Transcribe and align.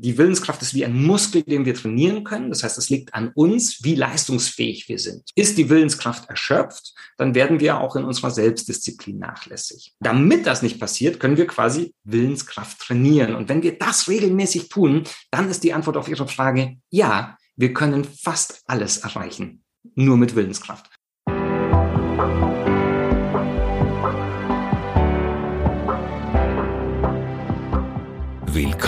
Die 0.00 0.16
Willenskraft 0.16 0.62
ist 0.62 0.74
wie 0.74 0.84
ein 0.84 1.02
Muskel, 1.02 1.42
den 1.42 1.64
wir 1.64 1.74
trainieren 1.74 2.22
können. 2.22 2.50
Das 2.50 2.62
heißt, 2.62 2.78
es 2.78 2.88
liegt 2.88 3.14
an 3.14 3.32
uns, 3.34 3.82
wie 3.82 3.96
leistungsfähig 3.96 4.88
wir 4.88 5.00
sind. 5.00 5.28
Ist 5.34 5.58
die 5.58 5.68
Willenskraft 5.68 6.30
erschöpft, 6.30 6.94
dann 7.16 7.34
werden 7.34 7.58
wir 7.58 7.80
auch 7.80 7.96
in 7.96 8.04
unserer 8.04 8.30
Selbstdisziplin 8.30 9.18
nachlässig. 9.18 9.94
Damit 9.98 10.46
das 10.46 10.62
nicht 10.62 10.78
passiert, 10.78 11.18
können 11.18 11.36
wir 11.36 11.48
quasi 11.48 11.94
Willenskraft 12.04 12.78
trainieren. 12.78 13.34
Und 13.34 13.48
wenn 13.48 13.64
wir 13.64 13.76
das 13.76 14.08
regelmäßig 14.08 14.68
tun, 14.68 15.02
dann 15.32 15.50
ist 15.50 15.64
die 15.64 15.72
Antwort 15.72 15.96
auf 15.96 16.08
Ihre 16.08 16.28
Frage 16.28 16.76
ja, 16.90 17.36
wir 17.56 17.74
können 17.74 18.04
fast 18.04 18.62
alles 18.66 18.98
erreichen. 18.98 19.64
Nur 19.96 20.16
mit 20.16 20.36
Willenskraft. 20.36 20.88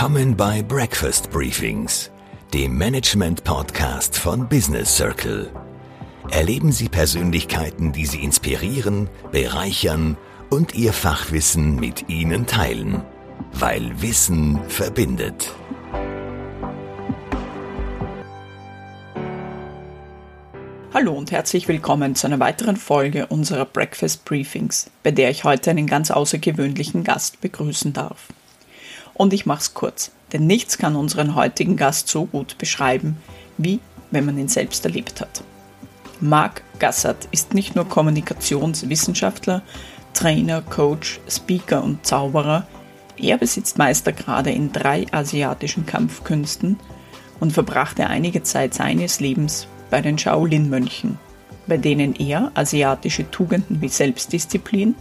Willkommen 0.01 0.35
bei 0.35 0.63
Breakfast 0.63 1.29
Briefings, 1.29 2.09
dem 2.55 2.75
Management-Podcast 2.75 4.17
von 4.17 4.49
Business 4.49 4.95
Circle. 4.95 5.51
Erleben 6.31 6.71
Sie 6.71 6.89
Persönlichkeiten, 6.89 7.91
die 7.91 8.07
Sie 8.07 8.23
inspirieren, 8.23 9.11
bereichern 9.31 10.17
und 10.49 10.73
Ihr 10.73 10.91
Fachwissen 10.91 11.75
mit 11.75 12.09
Ihnen 12.09 12.47
teilen. 12.47 13.03
Weil 13.53 14.01
Wissen 14.01 14.59
verbindet. 14.69 15.53
Hallo 20.95 21.13
und 21.13 21.29
herzlich 21.29 21.67
willkommen 21.67 22.15
zu 22.15 22.25
einer 22.25 22.39
weiteren 22.39 22.77
Folge 22.77 23.27
unserer 23.27 23.65
Breakfast 23.65 24.25
Briefings, 24.25 24.89
bei 25.03 25.11
der 25.11 25.29
ich 25.29 25.43
heute 25.43 25.69
einen 25.69 25.85
ganz 25.85 26.09
außergewöhnlichen 26.09 27.03
Gast 27.03 27.39
begrüßen 27.39 27.93
darf. 27.93 28.29
Und 29.13 29.33
ich 29.33 29.45
mach's 29.45 29.73
kurz, 29.73 30.11
denn 30.33 30.47
nichts 30.47 30.77
kann 30.77 30.95
unseren 30.95 31.35
heutigen 31.35 31.77
Gast 31.77 32.07
so 32.07 32.25
gut 32.25 32.57
beschreiben, 32.57 33.17
wie 33.57 33.79
wenn 34.11 34.25
man 34.25 34.37
ihn 34.37 34.47
selbst 34.47 34.85
erlebt 34.85 35.21
hat. 35.21 35.43
Marc 36.19 36.61
Gassert 36.79 37.27
ist 37.31 37.53
nicht 37.53 37.75
nur 37.75 37.87
Kommunikationswissenschaftler, 37.87 39.61
Trainer, 40.13 40.61
Coach, 40.61 41.19
Speaker 41.27 41.83
und 41.83 42.05
Zauberer, 42.05 42.67
er 43.17 43.37
besitzt 43.37 43.77
Meistergrade 43.77 44.51
in 44.51 44.71
drei 44.71 45.05
asiatischen 45.11 45.85
Kampfkünsten 45.85 46.79
und 47.39 47.53
verbrachte 47.53 48.07
einige 48.07 48.43
Zeit 48.43 48.73
seines 48.73 49.19
Lebens 49.19 49.67
bei 49.89 50.01
den 50.01 50.17
Shaolin-Mönchen, 50.17 51.19
bei 51.67 51.77
denen 51.77 52.15
er 52.15 52.51
asiatische 52.55 53.29
Tugenden 53.29 53.81
wie 53.81 53.89
Selbstdisziplin 53.89 54.95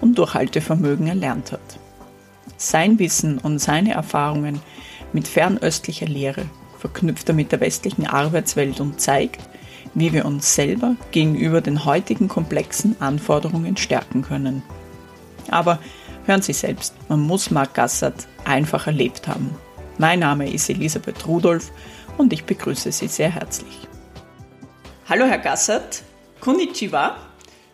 und 0.00 0.18
Durchhaltevermögen 0.18 1.06
erlernt 1.06 1.52
hat. 1.52 1.60
Sein 2.56 2.98
Wissen 2.98 3.38
und 3.38 3.58
seine 3.58 3.92
Erfahrungen 3.92 4.60
mit 5.12 5.28
fernöstlicher 5.28 6.06
Lehre 6.06 6.46
verknüpft 6.78 7.28
er 7.28 7.34
mit 7.34 7.52
der 7.52 7.60
westlichen 7.60 8.06
Arbeitswelt 8.06 8.80
und 8.80 9.00
zeigt, 9.00 9.40
wie 9.94 10.12
wir 10.12 10.24
uns 10.24 10.54
selber 10.54 10.96
gegenüber 11.10 11.60
den 11.60 11.84
heutigen 11.84 12.28
komplexen 12.28 13.00
Anforderungen 13.00 13.76
stärken 13.76 14.22
können. 14.22 14.62
Aber 15.50 15.78
hören 16.26 16.42
Sie 16.42 16.52
selbst, 16.52 16.94
man 17.08 17.20
muss 17.20 17.50
Mark 17.50 17.74
Gassert 17.74 18.26
einfach 18.44 18.86
erlebt 18.86 19.26
haben. 19.26 19.50
Mein 19.98 20.20
Name 20.20 20.50
ist 20.50 20.70
Elisabeth 20.70 21.26
Rudolph 21.26 21.70
und 22.16 22.32
ich 22.32 22.44
begrüße 22.44 22.92
Sie 22.92 23.08
sehr 23.08 23.30
herzlich. 23.30 23.88
Hallo 25.08 25.26
Herr 25.26 25.38
Gassert, 25.38 26.02
Konnichiwa. 26.40 27.16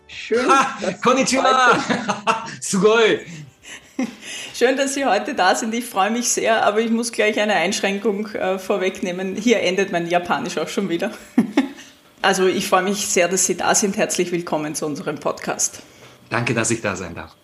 Schön. 0.07 0.49
Ha, 0.49 0.77
konnichiwa! 1.03 1.77
Sugoi! 2.61 3.19
Schön, 4.53 4.77
dass 4.77 4.93
Sie 4.93 5.05
heute 5.05 5.33
da 5.33 5.55
sind. 5.55 5.73
Ich 5.73 5.85
freue 5.85 6.11
mich 6.11 6.29
sehr, 6.29 6.65
aber 6.65 6.79
ich 6.79 6.91
muss 6.91 7.11
gleich 7.11 7.39
eine 7.39 7.53
Einschränkung 7.55 8.27
äh, 8.27 8.59
vorwegnehmen. 8.59 9.35
Hier 9.35 9.61
endet 9.61 9.91
mein 9.91 10.07
Japanisch 10.07 10.57
auch 10.57 10.67
schon 10.67 10.89
wieder. 10.89 11.11
also 12.21 12.47
ich 12.47 12.67
freue 12.67 12.83
mich 12.83 13.07
sehr, 13.07 13.27
dass 13.27 13.45
Sie 13.45 13.57
da 13.57 13.75
sind. 13.75 13.97
Herzlich 13.97 14.31
willkommen 14.31 14.75
zu 14.75 14.85
unserem 14.85 15.19
Podcast. 15.19 15.81
Danke, 16.29 16.53
dass 16.53 16.71
ich 16.71 16.81
da 16.81 16.95
sein 16.95 17.15
darf. 17.15 17.35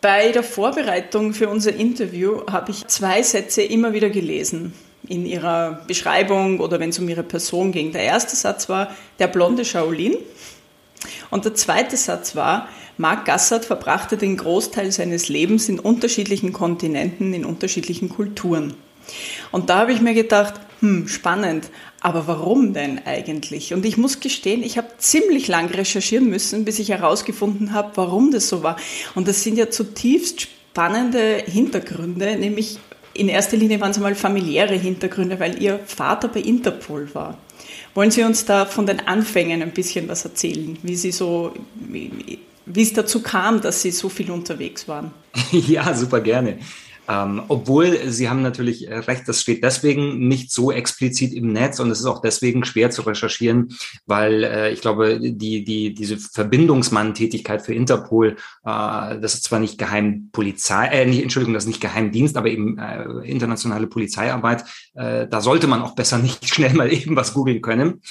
Bei 0.00 0.32
der 0.32 0.42
Vorbereitung 0.42 1.34
für 1.34 1.48
unser 1.48 1.74
Interview 1.74 2.46
habe 2.50 2.70
ich 2.70 2.86
zwei 2.86 3.22
Sätze 3.22 3.62
immer 3.62 3.92
wieder 3.92 4.08
gelesen 4.08 4.72
in 5.06 5.26
ihrer 5.26 5.82
Beschreibung 5.86 6.60
oder 6.60 6.80
wenn 6.80 6.90
es 6.90 6.98
um 6.98 7.08
ihre 7.08 7.22
Person 7.22 7.72
ging. 7.72 7.92
Der 7.92 8.02
erste 8.02 8.34
Satz 8.34 8.68
war 8.68 8.94
der 9.18 9.26
blonde 9.26 9.64
Shaolin 9.64 10.16
und 11.30 11.44
der 11.44 11.54
zweite 11.54 11.96
Satz 11.96 12.36
war, 12.36 12.68
Mark 12.98 13.24
Gassert 13.24 13.64
verbrachte 13.64 14.16
den 14.16 14.36
Großteil 14.36 14.92
seines 14.92 15.28
Lebens 15.28 15.68
in 15.68 15.78
unterschiedlichen 15.78 16.52
Kontinenten, 16.52 17.32
in 17.32 17.44
unterschiedlichen 17.44 18.10
Kulturen. 18.10 18.74
Und 19.50 19.70
da 19.70 19.78
habe 19.78 19.92
ich 19.92 20.00
mir 20.00 20.14
gedacht, 20.14 20.54
hm, 20.80 21.08
spannend, 21.08 21.70
aber 22.00 22.26
warum 22.26 22.72
denn 22.72 23.00
eigentlich? 23.04 23.74
Und 23.74 23.84
ich 23.84 23.96
muss 23.96 24.20
gestehen, 24.20 24.62
ich 24.62 24.78
habe 24.78 24.88
ziemlich 24.98 25.48
lang 25.48 25.68
recherchieren 25.70 26.28
müssen, 26.28 26.64
bis 26.64 26.78
ich 26.78 26.90
herausgefunden 26.90 27.72
habe, 27.72 27.92
warum 27.96 28.30
das 28.30 28.48
so 28.48 28.62
war. 28.62 28.76
Und 29.14 29.28
das 29.28 29.42
sind 29.42 29.56
ja 29.56 29.70
zutiefst 29.70 30.42
spannende 30.42 31.42
Hintergründe, 31.46 32.36
nämlich 32.36 32.78
in 33.12 33.28
erster 33.28 33.56
Linie 33.56 33.80
waren 33.80 33.90
es 33.90 33.96
einmal 33.96 34.14
familiäre 34.14 34.74
Hintergründe, 34.74 35.40
weil 35.40 35.60
ihr 35.60 35.80
Vater 35.84 36.28
bei 36.28 36.40
Interpol 36.40 37.12
war. 37.12 37.36
Wollen 37.94 38.10
Sie 38.10 38.22
uns 38.22 38.44
da 38.44 38.66
von 38.66 38.86
den 38.86 39.00
Anfängen 39.00 39.62
ein 39.62 39.72
bisschen 39.72 40.08
was 40.08 40.24
erzählen, 40.24 40.78
wie 40.82 40.96
Sie 40.96 41.12
so, 41.12 41.54
wie, 41.74 42.10
es 42.76 42.92
dazu 42.92 43.22
kam, 43.22 43.60
dass 43.60 43.82
Sie 43.82 43.90
so 43.90 44.08
viel 44.08 44.30
unterwegs 44.30 44.88
waren? 44.88 45.12
Ja, 45.52 45.94
super 45.94 46.20
gerne. 46.20 46.58
Ähm, 47.10 47.42
obwohl 47.48 47.98
Sie 48.10 48.28
haben 48.28 48.42
natürlich 48.42 48.86
äh, 48.86 48.98
recht, 48.98 49.26
das 49.26 49.40
steht 49.40 49.64
deswegen 49.64 50.28
nicht 50.28 50.52
so 50.52 50.70
explizit 50.70 51.32
im 51.32 51.52
Netz 51.52 51.80
und 51.80 51.90
es 51.90 51.98
ist 51.98 52.06
auch 52.06 52.20
deswegen 52.20 52.64
schwer 52.64 52.90
zu 52.90 53.02
recherchieren, 53.02 53.74
weil 54.06 54.44
äh, 54.44 54.70
ich 54.72 54.80
glaube, 54.80 55.18
die, 55.20 55.64
die, 55.64 55.92
diese 55.92 56.18
Verbindungsmann-Tätigkeit 56.18 57.62
für 57.62 57.74
Interpol, 57.74 58.36
äh, 58.64 59.18
das 59.18 59.34
ist 59.34 59.44
zwar 59.44 59.58
nicht 59.58 59.76
Geheimpolizei, 59.76 60.86
äh, 60.86 61.06
nicht, 61.06 61.22
Entschuldigung, 61.22 61.54
das 61.54 61.64
ist 61.64 61.68
nicht 61.68 61.80
Geheimdienst, 61.80 62.36
aber 62.36 62.48
eben 62.48 62.78
äh, 62.78 63.02
internationale 63.28 63.88
Polizeiarbeit, 63.88 64.64
äh, 64.94 65.26
da 65.26 65.40
sollte 65.40 65.66
man 65.66 65.82
auch 65.82 65.96
besser 65.96 66.18
nicht 66.18 66.48
schnell 66.54 66.74
mal 66.74 66.92
eben 66.92 67.16
was 67.16 67.34
googeln 67.34 67.60
können. 67.60 68.02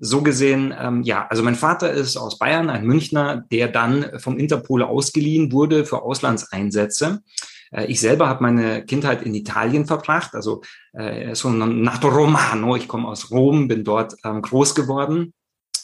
So 0.00 0.22
gesehen, 0.22 0.74
ähm, 0.76 1.02
ja, 1.02 1.26
also 1.28 1.44
mein 1.44 1.56
Vater 1.56 1.92
ist 1.92 2.16
aus 2.16 2.38
Bayern, 2.38 2.70
ein 2.70 2.86
Münchner, 2.86 3.44
der 3.52 3.68
dann 3.68 4.18
vom 4.18 4.38
Interpol 4.38 4.82
ausgeliehen 4.82 5.52
wurde 5.52 5.84
für 5.84 6.02
Auslandseinsätze. 6.02 7.22
Äh, 7.70 7.86
ich 7.86 8.00
selber 8.00 8.28
habe 8.28 8.42
meine 8.42 8.84
Kindheit 8.84 9.22
in 9.22 9.34
Italien 9.34 9.86
verbracht, 9.86 10.34
also 10.34 10.62
äh, 10.92 11.34
so 11.34 11.48
ein 11.48 11.82
Nato 11.82 12.08
Romano. 12.08 12.76
Ich 12.76 12.88
komme 12.88 13.08
aus 13.08 13.30
Rom, 13.30 13.68
bin 13.68 13.84
dort 13.84 14.14
ähm, 14.24 14.42
groß 14.42 14.74
geworden. 14.74 15.32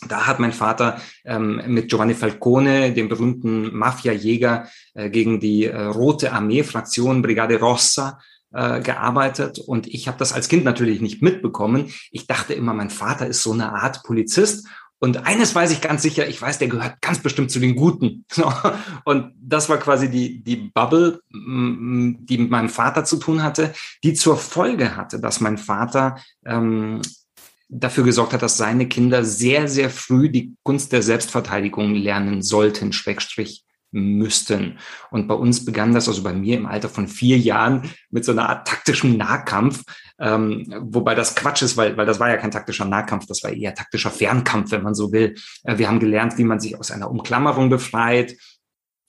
Da 0.09 0.27
hat 0.27 0.39
mein 0.39 0.53
Vater 0.53 1.01
ähm, 1.25 1.63
mit 1.67 1.89
Giovanni 1.89 2.15
Falcone, 2.15 2.93
dem 2.93 3.09
berühmten 3.09 3.75
Mafia-Jäger, 3.75 4.69
äh, 4.95 5.09
gegen 5.11 5.41
die 5.41 5.65
äh, 5.65 5.83
Rote 5.83 6.33
Armee-Fraktion 6.33 7.23
Brigade 7.23 7.59
Rossa 7.59 8.19
äh, 8.53 8.81
gearbeitet 8.81 9.59
und 9.59 9.87
ich 9.87 10.07
habe 10.07 10.19
das 10.19 10.33
als 10.33 10.49
Kind 10.49 10.65
natürlich 10.65 11.01
nicht 11.01 11.23
mitbekommen. 11.23 11.93
Ich 12.11 12.27
dachte 12.27 12.55
immer, 12.55 12.75
mein 12.75 12.91
Vater 12.91 13.27
ist 13.27 13.43
so 13.43 13.53
eine 13.53 13.73
Art 13.73 14.03
Polizist 14.05 14.69
und 15.01 15.27
eines 15.27 15.55
weiß 15.55 15.71
ich 15.71 15.81
ganz 15.81 16.03
sicher, 16.03 16.27
ich 16.29 16.41
weiß, 16.41 16.59
der 16.59 16.69
gehört 16.69 17.01
ganz 17.03 17.19
bestimmt 17.19 17.51
zu 17.51 17.59
den 17.59 17.77
Guten. 17.77 18.25
Und 19.05 19.35
das 19.39 19.69
war 19.69 19.77
quasi 19.77 20.11
die, 20.11 20.43
die 20.43 20.57
Bubble, 20.57 21.21
die 21.31 22.39
mit 22.39 22.51
meinem 22.51 22.71
Vater 22.71 23.05
zu 23.05 23.19
tun 23.19 23.43
hatte, 23.43 23.75
die 24.03 24.15
zur 24.15 24.39
Folge 24.39 24.97
hatte, 24.97 25.21
dass 25.21 25.41
mein 25.41 25.59
Vater 25.59 26.17
ähm, 26.47 27.03
dafür 27.69 28.05
gesorgt 28.05 28.33
hat, 28.33 28.43
dass 28.43 28.57
seine 28.57 28.89
Kinder 28.89 29.25
sehr, 29.25 29.69
sehr 29.69 29.91
früh 29.91 30.31
die 30.31 30.55
Kunst 30.63 30.93
der 30.93 31.03
Selbstverteidigung 31.03 31.95
lernen 31.95 32.41
sollten, 32.41 32.93
Schrägstrich 32.93 33.65
müssten. 33.91 34.79
Und 35.11 35.29
bei 35.29 35.35
uns 35.35 35.65
begann 35.65 35.95
das, 35.95 36.09
also 36.09 36.23
bei 36.23 36.33
mir 36.33 36.57
im 36.57 36.67
Alter 36.67 36.89
von 36.89 37.09
vier 37.09 37.39
Jahren, 37.39 37.91
mit 38.11 38.25
so 38.25 38.33
einer 38.33 38.49
Art 38.49 38.67
taktischem 38.67 39.17
Nahkampf, 39.17 39.85
ähm, 40.19 40.73
wobei 40.81 41.15
das 41.15 41.35
Quatsch 41.35 41.63
ist, 41.63 41.77
weil, 41.77 41.97
weil 41.97 42.07
das 42.07 42.21
war 42.21 42.29
ja 42.29 42.37
kein 42.37 42.51
taktischer 42.51 42.85
Nahkampf, 42.85 43.27
das 43.27 43.43
war 43.43 43.53
eher 43.53 43.75
taktischer 43.75 44.11
Fernkampf, 44.11 44.71
wenn 44.71 44.83
man 44.83 44.95
so 44.95 45.13
will. 45.13 45.35
Äh, 45.65 45.79
wir 45.79 45.89
haben 45.89 46.01
gelernt, 46.01 46.39
wie 46.39 46.45
man 46.45 46.61
sich 46.61 46.79
aus 46.79 46.91
einer 46.91 47.11
Umklammerung 47.11 47.71
befreit, 47.71 48.37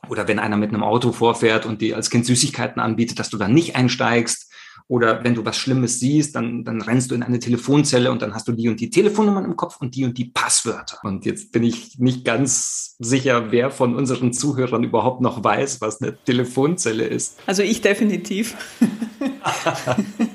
oder 0.09 0.27
wenn 0.27 0.39
einer 0.39 0.57
mit 0.57 0.69
einem 0.69 0.83
Auto 0.83 1.11
vorfährt 1.11 1.65
und 1.65 1.81
dir 1.81 1.95
als 1.95 2.09
Kind 2.09 2.25
Süßigkeiten 2.25 2.81
anbietet, 2.81 3.19
dass 3.19 3.29
du 3.29 3.37
da 3.37 3.47
nicht 3.47 3.75
einsteigst. 3.75 4.51
Oder 4.87 5.23
wenn 5.23 5.33
du 5.33 5.43
was 5.43 5.57
Schlimmes 5.57 5.99
siehst, 5.99 6.35
dann, 6.35 6.63
dann 6.63 6.79
rennst 6.79 7.09
du 7.09 7.15
in 7.15 7.23
eine 7.23 7.39
Telefonzelle 7.39 8.11
und 8.11 8.21
dann 8.21 8.35
hast 8.35 8.47
du 8.47 8.51
die 8.51 8.69
und 8.69 8.79
die 8.79 8.91
Telefonnummern 8.91 9.43
im 9.43 9.55
Kopf 9.55 9.77
und 9.81 9.95
die 9.95 10.05
und 10.05 10.15
die 10.15 10.25
Passwörter. 10.25 10.99
Und 11.01 11.25
jetzt 11.25 11.51
bin 11.51 11.63
ich 11.63 11.97
nicht 11.97 12.23
ganz 12.23 12.95
sicher, 12.99 13.51
wer 13.51 13.71
von 13.71 13.95
unseren 13.95 14.31
Zuhörern 14.31 14.83
überhaupt 14.83 15.21
noch 15.21 15.43
weiß, 15.43 15.81
was 15.81 16.03
eine 16.03 16.15
Telefonzelle 16.23 17.05
ist. 17.05 17.39
Also 17.47 17.63
ich 17.63 17.81
definitiv. 17.81 18.55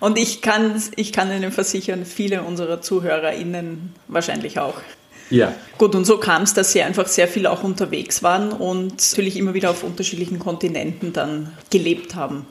und 0.00 0.18
ich 0.18 0.42
kann, 0.42 0.82
ich 0.96 1.12
kann 1.12 1.30
Ihnen 1.30 1.52
versichern, 1.52 2.04
viele 2.04 2.42
unserer 2.42 2.80
ZuhörerInnen 2.80 3.94
wahrscheinlich 4.08 4.58
auch. 4.58 4.74
Ja. 5.30 5.54
Gut, 5.78 5.94
und 5.94 6.04
so 6.04 6.18
kam 6.18 6.42
es, 6.42 6.54
dass 6.54 6.72
sie 6.72 6.82
einfach 6.82 7.08
sehr 7.08 7.26
viel 7.26 7.46
auch 7.46 7.64
unterwegs 7.64 8.22
waren 8.22 8.52
und 8.52 9.02
natürlich 9.10 9.36
immer 9.36 9.54
wieder 9.54 9.70
auf 9.70 9.82
unterschiedlichen 9.82 10.38
Kontinenten 10.38 11.12
dann 11.12 11.52
gelebt 11.70 12.14
haben. 12.14 12.46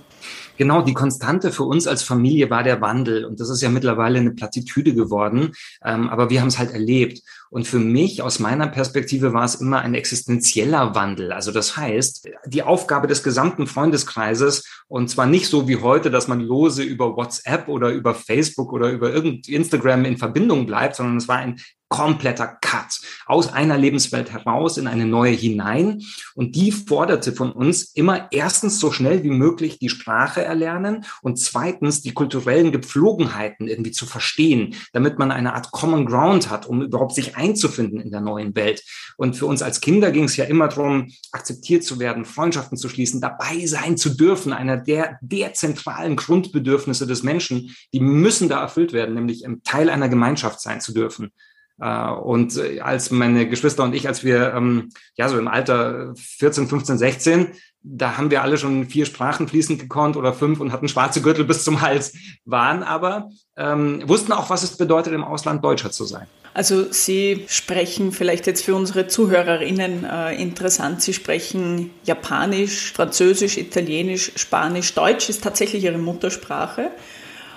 Genau, 0.58 0.82
die 0.82 0.94
Konstante 0.94 1.52
für 1.52 1.64
uns 1.64 1.86
als 1.86 2.04
Familie 2.04 2.50
war 2.50 2.64
der 2.64 2.80
Wandel. 2.82 3.26
Und 3.26 3.40
das 3.40 3.50
ist 3.50 3.62
ja 3.62 3.70
mittlerweile 3.70 4.20
eine 4.20 4.32
Plattitüde 4.32 4.94
geworden. 4.94 5.52
Ähm, 5.84 6.10
aber 6.10 6.30
wir 6.30 6.42
haben 6.42 6.48
es 6.48 6.58
halt 6.58 6.72
erlebt. 6.72 7.22
Und 7.50 7.68
für 7.68 7.80
mich, 7.80 8.22
aus 8.22 8.40
meiner 8.40 8.68
Perspektive, 8.68 9.34
war 9.34 9.46
es 9.46 9.56
immer 9.56 9.80
ein 9.80 9.94
existenzieller 9.94 10.96
Wandel. 10.96 11.32
Also 11.32 11.52
das 11.52 11.78
heißt, 11.78 12.30
die 12.46 12.64
Aufgabe 12.64 13.08
des 13.08 13.24
gesamten 13.24 13.68
Freundeskreises, 13.68 14.84
und 14.88 15.10
zwar 15.10 15.26
nicht 15.26 15.48
so 15.48 15.68
wie 15.68 15.78
heute, 15.78 16.12
dass 16.12 16.28
man 16.28 16.40
lose 16.40 16.84
über 16.84 17.16
WhatsApp 17.16 17.68
oder 17.68 17.92
über 17.92 18.14
Facebook 18.14 18.74
oder 18.74 18.92
über 18.92 19.14
irgend 19.14 19.48
Instagram 19.48 20.06
in 20.06 20.18
Verbindung 20.18 20.66
bleibt, 20.66 20.96
sondern 20.96 21.18
es 21.18 21.28
war 21.28 21.38
ein 21.38 21.60
kompletter 21.90 22.48
Cut 22.62 23.00
aus 23.26 23.54
einer 23.54 23.78
Lebenswelt 23.78 24.32
heraus 24.32 24.78
in 24.78 24.88
eine 24.88 25.06
neue 25.06 25.32
hinein. 25.32 26.02
Und 26.34 26.56
die 26.56 26.72
forderte 26.72 27.32
von 27.32 27.52
uns 27.52 27.84
immer 27.94 28.28
erstens 28.32 28.80
so 28.80 28.92
schnell 28.92 29.24
wie 29.24 29.30
möglich 29.30 29.80
die 29.80 29.90
Sprache 29.90 30.44
erlernen 30.44 31.06
und 31.22 31.40
zweitens 31.40 32.02
die 32.02 32.14
kulturellen 32.14 32.72
Gepflogenheiten 32.72 33.68
irgendwie 33.68 33.92
zu 33.92 34.06
verstehen, 34.06 34.76
damit 34.94 35.20
man 35.20 35.32
eine 35.32 35.54
Art 35.54 35.72
Common 35.72 36.06
Ground 36.06 36.50
hat, 36.50 36.66
um 36.66 36.82
überhaupt 36.82 37.14
sich 37.16 37.36
einzufinden 37.36 38.00
in 38.00 38.12
der 38.12 38.22
neuen 38.22 38.56
Welt. 38.56 38.84
Und 39.18 39.36
für 39.36 39.46
uns 39.46 39.62
als 39.62 39.80
Kinder 39.80 40.12
ging 40.12 40.26
es 40.26 40.38
ja 40.38 40.46
immer 40.46 40.68
darum, 40.68 41.12
akzeptiert 41.32 41.84
zu 41.84 42.00
werden, 42.00 42.26
Freundschaften 42.26 42.78
zu 42.78 42.90
schließen, 42.90 43.22
dabei 43.22 43.66
sein 43.68 43.98
zu 43.98 44.10
dürfen, 44.10 44.54
einer 44.54 44.78
der, 44.78 45.18
der 45.22 45.54
zentralen 45.54 46.16
Grundbedürfnisse 46.16 47.08
des 47.08 47.24
Menschen, 47.24 47.76
die 47.94 48.00
müssen 48.00 48.50
da 48.50 48.62
erfüllt 48.62 48.92
werden, 48.92 49.16
nämlich 49.16 49.46
Teil 49.64 49.90
einer 49.90 50.10
Gemeinschaft 50.10 50.60
sein 50.62 50.82
zu 50.82 50.94
dürfen. 50.94 51.32
Äh, 51.80 52.10
und 52.10 52.58
äh, 52.58 52.80
als 52.80 53.12
meine 53.12 53.48
Geschwister 53.48 53.84
und 53.84 53.96
ich, 53.96 54.08
als 54.08 54.24
wir 54.24 54.54
ähm, 54.54 54.90
ja 55.16 55.30
so 55.30 55.38
im 55.38 55.48
Alter 55.48 56.14
14, 56.16 56.68
15, 56.68 56.98
16, 56.98 57.48
da 57.88 58.18
haben 58.18 58.32
wir 58.32 58.42
alle 58.42 58.58
schon 58.58 58.88
vier 58.88 59.06
Sprachen 59.06 59.48
fließend 59.48 59.80
gekonnt 59.80 60.18
oder 60.18 60.34
fünf 60.34 60.60
und 60.60 60.72
hatten 60.72 60.88
schwarze 60.88 61.22
Gürtel 61.22 61.46
bis 61.46 61.64
zum 61.64 61.82
Hals, 61.82 62.14
waren 62.44 62.82
aber, 62.82 63.30
ähm, 63.58 64.02
wussten 64.08 64.32
auch, 64.32 64.50
was 64.50 64.64
es 64.64 64.76
bedeutet, 64.76 65.14
im 65.14 65.24
Ausland 65.24 65.64
Deutscher 65.64 65.92
zu 65.92 66.06
sein. 66.06 66.28
Also 66.56 66.92
Sie 66.92 67.46
sprechen 67.48 68.12
vielleicht 68.12 68.48
jetzt 68.48 68.64
für 68.64 68.76
unsere 68.76 69.08
ZuhörerInnen 69.08 70.06
äh, 70.06 70.42
interessant, 70.42 71.02
Sie 71.02 71.14
sprechen 71.14 71.92
Japanisch, 72.06 72.94
Französisch, 72.94 73.58
Italienisch, 73.58 74.32
Spanisch, 74.36 74.94
Deutsch 74.94 75.30
ist 75.30 75.44
tatsächlich 75.44 75.84
Ihre 75.84 75.98
Muttersprache. 75.98 76.92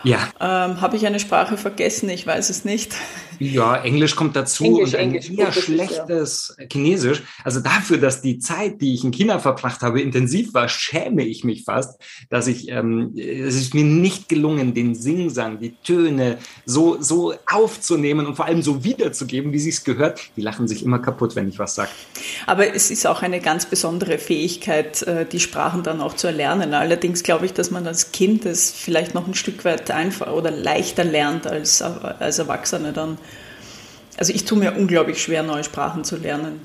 Ja. 0.04 0.28
Ähm, 0.40 0.80
Habe 0.80 0.96
ich 0.96 1.06
eine 1.06 1.20
Sprache 1.20 1.56
vergessen? 1.56 2.08
Ich 2.08 2.26
weiß 2.26 2.50
es 2.50 2.64
nicht. 2.64 2.94
Ja, 3.38 3.76
Englisch 3.76 4.16
kommt 4.16 4.34
dazu 4.34 4.64
Englisch, 4.64 4.94
und 4.94 4.96
ein 4.96 5.14
Englisch, 5.14 5.30
eher 5.30 5.52
schlechtes 5.52 6.56
ja. 6.58 6.66
Chinesisch. 6.70 7.22
Also 7.44 7.60
dafür, 7.60 7.98
dass 7.98 8.20
die 8.20 8.38
Zeit, 8.38 8.80
die 8.80 8.94
ich 8.94 9.04
in 9.04 9.12
China 9.12 9.38
verbracht 9.38 9.82
habe, 9.82 10.00
intensiv 10.00 10.54
war, 10.54 10.68
schäme 10.68 11.24
ich 11.24 11.44
mich 11.44 11.64
fast, 11.64 12.00
dass 12.30 12.48
ich, 12.48 12.68
ähm, 12.68 13.14
es 13.16 13.54
ist 13.54 13.74
mir 13.74 13.84
nicht 13.84 14.28
gelungen, 14.28 14.74
den 14.74 14.94
Singsang, 14.94 15.60
die 15.60 15.74
Töne 15.84 16.38
so, 16.64 17.00
so 17.00 17.34
aufzunehmen 17.50 18.26
und 18.26 18.34
vor 18.34 18.46
allem 18.46 18.62
so 18.62 18.82
wiederzugeben, 18.82 19.52
wie 19.52 19.60
sie 19.60 19.70
es 19.70 19.84
gehört. 19.84 20.20
Die 20.36 20.42
lachen 20.42 20.66
sich 20.66 20.82
immer 20.84 20.98
kaputt, 20.98 21.36
wenn 21.36 21.48
ich 21.48 21.58
was 21.58 21.76
sage. 21.76 21.90
Aber 22.46 22.74
es 22.74 22.90
ist 22.90 23.06
auch 23.06 23.22
eine 23.22 23.40
ganz 23.40 23.66
besondere 23.66 24.18
Fähigkeit, 24.18 25.02
äh, 25.02 25.24
die 25.24 25.40
Sprachen 25.40 25.84
dann 25.84 26.00
auch 26.00 26.14
zu 26.14 26.26
erlernen. 26.26 26.74
Allerdings 26.74 27.22
glaube 27.22 27.46
ich, 27.46 27.52
dass 27.52 27.70
man 27.70 27.86
als 27.86 28.10
Kind 28.10 28.46
es 28.46 28.72
vielleicht 28.72 29.14
noch 29.14 29.28
ein 29.28 29.34
Stück 29.34 29.64
weit 29.64 29.87
einfach 29.90 30.32
oder 30.32 30.50
leichter 30.50 31.04
lernt 31.04 31.46
als, 31.46 31.82
als 31.82 32.38
Erwachsene 32.38 32.92
dann. 32.92 33.18
Also 34.16 34.32
ich 34.32 34.44
tue 34.44 34.58
mir 34.58 34.76
unglaublich 34.76 35.22
schwer, 35.22 35.42
neue 35.42 35.64
Sprachen 35.64 36.04
zu 36.04 36.16
lernen. 36.16 36.60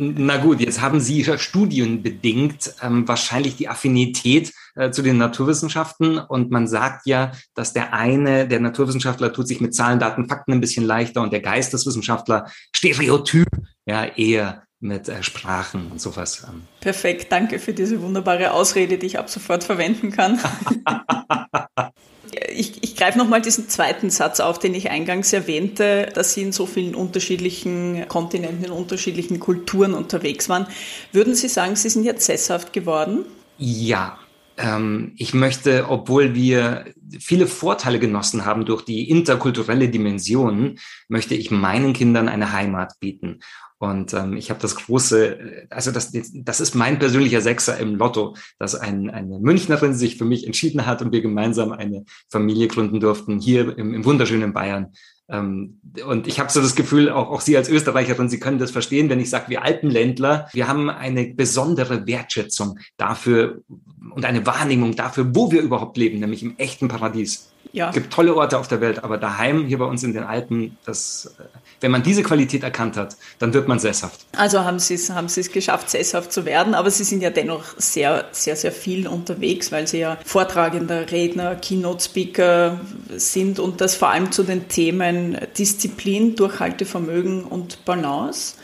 Na 0.00 0.36
gut, 0.36 0.60
jetzt 0.60 0.80
haben 0.80 1.00
Sie 1.00 1.24
studienbedingt 1.24 2.74
ähm, 2.82 3.08
wahrscheinlich 3.08 3.56
die 3.56 3.68
Affinität 3.68 4.52
äh, 4.76 4.90
zu 4.90 5.02
den 5.02 5.16
Naturwissenschaften 5.16 6.18
und 6.18 6.50
man 6.50 6.68
sagt 6.68 7.06
ja, 7.06 7.32
dass 7.54 7.72
der 7.72 7.94
eine, 7.94 8.46
der 8.46 8.60
Naturwissenschaftler 8.60 9.32
tut 9.32 9.48
sich 9.48 9.60
mit 9.60 9.74
Zahlen, 9.74 9.98
Daten, 9.98 10.28
Fakten 10.28 10.52
ein 10.52 10.60
bisschen 10.60 10.84
leichter 10.84 11.22
und 11.22 11.32
der 11.32 11.40
Geisteswissenschaftler 11.40 12.48
Stereotyp 12.72 13.48
ja 13.86 14.04
eher 14.04 14.62
mit 14.78 15.08
äh, 15.08 15.22
Sprachen 15.22 15.90
und 15.90 16.00
sowas. 16.00 16.46
Ähm. 16.48 16.62
Perfekt, 16.80 17.32
danke 17.32 17.58
für 17.58 17.72
diese 17.72 18.00
wunderbare 18.00 18.52
Ausrede, 18.52 18.98
die 18.98 19.06
ich 19.06 19.18
ab 19.18 19.28
sofort 19.28 19.64
verwenden 19.64 20.12
kann. 20.12 20.38
ich, 22.54 22.82
ich 22.82 22.96
greife 22.96 23.18
nochmal 23.18 23.42
diesen 23.42 23.68
zweiten 23.68 24.10
Satz 24.10 24.40
auf, 24.40 24.58
den 24.58 24.74
ich 24.74 24.90
eingangs 24.90 25.32
erwähnte, 25.32 26.10
dass 26.14 26.34
Sie 26.34 26.42
in 26.42 26.52
so 26.52 26.66
vielen 26.66 26.94
unterschiedlichen 26.94 28.06
Kontinenten, 28.08 28.64
in 28.64 28.70
unterschiedlichen 28.70 29.40
Kulturen 29.40 29.94
unterwegs 29.94 30.48
waren. 30.48 30.66
Würden 31.12 31.34
Sie 31.34 31.48
sagen, 31.48 31.76
Sie 31.76 31.88
sind 31.88 32.04
jetzt 32.04 32.26
sesshaft 32.26 32.72
geworden? 32.72 33.24
Ja. 33.58 34.18
Ähm, 34.56 35.12
ich 35.16 35.34
möchte, 35.34 35.86
obwohl 35.88 36.34
wir 36.34 36.86
viele 37.20 37.46
Vorteile 37.46 38.00
genossen 38.00 38.44
haben 38.44 38.64
durch 38.64 38.82
die 38.82 39.08
interkulturelle 39.08 39.88
Dimension, 39.88 40.78
möchte 41.08 41.34
ich 41.34 41.50
meinen 41.50 41.92
Kindern 41.92 42.28
eine 42.28 42.52
Heimat 42.52 42.98
bieten. 42.98 43.40
Und 43.78 44.12
ähm, 44.12 44.36
ich 44.36 44.50
habe 44.50 44.60
das 44.60 44.74
große, 44.74 45.66
also 45.70 45.92
das, 45.92 46.12
das 46.12 46.60
ist 46.60 46.74
mein 46.74 46.98
persönlicher 46.98 47.40
Sechser 47.40 47.78
im 47.78 47.94
Lotto, 47.94 48.34
dass 48.58 48.74
ein, 48.74 49.08
eine 49.08 49.38
Münchnerin 49.38 49.94
sich 49.94 50.16
für 50.16 50.24
mich 50.24 50.46
entschieden 50.46 50.84
hat 50.84 51.00
und 51.00 51.12
wir 51.12 51.22
gemeinsam 51.22 51.72
eine 51.72 52.04
Familie 52.28 52.66
gründen 52.66 52.98
durften 52.98 53.38
hier 53.38 53.78
im, 53.78 53.94
im 53.94 54.04
wunderschönen 54.04 54.52
Bayern. 54.52 54.92
Ähm, 55.28 55.80
und 56.06 56.26
ich 56.26 56.40
habe 56.40 56.50
so 56.50 56.60
das 56.60 56.74
Gefühl, 56.74 57.10
auch, 57.10 57.30
auch 57.30 57.40
Sie 57.40 57.56
als 57.56 57.68
Österreicherin, 57.68 58.28
Sie 58.28 58.40
können 58.40 58.58
das 58.58 58.70
verstehen, 58.70 59.10
wenn 59.10 59.20
ich 59.20 59.30
sage, 59.30 59.48
wir 59.48 59.62
Alpenländler, 59.62 60.48
wir 60.52 60.66
haben 60.66 60.90
eine 60.90 61.26
besondere 61.34 62.06
Wertschätzung 62.06 62.78
dafür 62.96 63.62
und 64.10 64.24
eine 64.24 64.46
Wahrnehmung 64.46 64.96
dafür, 64.96 65.34
wo 65.34 65.52
wir 65.52 65.60
überhaupt 65.60 65.96
leben, 65.96 66.18
nämlich 66.18 66.42
im 66.42 66.56
echten 66.56 66.88
Paradies. 66.88 67.52
Ja. 67.72 67.88
Es 67.88 67.94
gibt 67.94 68.12
tolle 68.12 68.34
Orte 68.34 68.58
auf 68.58 68.68
der 68.68 68.80
Welt, 68.80 69.04
aber 69.04 69.18
daheim 69.18 69.66
hier 69.66 69.78
bei 69.78 69.84
uns 69.84 70.02
in 70.02 70.12
den 70.12 70.24
Alpen, 70.24 70.76
das, 70.84 71.34
äh, 71.38 71.44
wenn 71.80 71.90
man 71.90 72.02
diese 72.02 72.22
Qualität 72.22 72.62
erkannt 72.62 72.96
hat, 72.96 73.16
dann 73.38 73.52
wird 73.54 73.68
man 73.68 73.78
sesshaft. 73.78 74.20
Also 74.36 74.64
haben 74.64 74.78
Sie 74.78 74.94
es 74.94 75.10
haben 75.10 75.28
Sie 75.28 75.40
es 75.40 75.52
geschafft, 75.52 75.90
sesshaft 75.90 76.32
zu 76.32 76.44
werden, 76.44 76.74
aber 76.74 76.90
Sie 76.90 77.04
sind 77.04 77.22
ja 77.22 77.30
dennoch 77.30 77.64
sehr, 77.76 78.26
sehr, 78.32 78.56
sehr 78.56 78.72
viel 78.72 79.06
unterwegs, 79.06 79.70
weil 79.72 79.86
Sie 79.86 79.98
ja 79.98 80.18
Vortragender, 80.24 81.10
Redner, 81.10 81.56
Keynote-Speaker 81.56 82.80
sind 83.16 83.58
und 83.58 83.80
das 83.80 83.94
vor 83.94 84.08
allem 84.08 84.32
zu 84.32 84.42
den 84.42 84.68
Themen 84.68 85.38
Disziplin, 85.56 86.36
Durchhaltevermögen 86.36 87.44
und 87.44 87.84
Balance. 87.84 88.54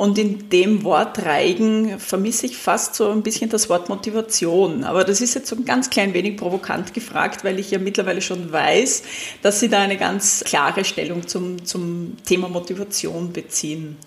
Und 0.00 0.16
in 0.16 0.48
dem 0.48 0.82
Wort 0.82 1.26
Reigen 1.26 1.98
vermisse 1.98 2.46
ich 2.46 2.56
fast 2.56 2.94
so 2.94 3.10
ein 3.10 3.22
bisschen 3.22 3.50
das 3.50 3.68
Wort 3.68 3.90
Motivation. 3.90 4.82
Aber 4.82 5.04
das 5.04 5.20
ist 5.20 5.34
jetzt 5.34 5.48
so 5.48 5.56
ein 5.56 5.66
ganz 5.66 5.90
klein 5.90 6.14
wenig 6.14 6.38
provokant 6.38 6.94
gefragt, 6.94 7.44
weil 7.44 7.58
ich 7.58 7.70
ja 7.70 7.78
mittlerweile 7.78 8.22
schon 8.22 8.50
weiß, 8.50 9.02
dass 9.42 9.60
Sie 9.60 9.68
da 9.68 9.80
eine 9.80 9.98
ganz 9.98 10.42
klare 10.46 10.86
Stellung 10.86 11.28
zum, 11.28 11.66
zum 11.66 12.16
Thema 12.24 12.48
Motivation 12.48 13.30
beziehen. 13.34 13.98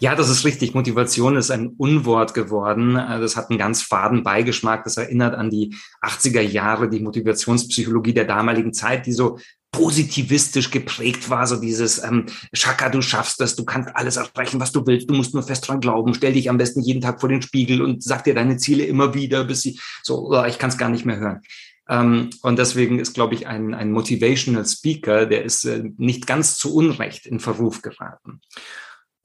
Ja, 0.00 0.16
das 0.16 0.30
ist 0.30 0.44
richtig. 0.44 0.74
Motivation 0.74 1.36
ist 1.36 1.52
ein 1.52 1.68
Unwort 1.78 2.34
geworden. 2.34 2.94
Das 2.94 3.36
hat 3.36 3.48
einen 3.48 3.58
ganz 3.60 3.82
faden 3.82 4.24
Beigeschmack. 4.24 4.82
Das 4.82 4.96
erinnert 4.96 5.36
an 5.36 5.48
die 5.48 5.76
80er 6.02 6.40
Jahre, 6.40 6.90
die 6.90 6.98
Motivationspsychologie 6.98 8.14
der 8.14 8.24
damaligen 8.24 8.74
Zeit, 8.74 9.06
die 9.06 9.12
so 9.12 9.38
positivistisch 9.72 10.70
geprägt 10.70 11.28
war, 11.28 11.46
so 11.46 11.56
dieses 11.56 12.02
ähm, 12.02 12.26
Shaka, 12.52 12.88
du 12.88 13.02
schaffst 13.02 13.40
das, 13.40 13.56
du 13.56 13.64
kannst 13.64 13.90
alles 13.94 14.16
erreichen, 14.16 14.58
was 14.60 14.72
du 14.72 14.86
willst, 14.86 15.10
du 15.10 15.14
musst 15.14 15.34
nur 15.34 15.42
fest 15.42 15.68
dran 15.68 15.80
glauben, 15.80 16.14
stell 16.14 16.32
dich 16.32 16.48
am 16.48 16.56
besten 16.56 16.80
jeden 16.80 17.02
Tag 17.02 17.20
vor 17.20 17.28
den 17.28 17.42
Spiegel 17.42 17.82
und 17.82 18.02
sag 18.02 18.24
dir 18.24 18.34
deine 18.34 18.56
Ziele 18.56 18.84
immer 18.84 19.14
wieder, 19.14 19.44
bis 19.44 19.60
sie 19.62 19.78
so, 20.02 20.30
oh, 20.30 20.44
ich 20.44 20.58
kann 20.58 20.70
es 20.70 20.78
gar 20.78 20.88
nicht 20.88 21.04
mehr 21.04 21.18
hören. 21.18 21.42
Ähm, 21.88 22.30
und 22.42 22.58
deswegen 22.58 22.98
ist, 22.98 23.14
glaube 23.14 23.34
ich, 23.34 23.46
ein, 23.46 23.74
ein 23.74 23.92
Motivational 23.92 24.66
Speaker, 24.66 25.26
der 25.26 25.44
ist 25.44 25.64
äh, 25.64 25.84
nicht 25.98 26.26
ganz 26.26 26.56
zu 26.56 26.74
Unrecht 26.74 27.26
in 27.26 27.38
Verruf 27.38 27.82
geraten. 27.82 28.40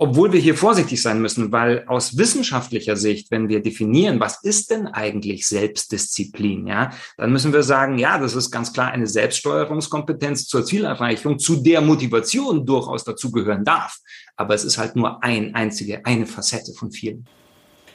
Obwohl 0.03 0.33
wir 0.33 0.39
hier 0.39 0.55
vorsichtig 0.55 0.99
sein 0.99 1.21
müssen, 1.21 1.51
weil 1.51 1.85
aus 1.85 2.17
wissenschaftlicher 2.17 2.95
Sicht, 2.95 3.29
wenn 3.29 3.49
wir 3.49 3.61
definieren, 3.61 4.19
was 4.19 4.43
ist 4.43 4.71
denn 4.71 4.87
eigentlich 4.87 5.47
Selbstdisziplin, 5.47 6.65
ja, 6.65 6.89
dann 7.17 7.31
müssen 7.31 7.53
wir 7.53 7.61
sagen, 7.61 7.99
ja, 7.99 8.17
das 8.17 8.33
ist 8.33 8.49
ganz 8.49 8.73
klar 8.73 8.89
eine 8.89 9.05
Selbststeuerungskompetenz 9.05 10.47
zur 10.47 10.65
Zielerreichung, 10.65 11.37
zu 11.37 11.57
der 11.57 11.81
Motivation 11.81 12.65
durchaus 12.65 13.03
dazugehören 13.03 13.63
darf. 13.63 13.99
Aber 14.37 14.55
es 14.55 14.63
ist 14.63 14.79
halt 14.79 14.95
nur 14.95 15.23
ein 15.23 15.53
einzige, 15.53 16.03
eine 16.03 16.25
Facette 16.25 16.73
von 16.73 16.91
vielen. 16.91 17.27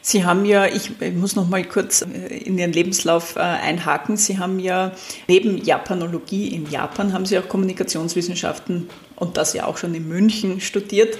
Sie 0.00 0.24
haben 0.24 0.44
ja, 0.44 0.66
ich 0.66 0.92
muss 1.16 1.34
noch 1.34 1.48
mal 1.48 1.64
kurz 1.64 2.02
äh, 2.02 2.36
in 2.38 2.56
Ihren 2.56 2.72
Lebenslauf 2.72 3.34
äh, 3.34 3.40
einhaken. 3.40 4.16
Sie 4.16 4.38
haben 4.38 4.60
ja 4.60 4.92
neben 5.26 5.58
Japanologie 5.58 6.54
in 6.54 6.70
Japan 6.70 7.12
haben 7.12 7.26
Sie 7.26 7.36
auch 7.36 7.48
Kommunikationswissenschaften 7.48 8.88
und 9.16 9.36
das 9.36 9.54
ja 9.54 9.66
auch 9.66 9.76
schon 9.76 9.94
in 9.94 10.08
München 10.08 10.60
studiert. 10.60 11.18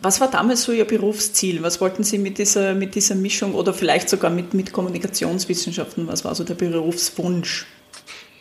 Was 0.00 0.20
war 0.20 0.30
damals 0.30 0.62
so 0.62 0.72
Ihr 0.72 0.84
Berufsziel? 0.84 1.62
Was 1.62 1.80
wollten 1.80 2.04
Sie 2.04 2.18
mit 2.18 2.38
dieser, 2.38 2.74
mit 2.74 2.94
dieser 2.94 3.16
Mischung 3.16 3.54
oder 3.54 3.74
vielleicht 3.74 4.08
sogar 4.08 4.30
mit, 4.30 4.54
mit 4.54 4.72
Kommunikationswissenschaften? 4.72 6.06
Was 6.06 6.24
war 6.24 6.34
so 6.34 6.44
der 6.44 6.54
Berufswunsch? 6.54 7.66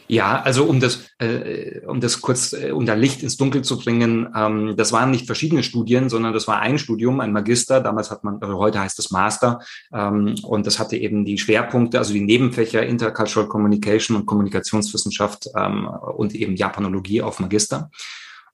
Ja, 0.10 0.42
also 0.42 0.64
um 0.64 0.80
das, 0.80 1.10
äh, 1.20 1.82
um 1.86 2.00
das 2.00 2.22
kurz, 2.22 2.54
äh, 2.54 2.72
um 2.72 2.86
Licht 2.86 3.24
ins 3.24 3.36
Dunkel 3.36 3.64
zu 3.64 3.78
bringen, 3.78 4.30
ähm, 4.34 4.76
das 4.78 4.94
waren 4.94 5.12
nicht 5.12 5.26
verschiedene 5.26 5.64
Studien, 5.64 6.10
sondern 6.10 6.32
das 6.32 6.48
war 6.48 6.60
ein 6.60 6.78
Studium, 6.78 7.20
ein 7.20 7.34
Magister. 7.34 7.82
Damals 7.82 8.10
hat 8.10 8.24
man, 8.24 8.38
also 8.42 8.58
heute 8.58 8.80
heißt 8.80 8.98
es 9.00 9.12
Master, 9.12 9.60
ähm, 9.94 10.36
und 10.44 10.66
das 10.66 10.80
hatte 10.80 10.96
eben 10.96 11.26
die 11.26 11.38
Schwerpunkte, 11.38 11.98
also 11.98 12.14
die 12.14 12.22
Nebenfächer 12.22 12.84
Intercultural 12.84 13.50
Communication 13.50 14.16
und 14.16 14.26
Kommunikationswissenschaft 14.26 15.50
ähm, 15.58 15.88
und 15.88 16.34
eben 16.34 16.56
Japanologie 16.56 17.22
auf 17.22 17.42
Magister. 17.42 17.90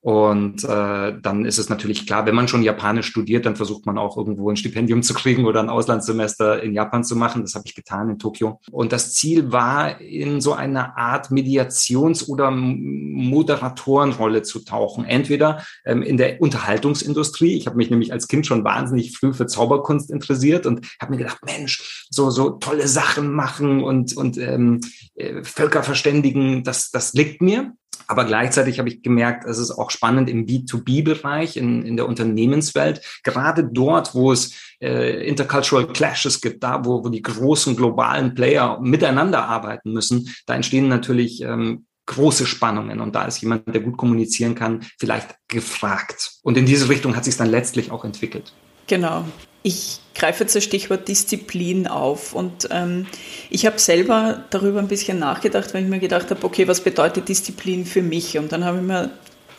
Und 0.03 0.65
äh, 0.65 1.13
dann 1.21 1.45
ist 1.45 1.57
es 1.59 1.69
natürlich 1.69 2.05
klar, 2.05 2.25
wenn 2.25 2.35
man 2.35 2.49
schon 2.49 2.61
Japanisch 2.61 3.07
studiert, 3.07 3.45
dann 3.45 3.55
versucht 3.55 3.85
man 3.85 3.97
auch 3.97 4.17
irgendwo 4.17 4.49
ein 4.49 4.57
Stipendium 4.57 5.01
zu 5.01 5.13
kriegen 5.13 5.45
oder 5.45 5.61
ein 5.61 5.69
Auslandssemester 5.69 6.61
in 6.61 6.73
Japan 6.73 7.05
zu 7.05 7.15
machen. 7.15 7.41
Das 7.41 7.55
habe 7.55 7.63
ich 7.65 7.73
getan 7.73 8.09
in 8.09 8.19
Tokio. 8.19 8.59
Und 8.69 8.91
das 8.91 9.13
Ziel 9.13 9.53
war, 9.53 10.01
in 10.01 10.41
so 10.41 10.51
eine 10.51 10.97
Art 10.97 11.31
Mediations- 11.31 12.27
oder 12.27 12.51
Moderatorenrolle 12.51 14.41
zu 14.41 14.65
tauchen. 14.65 15.05
Entweder 15.05 15.63
ähm, 15.85 16.01
in 16.01 16.17
der 16.17 16.41
Unterhaltungsindustrie. 16.41 17.53
Ich 17.55 17.65
habe 17.65 17.77
mich 17.77 17.89
nämlich 17.89 18.11
als 18.11 18.27
Kind 18.27 18.45
schon 18.45 18.65
wahnsinnig 18.65 19.17
früh 19.17 19.31
für 19.31 19.47
Zauberkunst 19.47 20.11
interessiert 20.11 20.65
und 20.65 20.85
habe 20.99 21.13
mir 21.13 21.19
gedacht, 21.19 21.39
Mensch, 21.45 22.09
so 22.09 22.29
so 22.29 22.49
tolle 22.49 22.89
Sachen 22.89 23.31
machen 23.31 23.81
und 23.81 24.17
und 24.17 24.37
ähm, 24.37 24.81
äh, 25.15 25.45
Völker 25.45 25.81
verständigen, 25.81 26.65
das 26.65 26.91
das 26.91 27.13
liegt 27.13 27.41
mir. 27.41 27.71
Aber 28.07 28.25
gleichzeitig 28.25 28.79
habe 28.79 28.89
ich 28.89 29.01
gemerkt, 29.01 29.45
es 29.45 29.57
ist 29.57 29.71
auch 29.71 29.89
spannend 29.89 30.29
im 30.29 30.45
B2B-Bereich, 30.45 31.57
in, 31.57 31.85
in 31.85 31.95
der 31.95 32.07
Unternehmenswelt, 32.07 33.01
gerade 33.23 33.63
dort, 33.63 34.13
wo 34.13 34.31
es 34.31 34.75
äh, 34.81 35.25
Intercultural 35.27 35.87
Clashes 35.87 36.41
gibt, 36.41 36.63
da 36.63 36.85
wo, 36.85 37.03
wo 37.03 37.09
die 37.09 37.21
großen 37.21 37.75
globalen 37.75 38.35
Player 38.35 38.79
miteinander 38.81 39.45
arbeiten 39.45 39.93
müssen, 39.93 40.33
da 40.45 40.55
entstehen 40.55 40.87
natürlich 40.87 41.41
ähm, 41.41 41.85
große 42.05 42.45
Spannungen 42.45 42.99
und 42.99 43.15
da 43.15 43.25
ist 43.25 43.41
jemand, 43.41 43.73
der 43.73 43.81
gut 43.81 43.97
kommunizieren 43.97 44.55
kann, 44.55 44.85
vielleicht 44.99 45.35
gefragt. 45.47 46.33
Und 46.43 46.57
in 46.57 46.65
diese 46.65 46.89
Richtung 46.89 47.15
hat 47.15 47.23
sich 47.23 47.37
dann 47.37 47.49
letztlich 47.49 47.91
auch 47.91 48.03
entwickelt. 48.03 48.53
Genau. 48.87 49.25
Ich 49.63 49.99
greife 50.13 50.43
jetzt 50.43 50.55
das 50.55 50.63
Stichwort 50.63 51.07
Disziplin 51.07 51.87
auf 51.87 52.33
und 52.33 52.67
ähm, 52.71 53.07
ich 53.49 53.65
habe 53.65 53.79
selber 53.79 54.43
darüber 54.49 54.79
ein 54.79 54.87
bisschen 54.87 55.19
nachgedacht, 55.19 55.73
weil 55.73 55.83
ich 55.83 55.89
mir 55.89 55.99
gedacht 55.99 56.29
habe, 56.29 56.43
okay, 56.43 56.67
was 56.67 56.81
bedeutet 56.81 57.29
Disziplin 57.29 57.85
für 57.85 58.01
mich? 58.01 58.37
Und 58.37 58.51
dann 58.51 58.65
habe 58.65 58.77
ich 58.77 58.83
mir 58.83 59.09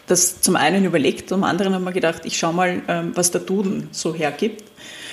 das 0.07 0.41
zum 0.41 0.57
einen 0.57 0.85
überlegt, 0.85 1.31
zum 1.31 1.45
anderen 1.45 1.73
habe 1.73 1.83
ich 1.83 1.87
mir 1.87 1.93
gedacht, 1.95 2.23
ich 2.25 2.39
schaue 2.39 2.53
mal, 2.53 2.83
ähm, 2.89 3.13
was 3.15 3.31
der 3.31 3.41
Duden 3.41 3.89
so 3.91 4.15
hergibt. 4.15 4.65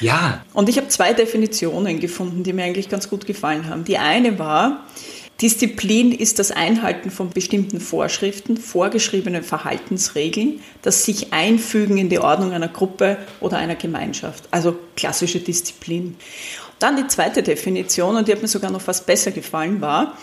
Ja. 0.02 0.44
Und 0.54 0.68
ich 0.68 0.78
habe 0.78 0.90
zwei 0.90 1.14
Definitionen 1.14 2.00
gefunden, 2.00 2.44
die 2.44 2.54
mir 2.54 2.66
eigentlich 2.66 2.90
ganz 2.90 3.10
gut 3.10 3.26
gefallen 3.26 3.70
haben. 3.70 3.86
Die 3.86 3.98
eine 3.98 4.38
war, 4.40 4.86
Disziplin 5.40 6.12
ist 6.12 6.38
das 6.38 6.52
Einhalten 6.52 7.10
von 7.10 7.32
bestimmten 7.32 7.80
Vorschriften, 7.80 8.58
vorgeschriebenen 8.58 9.44
Verhaltensregeln, 9.44 10.62
das 10.84 11.04
sich 11.04 11.34
einfügen 11.34 11.98
in 11.98 12.10
die 12.10 12.20
Ordnung 12.20 12.52
einer 12.52 12.68
Gruppe 12.68 13.18
oder 13.40 13.58
einer 13.58 13.76
Gemeinschaft. 13.76 14.48
Also 14.52 14.78
klassische 14.96 15.40
Disziplin. 15.40 16.16
Dann 16.78 16.96
die 16.96 17.08
zweite 17.08 17.42
Definition, 17.42 18.16
und 18.16 18.28
die 18.28 18.32
hat 18.34 18.42
mir 18.42 18.48
sogar 18.48 18.72
noch 18.72 18.82
fast 18.82 19.08
besser 19.08 19.32
gefallen, 19.32 19.82
war 19.82 20.18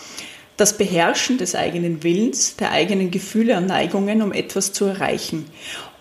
das 0.55 0.77
Beherrschen 0.77 1.37
des 1.37 1.55
eigenen 1.55 2.03
Willens, 2.03 2.55
der 2.57 2.71
eigenen 2.71 3.11
Gefühle 3.11 3.57
und 3.57 3.67
Neigungen, 3.67 4.21
um 4.21 4.33
etwas 4.33 4.73
zu 4.73 4.85
erreichen. 4.85 5.45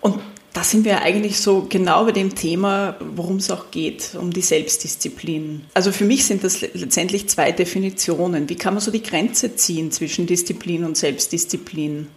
Und 0.01 0.21
da 0.59 0.65
sind 0.65 0.85
wir 0.85 1.03
eigentlich 1.03 1.39
so 1.39 1.69
genau 1.69 2.05
bei 2.07 2.11
dem 2.11 2.35
Thema, 2.35 2.97
worum 3.15 3.37
es 3.37 3.49
auch 3.49 3.71
geht, 3.71 4.17
um 4.21 4.33
die 4.33 4.41
Selbstdisziplin. 4.41 5.61
Also 5.73 5.93
für 5.93 6.05
mich 6.05 6.27
sind 6.27 6.43
das 6.43 6.63
letztendlich 6.63 7.29
zwei 7.29 7.53
Definitionen. 7.53 8.49
Wie 8.49 8.57
kann 8.57 8.75
man 8.75 8.81
so 8.81 8.91
die 8.91 9.05
Grenze 9.05 9.55
ziehen 9.55 9.93
zwischen 9.93 10.27
Disziplin 10.27 10.83
und 10.83 10.97
Selbstdisziplin? 10.97 12.09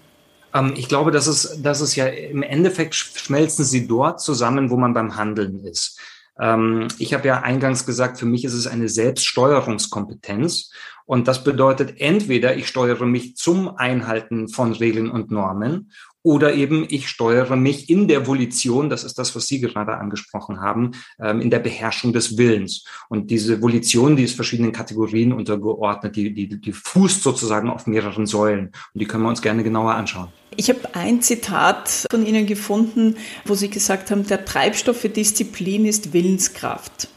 Ähm, 0.55 0.73
ich 0.75 0.87
glaube, 0.87 1.11
dass 1.11 1.27
es, 1.27 1.61
dass 1.61 1.81
es 1.81 1.95
ja 1.95 2.07
im 2.07 2.41
Endeffekt 2.41 2.95
schmelzen 2.95 3.63
sie 3.63 3.87
dort 3.87 4.21
zusammen, 4.21 4.71
wo 4.71 4.77
man 4.77 4.95
beim 4.95 5.17
Handeln 5.17 5.63
ist. 5.63 5.99
Ähm, 6.39 6.87
ich 6.97 7.13
habe 7.13 7.27
ja 7.27 7.41
eingangs 7.41 7.85
gesagt, 7.85 8.17
für 8.17 8.25
mich 8.25 8.43
ist 8.43 8.55
es 8.55 8.65
eine 8.65 8.89
Selbststeuerungskompetenz. 8.89 10.71
Und 11.05 11.27
das 11.27 11.43
bedeutet 11.43 11.99
entweder, 11.99 12.55
ich 12.55 12.67
steuere 12.67 13.05
mich 13.05 13.35
zum 13.35 13.75
Einhalten 13.75 14.47
von 14.47 14.73
Regeln 14.73 15.11
und 15.11 15.29
Normen 15.29 15.91
oder 16.23 16.53
eben 16.53 16.85
ich 16.89 17.09
steuere 17.09 17.55
mich 17.55 17.89
in 17.89 18.07
der 18.07 18.27
Volition, 18.27 18.89
das 18.89 19.03
ist 19.03 19.17
das, 19.17 19.35
was 19.35 19.47
Sie 19.47 19.59
gerade 19.59 19.97
angesprochen 19.97 20.61
haben, 20.61 20.91
ähm, 21.19 21.41
in 21.41 21.49
der 21.49 21.59
Beherrschung 21.59 22.13
des 22.13 22.37
Willens. 22.37 22.85
Und 23.09 23.31
diese 23.31 23.61
Volition, 23.61 24.15
die 24.15 24.23
ist 24.23 24.35
verschiedenen 24.35 24.71
Kategorien 24.71 25.33
untergeordnet, 25.33 26.15
die, 26.15 26.33
die, 26.33 26.47
die 26.61 26.73
fußt 26.73 27.23
sozusagen 27.23 27.69
auf 27.69 27.87
mehreren 27.87 28.25
Säulen. 28.25 28.67
Und 28.93 29.01
die 29.01 29.05
können 29.05 29.23
wir 29.23 29.29
uns 29.29 29.41
gerne 29.41 29.63
genauer 29.63 29.93
anschauen. 29.95 30.29
Ich 30.57 30.69
habe 30.69 30.93
ein 30.93 31.21
Zitat 31.21 32.07
von 32.11 32.25
Ihnen 32.25 32.45
gefunden, 32.45 33.15
wo 33.45 33.55
Sie 33.55 33.69
gesagt 33.69 34.11
haben, 34.11 34.27
der 34.27 34.45
Treibstoff 34.45 34.97
für 34.97 35.09
Disziplin 35.09 35.85
ist 35.85 36.13
Willenskraft. 36.13 37.07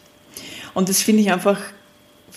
Und 0.73 0.88
das 0.88 1.02
finde 1.02 1.23
ich 1.23 1.32
einfach 1.32 1.61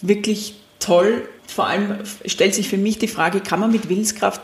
wirklich 0.02 0.56
toll. 0.80 1.30
Vor 1.48 1.68
allem 1.68 2.00
stellt 2.26 2.56
sich 2.56 2.68
für 2.68 2.78
mich 2.78 2.98
die 2.98 3.08
Frage, 3.08 3.40
kann 3.40 3.60
man 3.60 3.72
mit 3.72 3.90
Willenskraft 3.90 4.42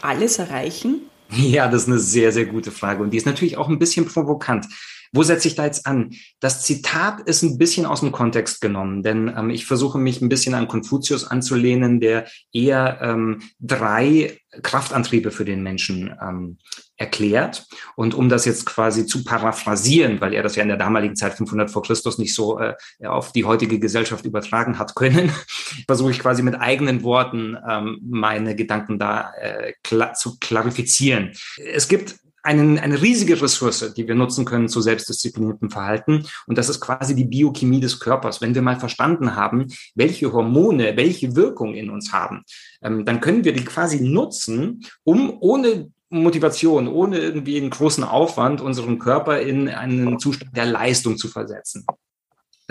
alles 0.00 0.38
erreichen? 0.38 1.02
Ja, 1.34 1.68
das 1.68 1.82
ist 1.82 1.88
eine 1.88 1.98
sehr, 1.98 2.30
sehr 2.32 2.46
gute 2.46 2.70
Frage. 2.70 3.02
Und 3.02 3.10
die 3.10 3.16
ist 3.16 3.26
natürlich 3.26 3.56
auch 3.56 3.68
ein 3.68 3.78
bisschen 3.78 4.06
provokant. 4.06 4.66
Wo 5.12 5.22
setze 5.22 5.48
ich 5.48 5.54
da 5.54 5.66
jetzt 5.66 5.86
an? 5.86 6.10
Das 6.40 6.62
Zitat 6.62 7.20
ist 7.20 7.42
ein 7.42 7.58
bisschen 7.58 7.84
aus 7.84 8.00
dem 8.00 8.12
Kontext 8.12 8.60
genommen, 8.62 9.02
denn 9.02 9.32
ähm, 9.36 9.50
ich 9.50 9.66
versuche 9.66 9.98
mich 9.98 10.22
ein 10.22 10.30
bisschen 10.30 10.54
an 10.54 10.68
Konfuzius 10.68 11.24
anzulehnen, 11.24 12.00
der 12.00 12.26
eher 12.52 12.98
ähm, 13.02 13.42
drei 13.60 14.38
Kraftantriebe 14.62 15.30
für 15.30 15.44
den 15.44 15.62
Menschen 15.62 16.14
ähm, 16.20 16.58
erklärt. 16.96 17.66
Und 17.96 18.14
um 18.14 18.28
das 18.28 18.44
jetzt 18.44 18.64
quasi 18.64 19.06
zu 19.06 19.24
paraphrasieren, 19.24 20.20
weil 20.20 20.34
er 20.34 20.42
das 20.42 20.56
ja 20.56 20.62
in 20.62 20.68
der 20.68 20.76
damaligen 20.76 21.16
Zeit 21.16 21.34
500 21.34 21.70
vor 21.70 21.82
Christus 21.82 22.18
nicht 22.18 22.34
so 22.34 22.58
äh, 22.58 22.74
auf 23.04 23.32
die 23.32 23.44
heutige 23.44 23.78
Gesellschaft 23.78 24.24
übertragen 24.24 24.78
hat 24.78 24.94
können, 24.94 25.30
versuche 25.86 26.10
ich 26.10 26.20
quasi 26.20 26.42
mit 26.42 26.54
eigenen 26.54 27.02
Worten 27.02 27.56
ähm, 27.68 27.98
meine 28.02 28.54
Gedanken 28.54 28.98
da 28.98 29.32
äh, 29.40 29.72
klar, 29.82 30.14
zu 30.14 30.38
klarifizieren. 30.38 31.32
Es 31.56 31.88
gibt 31.88 32.16
einen, 32.42 32.78
eine 32.78 33.00
riesige 33.00 33.40
Ressource, 33.40 33.92
die 33.96 34.08
wir 34.08 34.14
nutzen 34.14 34.44
können 34.44 34.68
zu 34.68 34.80
selbstdiszipliniertem 34.80 35.70
Verhalten. 35.70 36.26
Und 36.46 36.58
das 36.58 36.68
ist 36.68 36.80
quasi 36.80 37.14
die 37.14 37.24
Biochemie 37.24 37.80
des 37.80 38.00
Körpers. 38.00 38.40
Wenn 38.40 38.54
wir 38.54 38.62
mal 38.62 38.78
verstanden 38.78 39.36
haben, 39.36 39.68
welche 39.94 40.32
Hormone, 40.32 40.96
welche 40.96 41.36
Wirkung 41.36 41.74
in 41.74 41.90
uns 41.90 42.12
haben, 42.12 42.42
ähm, 42.82 43.04
dann 43.04 43.20
können 43.20 43.44
wir 43.44 43.52
die 43.52 43.64
quasi 43.64 44.00
nutzen, 44.00 44.84
um 45.04 45.36
ohne 45.40 45.90
Motivation, 46.10 46.88
ohne 46.88 47.18
irgendwie 47.18 47.56
einen 47.56 47.70
großen 47.70 48.04
Aufwand 48.04 48.60
unseren 48.60 48.98
Körper 48.98 49.40
in 49.40 49.68
einen 49.68 50.18
Zustand 50.18 50.54
der 50.56 50.66
Leistung 50.66 51.16
zu 51.16 51.28
versetzen. 51.28 51.86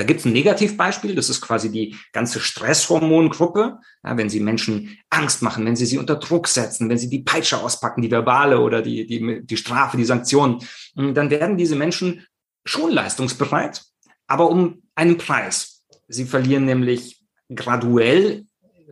Da 0.02 0.08
gibt 0.08 0.22
es 0.22 0.26
ein 0.26 0.34
Negativbeispiel, 0.34 1.14
das 1.14 1.30
ist 1.30 1.42
quasi 1.42 1.72
die 1.72 1.96
ganze 2.12 2.40
Stresshormongruppe. 2.40 3.78
Ja, 4.04 4.18
wenn 4.18 4.32
Sie 4.32 4.40
Menschen 4.40 4.98
Angst 5.12 5.44
machen, 5.44 5.64
wenn 5.64 5.76
Sie 5.76 5.86
sie 5.86 6.00
unter 6.00 6.16
Druck 6.16 6.48
setzen, 6.48 6.90
wenn 6.90 6.98
Sie 6.98 7.08
die 7.08 7.22
Peitsche 7.22 7.62
auspacken, 7.62 8.02
die 8.02 8.10
verbale 8.10 8.62
oder 8.62 8.82
die, 8.82 9.06
die, 9.06 9.46
die 9.46 9.58
Strafe, 9.58 9.98
die 9.98 10.04
Sanktionen, 10.04 10.58
dann 10.96 11.30
werden 11.30 11.56
diese 11.56 11.76
Menschen 11.76 12.26
schon 12.66 12.90
leistungsbereit, 12.90 13.84
aber 14.26 14.50
um 14.50 14.82
einen 14.96 15.20
Preis. 15.20 15.84
Sie 16.08 16.26
verlieren 16.26 16.66
nämlich 16.66 17.22
graduell 17.54 18.46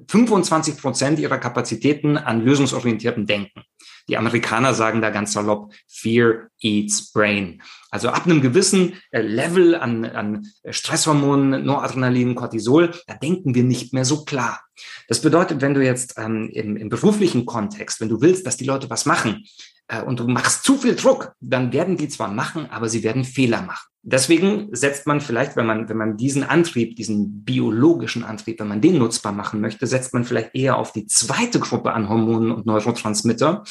25 0.10 0.78
Prozent 0.78 1.18
ihrer 1.18 1.40
Kapazitäten 1.40 2.18
an 2.18 2.46
lösungsorientiertem 2.46 3.26
Denken. 3.26 3.64
Die 4.10 4.18
Amerikaner 4.18 4.74
sagen 4.74 5.02
da 5.02 5.12
ganz 5.12 5.34
salopp, 5.34 5.72
Fear 5.88 6.50
eats 6.60 7.12
brain. 7.14 7.62
Also 7.92 8.10
ab 8.10 8.26
einem 8.26 8.42
gewissen 8.42 8.94
äh, 9.12 9.22
Level 9.22 9.76
an, 9.76 10.04
an 10.06 10.48
Stresshormonen, 10.70 11.64
Noradrenalin, 11.64 12.36
Cortisol, 12.36 12.92
da 13.08 13.14
denken 13.14 13.56
wir 13.56 13.64
nicht 13.64 13.94
mehr 13.94 14.06
so 14.06 14.26
klar. 14.26 14.62
Das 15.08 15.22
bedeutet, 15.22 15.62
wenn 15.62 15.74
du 15.74 15.84
jetzt 15.84 16.16
ähm, 16.18 16.50
im, 16.52 16.76
im 16.76 16.90
beruflichen 16.90 17.46
Kontext, 17.46 18.02
wenn 18.02 18.10
du 18.10 18.22
willst, 18.22 18.46
dass 18.46 18.58
die 18.58 18.66
Leute 18.66 18.90
was 18.90 19.06
machen, 19.06 19.46
äh, 19.90 20.02
und 20.02 20.20
du 20.20 20.28
machst 20.28 20.64
zu 20.64 20.78
viel 20.78 20.96
Druck, 20.96 21.34
dann 21.42 21.74
werden 21.74 21.98
die 21.98 22.08
zwar 22.08 22.30
machen, 22.30 22.68
aber 22.70 22.90
sie 22.90 23.04
werden 23.04 23.26
Fehler 23.26 23.62
machen. 23.62 23.88
Deswegen 24.02 24.70
setzt 24.72 25.08
man 25.08 25.20
vielleicht, 25.20 25.58
wenn 25.58 25.66
man, 25.66 25.90
wenn 25.90 25.98
man 25.98 26.16
diesen 26.16 26.44
Antrieb, 26.44 26.96
diesen 26.96 27.44
biologischen 27.44 28.24
Antrieb, 28.24 28.60
wenn 28.60 28.70
man 28.70 28.80
den 28.80 28.98
nutzbar 28.98 29.34
machen 29.34 29.60
möchte, 29.60 29.88
setzt 29.88 30.14
man 30.14 30.24
vielleicht 30.24 30.56
eher 30.56 30.78
auf 30.78 30.94
die 30.94 31.06
zweite 31.06 31.60
Gruppe 31.60 31.92
an 31.92 32.08
Hormonen 32.08 32.52
und 32.52 32.66
Neurotransmitter. 32.66 33.64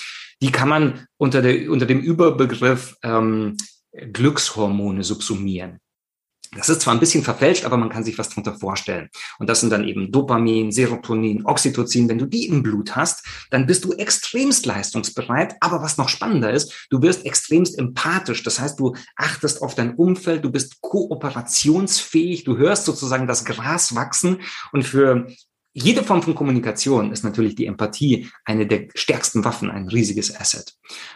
Die 0.42 0.52
kann 0.52 0.68
man 0.68 1.06
unter, 1.16 1.42
der, 1.42 1.70
unter 1.70 1.86
dem 1.86 2.00
Überbegriff 2.00 2.96
ähm, 3.02 3.56
Glückshormone 3.92 5.02
subsumieren. 5.02 5.80
Das 6.56 6.70
ist 6.70 6.80
zwar 6.80 6.94
ein 6.94 7.00
bisschen 7.00 7.22
verfälscht, 7.22 7.66
aber 7.66 7.76
man 7.76 7.90
kann 7.90 8.04
sich 8.04 8.16
was 8.16 8.30
darunter 8.30 8.54
vorstellen. 8.54 9.10
Und 9.38 9.50
das 9.50 9.60
sind 9.60 9.70
dann 9.70 9.86
eben 9.86 10.10
Dopamin, 10.10 10.72
Serotonin, 10.72 11.44
Oxytocin. 11.44 12.08
Wenn 12.08 12.18
du 12.18 12.24
die 12.24 12.46
im 12.46 12.62
Blut 12.62 12.96
hast, 12.96 13.26
dann 13.50 13.66
bist 13.66 13.84
du 13.84 13.92
extremst 13.92 14.64
leistungsbereit. 14.64 15.56
Aber 15.60 15.82
was 15.82 15.98
noch 15.98 16.08
spannender 16.08 16.50
ist, 16.50 16.86
du 16.88 17.02
wirst 17.02 17.26
extremst 17.26 17.78
empathisch. 17.78 18.42
Das 18.44 18.60
heißt, 18.60 18.80
du 18.80 18.94
achtest 19.16 19.60
auf 19.60 19.74
dein 19.74 19.94
Umfeld, 19.96 20.42
du 20.42 20.50
bist 20.50 20.80
kooperationsfähig, 20.80 22.44
du 22.44 22.56
hörst 22.56 22.86
sozusagen 22.86 23.26
das 23.26 23.44
Gras 23.44 23.94
wachsen. 23.94 24.40
Und 24.72 24.84
für 24.84 25.26
jede 25.82 26.02
Form 26.02 26.22
von 26.22 26.34
Kommunikation 26.34 27.12
ist 27.12 27.24
natürlich 27.24 27.54
die 27.54 27.66
Empathie 27.66 28.28
eine 28.44 28.66
der 28.66 28.88
stärksten 28.94 29.44
Waffen, 29.44 29.70
ein 29.70 29.88
riesiges 29.88 30.34
Asset. 30.34 30.74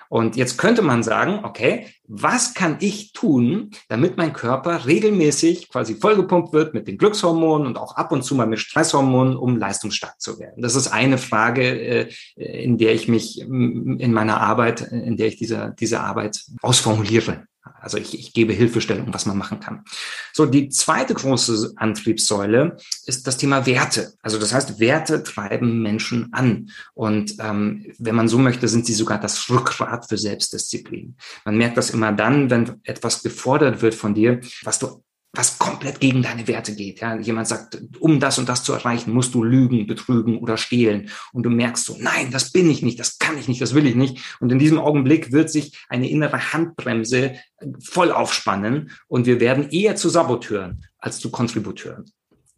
Und 0.09 0.37
jetzt 0.37 0.59
könnte 0.59 0.83
man 0.83 1.02
sagen, 1.02 1.40
okay, 1.45 1.87
was 2.07 2.54
kann 2.54 2.76
ich 2.81 3.12
tun, 3.12 3.71
damit 3.88 4.16
mein 4.16 4.33
Körper 4.33 4.87
regelmäßig 4.87 5.69
quasi 5.69 5.95
vollgepumpt 5.95 6.52
wird 6.52 6.75
mit 6.75 6.87
den 6.87 6.99
Glückshormonen 6.99 7.66
und 7.66 7.78
auch 7.78 7.97
ab 7.97 8.12
und 8.12 8.23
zu 8.23 8.35
mal 8.35 8.47
mit 8.47 8.59
Stresshormonen, 8.59 9.37
um 9.37 9.57
leistungsstark 9.57 10.21
zu 10.21 10.38
werden? 10.38 10.62
Das 10.62 10.75
ist 10.75 10.88
eine 10.88 11.19
Frage, 11.19 11.62
äh, 11.62 12.09
in 12.37 12.78
der 12.78 12.95
ich 12.95 13.09
mich 13.09 13.40
in 13.40 14.12
meiner 14.12 14.40
Arbeit, 14.40 14.83
in 14.83 15.16
der 15.16 15.28
ich 15.28 15.37
diese, 15.37 15.75
diese 15.78 16.00
Arbeit 16.00 16.45
ausformuliere. 16.61 17.47
Also 17.83 17.99
ich, 17.99 18.19
ich 18.19 18.33
gebe 18.33 18.53
Hilfestellung, 18.53 19.12
was 19.12 19.27
man 19.27 19.37
machen 19.37 19.61
kann. 19.61 19.85
So, 20.33 20.47
die 20.47 20.69
zweite 20.69 21.15
große 21.15 21.73
Antriebssäule 21.77 22.77
ist 23.07 23.27
das 23.27 23.37
Thema 23.37 23.67
Werte. 23.67 24.15
Also 24.23 24.39
das 24.39 24.55
heißt, 24.55 24.79
Werte 24.79 25.23
treiben 25.23 25.83
Menschen 25.83 26.33
an. 26.33 26.71
Und 26.95 27.37
ähm, 27.41 27.93
wenn 27.99 28.15
man 28.15 28.29
so 28.29 28.39
möchte, 28.39 28.69
sind 28.69 28.87
sie 28.87 28.95
sogar 28.95 29.21
das 29.21 29.51
Rückgrat 29.51 30.09
für 30.09 30.17
Selbstdisziplin. 30.17 31.17
Man 31.45 31.57
merkt 31.57 31.77
das 31.77 31.91
immer 31.91 32.12
dann, 32.12 32.51
wenn 32.51 32.81
etwas 32.85 33.23
gefordert 33.23 33.83
wird 33.83 33.95
von 33.95 34.15
dir, 34.15 34.41
was 34.62 34.79
du 34.79 35.03
was 35.35 35.59
komplett 35.59 36.01
gegen 36.01 36.23
deine 36.23 36.47
Werte 36.47 36.75
geht. 36.75 37.01
Ja, 37.01 37.17
jemand 37.17 37.49
sagt, 37.49 37.81
um 37.99 38.21
das 38.21 38.39
und 38.39 38.49
das 38.49 38.62
zu 38.62 38.75
erreichen, 38.75 39.12
musst 39.12 39.35
du 39.35 39.43
lügen, 39.43 39.87
betrügen 39.87 40.39
oder 40.39 40.59
stehlen. 40.59 41.09
Und 41.33 41.45
du 41.45 41.51
merkst 41.51 41.87
so, 41.87 41.97
nein, 41.99 42.31
das 42.31 42.53
bin 42.53 42.71
ich 42.71 42.83
nicht, 42.83 43.01
das 43.01 43.19
kann 43.19 43.39
ich 43.39 43.49
nicht, 43.49 43.61
das 43.61 43.75
will 43.75 43.87
ich 43.87 43.95
nicht. 43.95 44.19
Und 44.41 44.53
in 44.53 44.59
diesem 44.59 44.79
Augenblick 44.79 45.33
wird 45.33 45.51
sich 45.51 45.79
eine 45.89 46.11
innere 46.11 46.53
Handbremse 46.53 47.35
voll 47.81 48.12
aufspannen 48.12 48.91
und 49.09 49.27
wir 49.27 49.41
werden 49.41 49.71
eher 49.71 49.97
zu 49.97 50.11
Saboteuren 50.11 50.85
als 50.99 51.19
zu 51.19 51.31
Kontributeuren. 51.31 52.05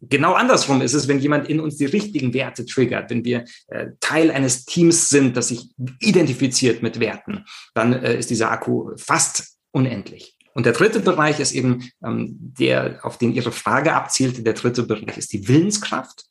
Genau 0.01 0.33
andersrum 0.33 0.81
ist 0.81 0.93
es, 0.93 1.07
wenn 1.07 1.19
jemand 1.19 1.49
in 1.49 1.59
uns 1.59 1.77
die 1.77 1.85
richtigen 1.85 2.33
Werte 2.33 2.65
triggert, 2.65 3.09
wenn 3.09 3.23
wir 3.23 3.45
äh, 3.67 3.87
Teil 4.01 4.29
eines 4.29 4.65
Teams 4.65 5.09
sind, 5.09 5.37
das 5.37 5.47
sich 5.47 5.69
identifiziert 5.99 6.83
mit 6.83 6.99
Werten, 6.99 7.45
dann 7.73 7.93
äh, 7.93 8.17
ist 8.17 8.29
dieser 8.29 8.51
Akku 8.51 8.91
fast 8.97 9.57
unendlich. 9.71 10.34
Und 10.55 10.65
der 10.65 10.73
dritte 10.73 11.01
Bereich 11.01 11.39
ist 11.39 11.51
eben 11.51 11.89
ähm, 12.03 12.37
der, 12.39 12.99
auf 13.03 13.17
den 13.17 13.33
Ihre 13.33 13.51
Frage 13.51 13.93
abzielte. 13.93 14.41
Der 14.41 14.53
dritte 14.53 14.83
Bereich 14.83 15.17
ist 15.17 15.33
die 15.33 15.47
Willenskraft. 15.49 16.25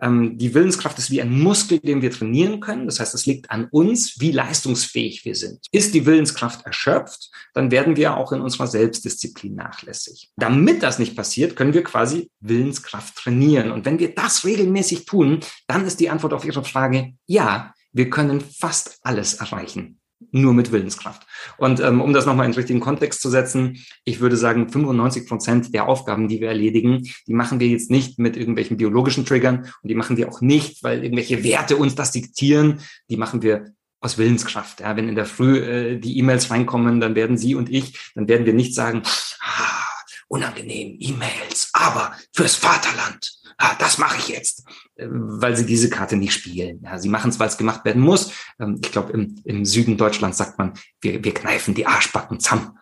Ähm, 0.00 0.38
die 0.38 0.54
Willenskraft 0.54 0.96
ist 0.98 1.10
wie 1.10 1.20
ein 1.20 1.40
Muskel, 1.40 1.80
den 1.80 2.00
wir 2.00 2.12
trainieren 2.12 2.60
können. 2.60 2.86
Das 2.86 3.00
heißt, 3.00 3.14
es 3.14 3.26
liegt 3.26 3.50
an 3.50 3.66
uns, 3.72 4.20
wie 4.20 4.30
leistungsfähig 4.30 5.24
wir 5.24 5.34
sind. 5.34 5.66
Ist 5.72 5.92
die 5.92 6.06
Willenskraft 6.06 6.64
erschöpft, 6.64 7.30
dann 7.52 7.72
werden 7.72 7.96
wir 7.96 8.16
auch 8.16 8.30
in 8.30 8.40
unserer 8.40 8.68
Selbstdisziplin 8.68 9.56
nachlässig. 9.56 10.30
Damit 10.36 10.84
das 10.84 11.00
nicht 11.00 11.16
passiert, 11.16 11.56
können 11.56 11.74
wir 11.74 11.82
quasi 11.82 12.30
Willenskraft 12.38 13.16
trainieren. 13.16 13.72
Und 13.72 13.84
wenn 13.86 13.98
wir 13.98 14.14
das 14.14 14.44
regelmäßig 14.44 15.04
tun, 15.04 15.40
dann 15.66 15.84
ist 15.84 15.98
die 15.98 16.10
Antwort 16.10 16.32
auf 16.32 16.44
Ihre 16.44 16.64
Frage 16.64 17.14
ja. 17.26 17.74
Wir 17.92 18.10
können 18.10 18.40
fast 18.40 18.98
alles 19.02 19.34
erreichen 19.34 20.00
nur 20.34 20.52
mit 20.52 20.72
Willenskraft. 20.72 21.26
Und 21.56 21.80
ähm, 21.80 22.00
um 22.00 22.12
das 22.12 22.26
nochmal 22.26 22.46
in 22.46 22.52
den 22.52 22.56
richtigen 22.56 22.80
Kontext 22.80 23.22
zu 23.22 23.30
setzen, 23.30 23.84
ich 24.04 24.20
würde 24.20 24.36
sagen, 24.36 24.68
95 24.68 25.26
Prozent 25.26 25.74
der 25.74 25.88
Aufgaben, 25.88 26.28
die 26.28 26.40
wir 26.40 26.48
erledigen, 26.48 27.08
die 27.26 27.34
machen 27.34 27.60
wir 27.60 27.68
jetzt 27.68 27.90
nicht 27.90 28.18
mit 28.18 28.36
irgendwelchen 28.36 28.76
biologischen 28.76 29.24
Triggern 29.24 29.70
und 29.82 29.88
die 29.88 29.94
machen 29.94 30.16
wir 30.16 30.28
auch 30.28 30.40
nicht, 30.40 30.82
weil 30.82 31.02
irgendwelche 31.02 31.44
Werte 31.44 31.76
uns 31.76 31.94
das 31.94 32.10
diktieren. 32.10 32.80
Die 33.08 33.16
machen 33.16 33.42
wir 33.42 33.72
aus 34.00 34.18
Willenskraft. 34.18 34.80
Ja, 34.80 34.96
wenn 34.96 35.08
in 35.08 35.14
der 35.14 35.26
Früh 35.26 35.58
äh, 35.58 35.98
die 35.98 36.18
E-Mails 36.18 36.50
reinkommen, 36.50 37.00
dann 37.00 37.14
werden 37.14 37.38
Sie 37.38 37.54
und 37.54 37.70
ich, 37.70 38.12
dann 38.14 38.28
werden 38.28 38.44
wir 38.44 38.52
nicht 38.52 38.74
sagen, 38.74 39.02
ah, 39.40 39.84
unangenehm, 40.28 40.96
E-Mails, 40.98 41.70
aber 41.72 42.12
fürs 42.32 42.56
Vaterland 42.56 43.38
ah, 43.58 43.74
das 43.78 43.98
mache 43.98 44.18
ich 44.18 44.28
jetzt, 44.28 44.64
weil 44.96 45.56
sie 45.56 45.66
diese 45.66 45.90
Karte 45.90 46.16
nicht 46.16 46.32
spielen. 46.32 46.80
Ja, 46.82 46.98
sie 46.98 47.08
machen 47.08 47.30
es, 47.30 47.40
weil 47.40 47.48
es 47.48 47.58
gemacht 47.58 47.84
werden 47.84 48.02
muss. 48.02 48.32
Ähm, 48.60 48.80
ich 48.82 48.92
glaube, 48.92 49.12
im, 49.12 49.40
im 49.44 49.64
Süden 49.64 49.96
Deutschlands 49.96 50.38
sagt 50.38 50.58
man, 50.58 50.74
wir, 51.00 51.22
wir 51.24 51.34
kneifen 51.34 51.74
die 51.74 51.86
Arschbacken 51.86 52.40
zusammen. 52.40 52.78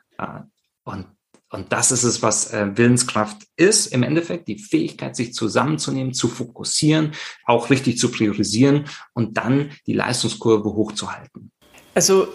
Und 0.85 1.07
und 1.53 1.71
das 1.71 1.93
ist 1.93 2.03
es, 2.03 2.23
was 2.23 2.51
äh, 2.53 2.71
Willenskraft 2.77 3.47
ist, 3.57 3.89
im 3.89 4.03
Endeffekt 4.03 4.49
die 4.49 4.59
Fähigkeit, 4.59 5.15
sich 5.15 5.35
zusammenzunehmen, 5.35 6.15
zu 6.15 6.29
fokussieren, 6.29 7.13
auch 7.45 7.69
richtig 7.69 7.99
zu 7.99 8.11
priorisieren 8.11 8.87
und 9.13 9.37
dann 9.37 9.71
die 9.87 9.93
Leistungskurve 9.93 10.73
hochzuhalten. 10.73 11.53
Also 11.95 12.27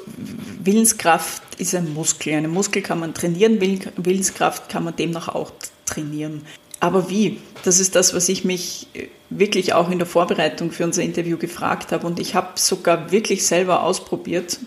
Willenskraft 0.64 1.42
ist 1.60 1.74
ein 1.74 1.96
Muskel. 1.96 2.36
Eine 2.36 2.48
Muskel 2.48 2.84
kann 2.84 3.00
man 3.00 3.16
trainieren, 3.16 3.60
Willenskraft 3.60 4.70
kann 4.70 4.84
man 4.84 4.96
demnach 4.96 5.30
auch 5.30 5.52
trainieren. 5.86 6.44
Aber 6.80 7.10
wie? 7.10 7.40
Das 7.64 7.80
ist 7.80 7.96
das, 7.96 8.14
was 8.14 8.30
ich 8.30 8.46
mich 8.46 8.88
wirklich 9.30 9.74
auch 9.74 9.90
in 9.90 9.98
der 9.98 10.08
Vorbereitung 10.08 10.72
für 10.72 10.84
unser 10.84 11.04
Interview 11.04 11.38
gefragt 11.38 11.92
habe. 11.92 12.06
Und 12.06 12.20
ich 12.20 12.36
habe 12.36 12.50
sogar 12.56 13.12
wirklich 13.12 13.46
selber 13.46 13.84
ausprobiert, 13.84 14.60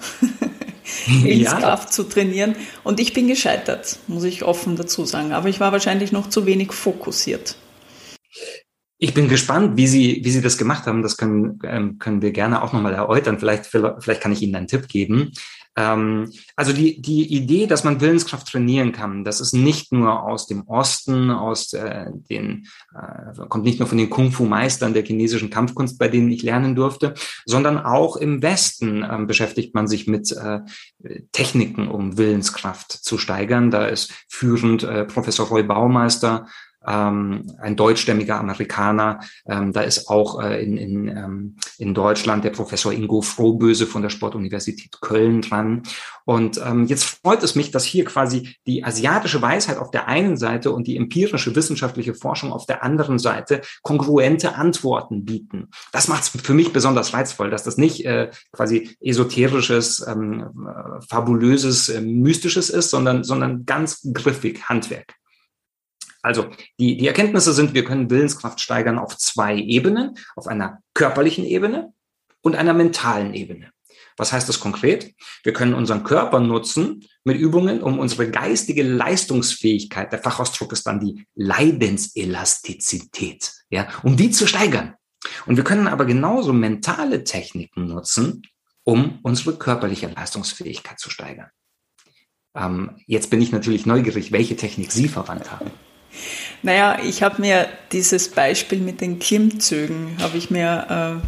Willenskraft 1.06 1.88
ja. 1.88 1.90
zu 1.90 2.04
trainieren. 2.04 2.56
Und 2.82 3.00
ich 3.00 3.12
bin 3.12 3.28
gescheitert, 3.28 3.98
muss 4.06 4.24
ich 4.24 4.42
offen 4.42 4.76
dazu 4.76 5.04
sagen. 5.04 5.32
Aber 5.32 5.48
ich 5.48 5.60
war 5.60 5.72
wahrscheinlich 5.72 6.12
noch 6.12 6.28
zu 6.28 6.46
wenig 6.46 6.72
fokussiert. 6.72 7.56
Ich 9.02 9.14
bin 9.14 9.28
gespannt, 9.28 9.78
wie 9.78 9.86
Sie, 9.86 10.20
wie 10.24 10.30
Sie 10.30 10.42
das 10.42 10.58
gemacht 10.58 10.86
haben. 10.86 11.02
Das 11.02 11.16
können, 11.16 11.58
ähm, 11.64 11.98
können 11.98 12.20
wir 12.20 12.32
gerne 12.32 12.62
auch 12.62 12.74
nochmal 12.74 12.92
erläutern. 12.92 13.38
Vielleicht, 13.38 13.66
vielleicht 13.66 14.20
kann 14.20 14.32
ich 14.32 14.42
Ihnen 14.42 14.54
einen 14.56 14.66
Tipp 14.66 14.88
geben. 14.88 15.32
Ähm, 15.80 16.32
also 16.56 16.72
die, 16.72 17.00
die 17.00 17.34
Idee, 17.34 17.66
dass 17.66 17.84
man 17.84 18.00
Willenskraft 18.00 18.48
trainieren 18.48 18.92
kann, 18.92 19.24
das 19.24 19.40
ist 19.40 19.54
nicht 19.54 19.92
nur 19.92 20.22
aus 20.22 20.46
dem 20.46 20.66
Osten, 20.66 21.30
aus 21.30 21.72
äh, 21.72 22.06
den, 22.28 22.66
äh, 22.94 23.46
kommt 23.48 23.64
nicht 23.64 23.78
nur 23.78 23.88
von 23.88 23.96
den 23.96 24.10
Kung-Fu-Meistern 24.10 24.92
der 24.92 25.04
chinesischen 25.04 25.48
Kampfkunst, 25.48 25.98
bei 25.98 26.08
denen 26.08 26.30
ich 26.30 26.42
lernen 26.42 26.74
durfte, 26.74 27.14
sondern 27.46 27.78
auch 27.78 28.16
im 28.16 28.42
Westen 28.42 29.02
äh, 29.02 29.18
beschäftigt 29.26 29.74
man 29.74 29.88
sich 29.88 30.06
mit 30.06 30.32
äh, 30.32 30.60
Techniken, 31.32 31.88
um 31.88 32.18
Willenskraft 32.18 32.92
zu 32.92 33.16
steigern. 33.16 33.70
Da 33.70 33.86
ist 33.86 34.12
führend 34.28 34.82
äh, 34.82 35.04
Professor 35.04 35.48
Roy 35.48 35.62
Baumeister 35.62 36.46
ähm, 36.86 37.52
ein 37.60 37.76
deutschstämmiger 37.76 38.38
Amerikaner. 38.38 39.20
Ähm, 39.46 39.72
da 39.72 39.82
ist 39.82 40.08
auch 40.08 40.42
äh, 40.42 40.62
in, 40.62 40.76
in, 40.76 41.08
ähm, 41.08 41.56
in 41.78 41.94
Deutschland 41.94 42.44
der 42.44 42.50
Professor 42.50 42.92
Ingo 42.92 43.22
Frohböse 43.22 43.86
von 43.86 44.02
der 44.02 44.10
Sportuniversität 44.10 45.00
Köln 45.00 45.42
dran. 45.42 45.82
Und 46.24 46.60
ähm, 46.64 46.86
jetzt 46.86 47.04
freut 47.04 47.42
es 47.42 47.54
mich, 47.54 47.70
dass 47.70 47.84
hier 47.84 48.04
quasi 48.04 48.56
die 48.66 48.84
asiatische 48.84 49.42
Weisheit 49.42 49.78
auf 49.78 49.90
der 49.90 50.08
einen 50.08 50.36
Seite 50.36 50.70
und 50.70 50.86
die 50.86 50.96
empirische 50.96 51.54
wissenschaftliche 51.54 52.14
Forschung 52.14 52.52
auf 52.52 52.66
der 52.66 52.82
anderen 52.82 53.18
Seite 53.18 53.62
kongruente 53.82 54.54
Antworten 54.54 55.24
bieten. 55.24 55.68
Das 55.92 56.08
macht 56.08 56.22
es 56.22 56.28
für 56.28 56.54
mich 56.54 56.72
besonders 56.72 57.12
reizvoll, 57.12 57.50
dass 57.50 57.64
das 57.64 57.76
nicht 57.76 58.04
äh, 58.06 58.30
quasi 58.52 58.96
esoterisches, 59.00 60.06
ähm, 60.06 60.66
äh, 60.66 61.00
fabulöses, 61.08 61.88
äh, 61.88 62.00
mystisches 62.00 62.70
ist, 62.70 62.90
sondern, 62.90 63.24
sondern 63.24 63.66
ganz 63.66 64.06
griffig 64.12 64.68
Handwerk. 64.68 65.19
Also 66.22 66.50
die, 66.78 66.96
die 66.96 67.06
Erkenntnisse 67.06 67.52
sind, 67.52 67.74
wir 67.74 67.84
können 67.84 68.10
Willenskraft 68.10 68.60
steigern 68.60 68.98
auf 68.98 69.16
zwei 69.16 69.56
Ebenen, 69.56 70.16
auf 70.36 70.46
einer 70.46 70.78
körperlichen 70.94 71.44
Ebene 71.44 71.92
und 72.42 72.56
einer 72.56 72.74
mentalen 72.74 73.34
Ebene. 73.34 73.70
Was 74.16 74.32
heißt 74.32 74.48
das 74.48 74.60
konkret? 74.60 75.14
Wir 75.44 75.54
können 75.54 75.74
unseren 75.74 76.04
Körper 76.04 76.40
nutzen 76.40 77.04
mit 77.24 77.38
Übungen, 77.38 77.82
um 77.82 77.98
unsere 77.98 78.30
geistige 78.30 78.82
Leistungsfähigkeit, 78.82 80.12
der 80.12 80.18
Fachausdruck 80.18 80.72
ist 80.72 80.86
dann 80.86 81.00
die 81.00 81.26
Leidenselastizität, 81.34 83.52
ja, 83.70 83.88
um 84.02 84.16
die 84.16 84.30
zu 84.30 84.46
steigern. 84.46 84.94
Und 85.46 85.56
wir 85.56 85.64
können 85.64 85.88
aber 85.88 86.04
genauso 86.04 86.52
mentale 86.52 87.24
Techniken 87.24 87.86
nutzen, 87.86 88.42
um 88.84 89.20
unsere 89.22 89.56
körperliche 89.56 90.08
Leistungsfähigkeit 90.08 90.98
zu 90.98 91.08
steigern. 91.10 91.48
Ähm, 92.54 92.98
jetzt 93.06 93.30
bin 93.30 93.40
ich 93.40 93.52
natürlich 93.52 93.86
neugierig, 93.86 94.32
welche 94.32 94.56
Technik 94.56 94.92
Sie 94.92 95.08
verwandt 95.08 95.50
haben. 95.50 95.70
Naja, 96.62 96.98
ich 97.04 97.22
habe 97.22 97.40
mir 97.40 97.68
dieses 97.92 98.28
Beispiel 98.28 98.78
mit 98.80 99.00
den 99.00 99.18
Klimmzügen, 99.18 100.16
habe 100.20 100.36
ich 100.36 100.50
mir 100.50 101.20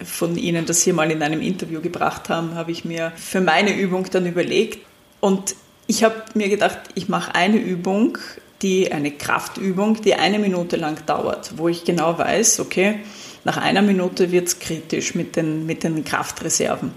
äh, 0.00 0.04
von 0.04 0.36
Ihnen, 0.36 0.66
das 0.66 0.82
Sie 0.82 0.92
mal 0.92 1.10
in 1.10 1.22
einem 1.22 1.40
Interview 1.40 1.80
gebracht 1.80 2.28
haben, 2.28 2.54
habe 2.54 2.72
ich 2.72 2.84
mir 2.84 3.12
für 3.16 3.40
meine 3.40 3.76
Übung 3.76 4.06
dann 4.10 4.26
überlegt. 4.26 4.78
Und 5.20 5.54
ich 5.86 6.04
habe 6.04 6.22
mir 6.34 6.48
gedacht, 6.48 6.78
ich 6.94 7.08
mache 7.08 7.34
eine 7.34 7.58
Übung, 7.58 8.18
die 8.62 8.92
eine 8.92 9.10
Kraftübung, 9.10 10.00
die 10.02 10.14
eine 10.14 10.38
Minute 10.38 10.76
lang 10.76 11.04
dauert, 11.06 11.52
wo 11.56 11.68
ich 11.68 11.84
genau 11.84 12.18
weiß, 12.18 12.60
okay, 12.60 13.00
nach 13.44 13.56
einer 13.56 13.82
Minute 13.82 14.32
wird 14.32 14.48
es 14.48 14.58
kritisch 14.58 15.14
mit 15.14 15.36
den, 15.36 15.66
mit 15.66 15.82
den 15.82 16.04
Kraftreserven. 16.04 16.92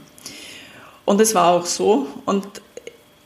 Und 1.06 1.22
es 1.22 1.36
war 1.36 1.52
auch 1.52 1.66
so. 1.66 2.08
Und 2.26 2.48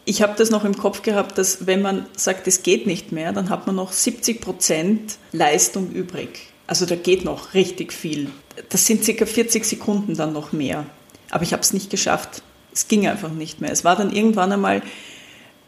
ich 0.07 0.21
habe 0.21 0.35
das 0.37 0.49
noch 0.49 0.63
im 0.63 0.77
Kopf 0.77 1.01
gehabt, 1.01 1.37
dass 1.37 1.67
wenn 1.67 1.81
man 1.81 2.05
sagt, 2.15 2.47
es 2.47 2.63
geht 2.63 2.87
nicht 2.87 3.11
mehr, 3.11 3.33
dann 3.33 3.49
hat 3.49 3.67
man 3.67 3.75
noch 3.75 3.91
70 3.91 4.39
Prozent 4.39 5.17
Leistung 5.33 5.91
übrig. 5.91 6.47
Also 6.65 6.85
da 6.85 6.95
geht 6.95 7.25
noch 7.25 7.53
richtig 7.53 7.91
viel. 7.91 8.29
Das 8.69 8.85
sind 8.85 9.03
circa 9.03 9.25
40 9.25 9.65
Sekunden 9.65 10.15
dann 10.15 10.31
noch 10.31 10.53
mehr. 10.53 10.85
Aber 11.29 11.43
ich 11.43 11.51
habe 11.51 11.61
es 11.61 11.73
nicht 11.73 11.89
geschafft. 11.89 12.41
Es 12.71 12.87
ging 12.87 13.05
einfach 13.05 13.31
nicht 13.31 13.59
mehr. 13.59 13.69
Es 13.69 13.83
war 13.83 13.97
dann 13.97 14.13
irgendwann 14.13 14.53
einmal 14.53 14.81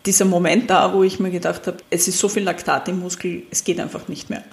dieser 0.05 0.23
Moment 0.23 0.69
da, 0.69 0.93
wo 0.93 1.03
ich 1.03 1.19
mir 1.19 1.31
gedacht 1.31 1.67
habe, 1.67 1.77
es 1.89 2.07
ist 2.07 2.17
so 2.17 2.29
viel 2.29 2.43
Laktat 2.43 2.87
im 2.87 2.99
Muskel, 2.99 3.43
es 3.51 3.65
geht 3.65 3.81
einfach 3.81 4.07
nicht 4.07 4.29
mehr. 4.29 4.43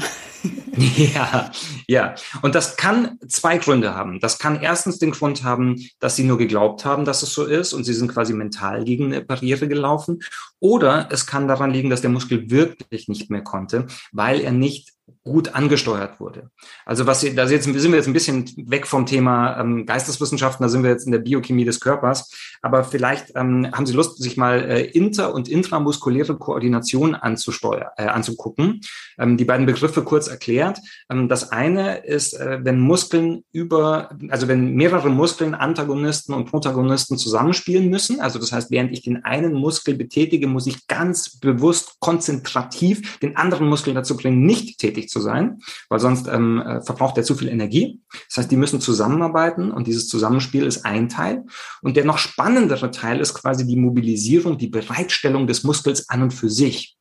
ja, 0.77 1.51
ja. 1.87 2.15
Und 2.43 2.55
das 2.55 2.77
kann 2.77 3.19
zwei 3.29 3.59
Gründe 3.59 3.95
haben. 3.95 4.21
Das 4.21 4.39
kann 4.39 4.61
erstens 4.61 4.99
den 4.99 5.13
Grund 5.13 5.45
haben, 5.45 5.89
dass 5.99 6.17
sie 6.17 6.25
nur 6.25 6.39
geglaubt 6.39 6.85
haben, 6.85 7.05
dass 7.05 7.23
es 7.23 7.33
so 7.33 7.45
ist 7.45 7.73
und 7.73 7.85
sie 7.85 7.95
sind 7.95 8.13
quasi 8.13 8.33
mental 8.33 8.85
gegen 8.85 9.07
eine 9.07 9.23
Barriere 9.25 9.69
gelaufen. 9.69 10.21
Oder 10.61 11.09
es 11.11 11.27
kann 11.27 11.49
daran 11.49 11.71
liegen, 11.71 11.91
dass 11.91 12.01
der 12.01 12.11
Muskel 12.11 12.51
wirklich 12.51 13.09
nicht 13.09 13.31
mehr 13.31 13.43
konnte, 13.43 13.87
weil 14.13 14.41
er 14.41 14.53
nicht 14.53 14.93
gut 15.27 15.55
angesteuert 15.55 16.19
wurde. 16.19 16.51
Also 16.87 17.07
was 17.07 17.21
da 17.21 17.47
jetzt, 17.47 17.65
sind 17.65 17.75
wir 17.75 17.97
jetzt 17.97 18.07
ein 18.07 18.13
bisschen 18.13 18.51
weg 18.57 18.87
vom 18.87 19.05
Thema 19.07 19.61
ähm, 19.61 19.85
Geisteswissenschaften, 19.85 20.65
da 20.65 20.69
sind 20.69 20.83
wir 20.83 20.91
jetzt 20.91 21.05
in 21.05 21.13
der 21.13 21.19
Biochemie 21.19 21.65
des 21.65 21.81
Körpers. 21.81 22.33
Aber 22.63 22.85
vielleicht 22.85 23.33
ähm, 23.35 23.69
haben 23.73 23.87
Sie 23.87 23.93
Lust, 23.93 24.23
sich 24.23 24.37
mal 24.37 24.65
äh, 24.65 24.85
inter- 24.85 25.35
und 25.35 25.49
intramuskuläre 25.49 26.37
Koordination 26.37 27.15
anzusteuern, 27.15 27.91
äh, 27.97 28.07
anzugucken. 28.07 28.81
Ähm, 29.19 29.37
die 29.37 29.45
beiden 29.45 29.67
Begriffe 29.67 30.03
kurz 30.03 30.29
erklärt. 30.29 30.79
Ähm, 31.11 31.29
das 31.29 31.53
eine 31.53 31.99
ist, 31.99 32.35
äh, 32.35 32.61
wenn 32.63 32.81
Muskeln 32.81 33.45
über, 33.53 34.11
also 34.31 34.49
wenn 34.49 34.75
mehrere 34.75 35.11
Muskeln, 35.11 35.55
Antagonisten 35.55 36.33
und 36.33 36.51
Protagonisten 36.51 37.19
zusammenspielen 37.19 37.91
müssen. 37.91 38.21
Also 38.21 38.39
das 38.39 38.53
heißt, 38.53 38.71
während 38.71 38.93
ich 38.93 39.03
den 39.03 39.25
einen 39.25 39.53
Muskel 39.53 39.95
betätige, 39.95 40.47
muss 40.47 40.67
ich 40.67 40.87
ganz 40.87 41.39
bewusst 41.39 41.97
konzentrativ 42.01 43.19
den 43.19 43.37
anderen 43.37 43.69
Muskel 43.69 43.93
dazu 43.93 44.17
bringen, 44.17 44.47
nicht 44.47 44.79
tätig 44.79 44.97
tätig 44.97 45.11
zu 45.17 45.23
sein, 45.23 45.61
weil 45.89 45.99
sonst 45.99 46.29
ähm, 46.29 46.61
äh, 46.61 46.83
verbraucht 46.83 47.17
er 47.17 47.25
zu 47.25 47.35
viel 47.35 47.49
Energie. 47.49 48.01
Das 48.29 48.39
heißt, 48.39 48.51
die 48.51 48.57
müssen 48.57 48.81
zusammenarbeiten 48.81 49.71
und 49.71 49.87
dieses 49.87 50.09
Zusammenspiel 50.09 50.67
ist 50.67 50.85
ein 50.85 51.09
Teil. 51.09 51.45
Und 51.81 51.97
der 51.97 52.05
noch 52.05 52.19
spannendere 52.19 52.91
Teil 52.91 53.21
ist 53.21 53.35
quasi 53.35 53.67
die 53.67 53.77
Mobilisierung, 53.77 54.59
die 54.59 54.69
Bereitstellung 54.69 55.47
des 55.47 55.65
Muskels 55.65 56.09
an 56.11 56.23
und 56.23 56.35
für 56.35 56.51
sich. 56.51 56.97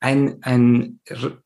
Ein, 0.00 0.38
ein 0.42 1.00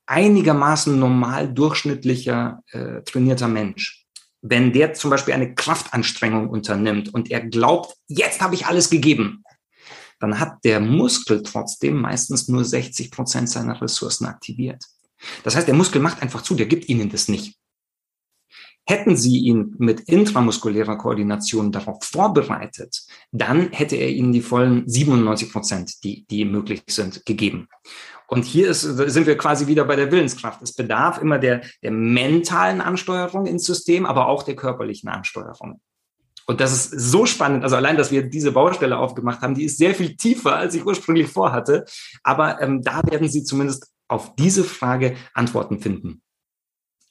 einigermaßen 0.07 0.99
normal 0.99 1.53
durchschnittlicher 1.53 2.61
äh, 2.73 3.03
trainierter 3.03 3.49
Mensch, 3.49 4.05
wenn 4.43 4.73
der 4.73 4.95
zum 4.95 5.11
Beispiel 5.11 5.35
eine 5.35 5.55
Kraftanstrengung 5.55 6.51
unternimmt 6.51 7.15
und 7.15 7.31
er 7.31 7.41
glaubt, 7.41 7.95
jetzt 8.09 8.41
habe 8.41 8.55
ich 8.55 8.67
alles 8.67 8.91
gegeben, 8.91 9.45
dann 10.21 10.41
hat 10.41 10.65
der 10.65 10.81
Muskel 10.81 11.43
trotzdem 11.43 12.01
meistens 12.01 12.49
nur 12.49 12.65
60 12.65 13.11
Prozent 13.11 13.49
seiner 13.49 13.81
Ressourcen 13.81 14.27
aktiviert. 14.27 14.85
Das 15.45 15.57
heißt, 15.57 15.67
der 15.67 15.75
Muskel 15.75 16.01
macht 16.01 16.23
einfach 16.23 16.43
zu, 16.43 16.55
der 16.55 16.67
gibt 16.67 16.89
Ihnen 16.89 17.11
das 17.11 17.29
nicht. 17.29 17.57
Hätten 18.87 19.17
Sie 19.17 19.39
ihn 19.39 19.75
mit 19.79 20.01
intramuskulärer 20.01 20.97
Koordination 20.97 21.73
darauf 21.73 22.03
vorbereitet, 22.03 23.03
dann 23.33 23.71
hätte 23.71 23.97
er 23.97 24.09
Ihnen 24.09 24.33
die 24.33 24.41
vollen 24.41 24.89
97 24.89 25.53
Prozent, 25.53 26.05
die, 26.05 26.25
die 26.27 26.47
möglich 26.47 26.83
sind, 26.89 27.27
gegeben. 27.27 27.69
Und 28.29 28.45
hier 28.45 28.69
ist, 28.69 28.83
sind 28.83 29.27
wir 29.27 29.37
quasi 29.37 29.67
wieder 29.67 29.85
bei 29.85 29.97
der 29.97 30.11
Willenskraft. 30.13 30.63
Es 30.63 30.75
bedarf 30.75 31.21
immer 31.21 31.39
der, 31.39 31.63
der 31.83 31.91
mentalen 31.91 32.81
Ansteuerung 32.81 33.47
ins 33.47 33.65
System, 33.65 34.07
aber 34.07 34.29
auch 34.29 34.43
der 34.43 34.57
körperlichen 34.57 35.09
Ansteuerung. 35.09 35.81
Und 36.47 36.63
das 36.63 36.73
ist 36.73 37.11
so 37.11 37.27
spannend. 37.27 37.65
Also 37.65 37.77
allein, 37.77 37.99
dass 37.99 38.11
wir 38.11 38.23
diese 38.23 38.53
Baustelle 38.53 38.97
aufgemacht 38.97 39.43
haben, 39.43 39.55
die 39.55 39.65
ist 39.65 39.77
sehr 39.77 39.95
viel 39.95 40.17
tiefer, 40.17 40.57
als 40.57 40.75
ich 40.75 40.85
ursprünglich 40.85 41.29
vorhatte. 41.29 41.85
Aber 42.23 42.61
ähm, 42.63 42.83
da 42.83 43.03
werden 43.05 43.29
Sie 43.29 43.45
zumindest 43.45 43.91
auf 44.09 44.35
diese 44.37 44.65
Frage 44.65 45.17
Antworten 45.35 45.81
finden. 45.81 46.23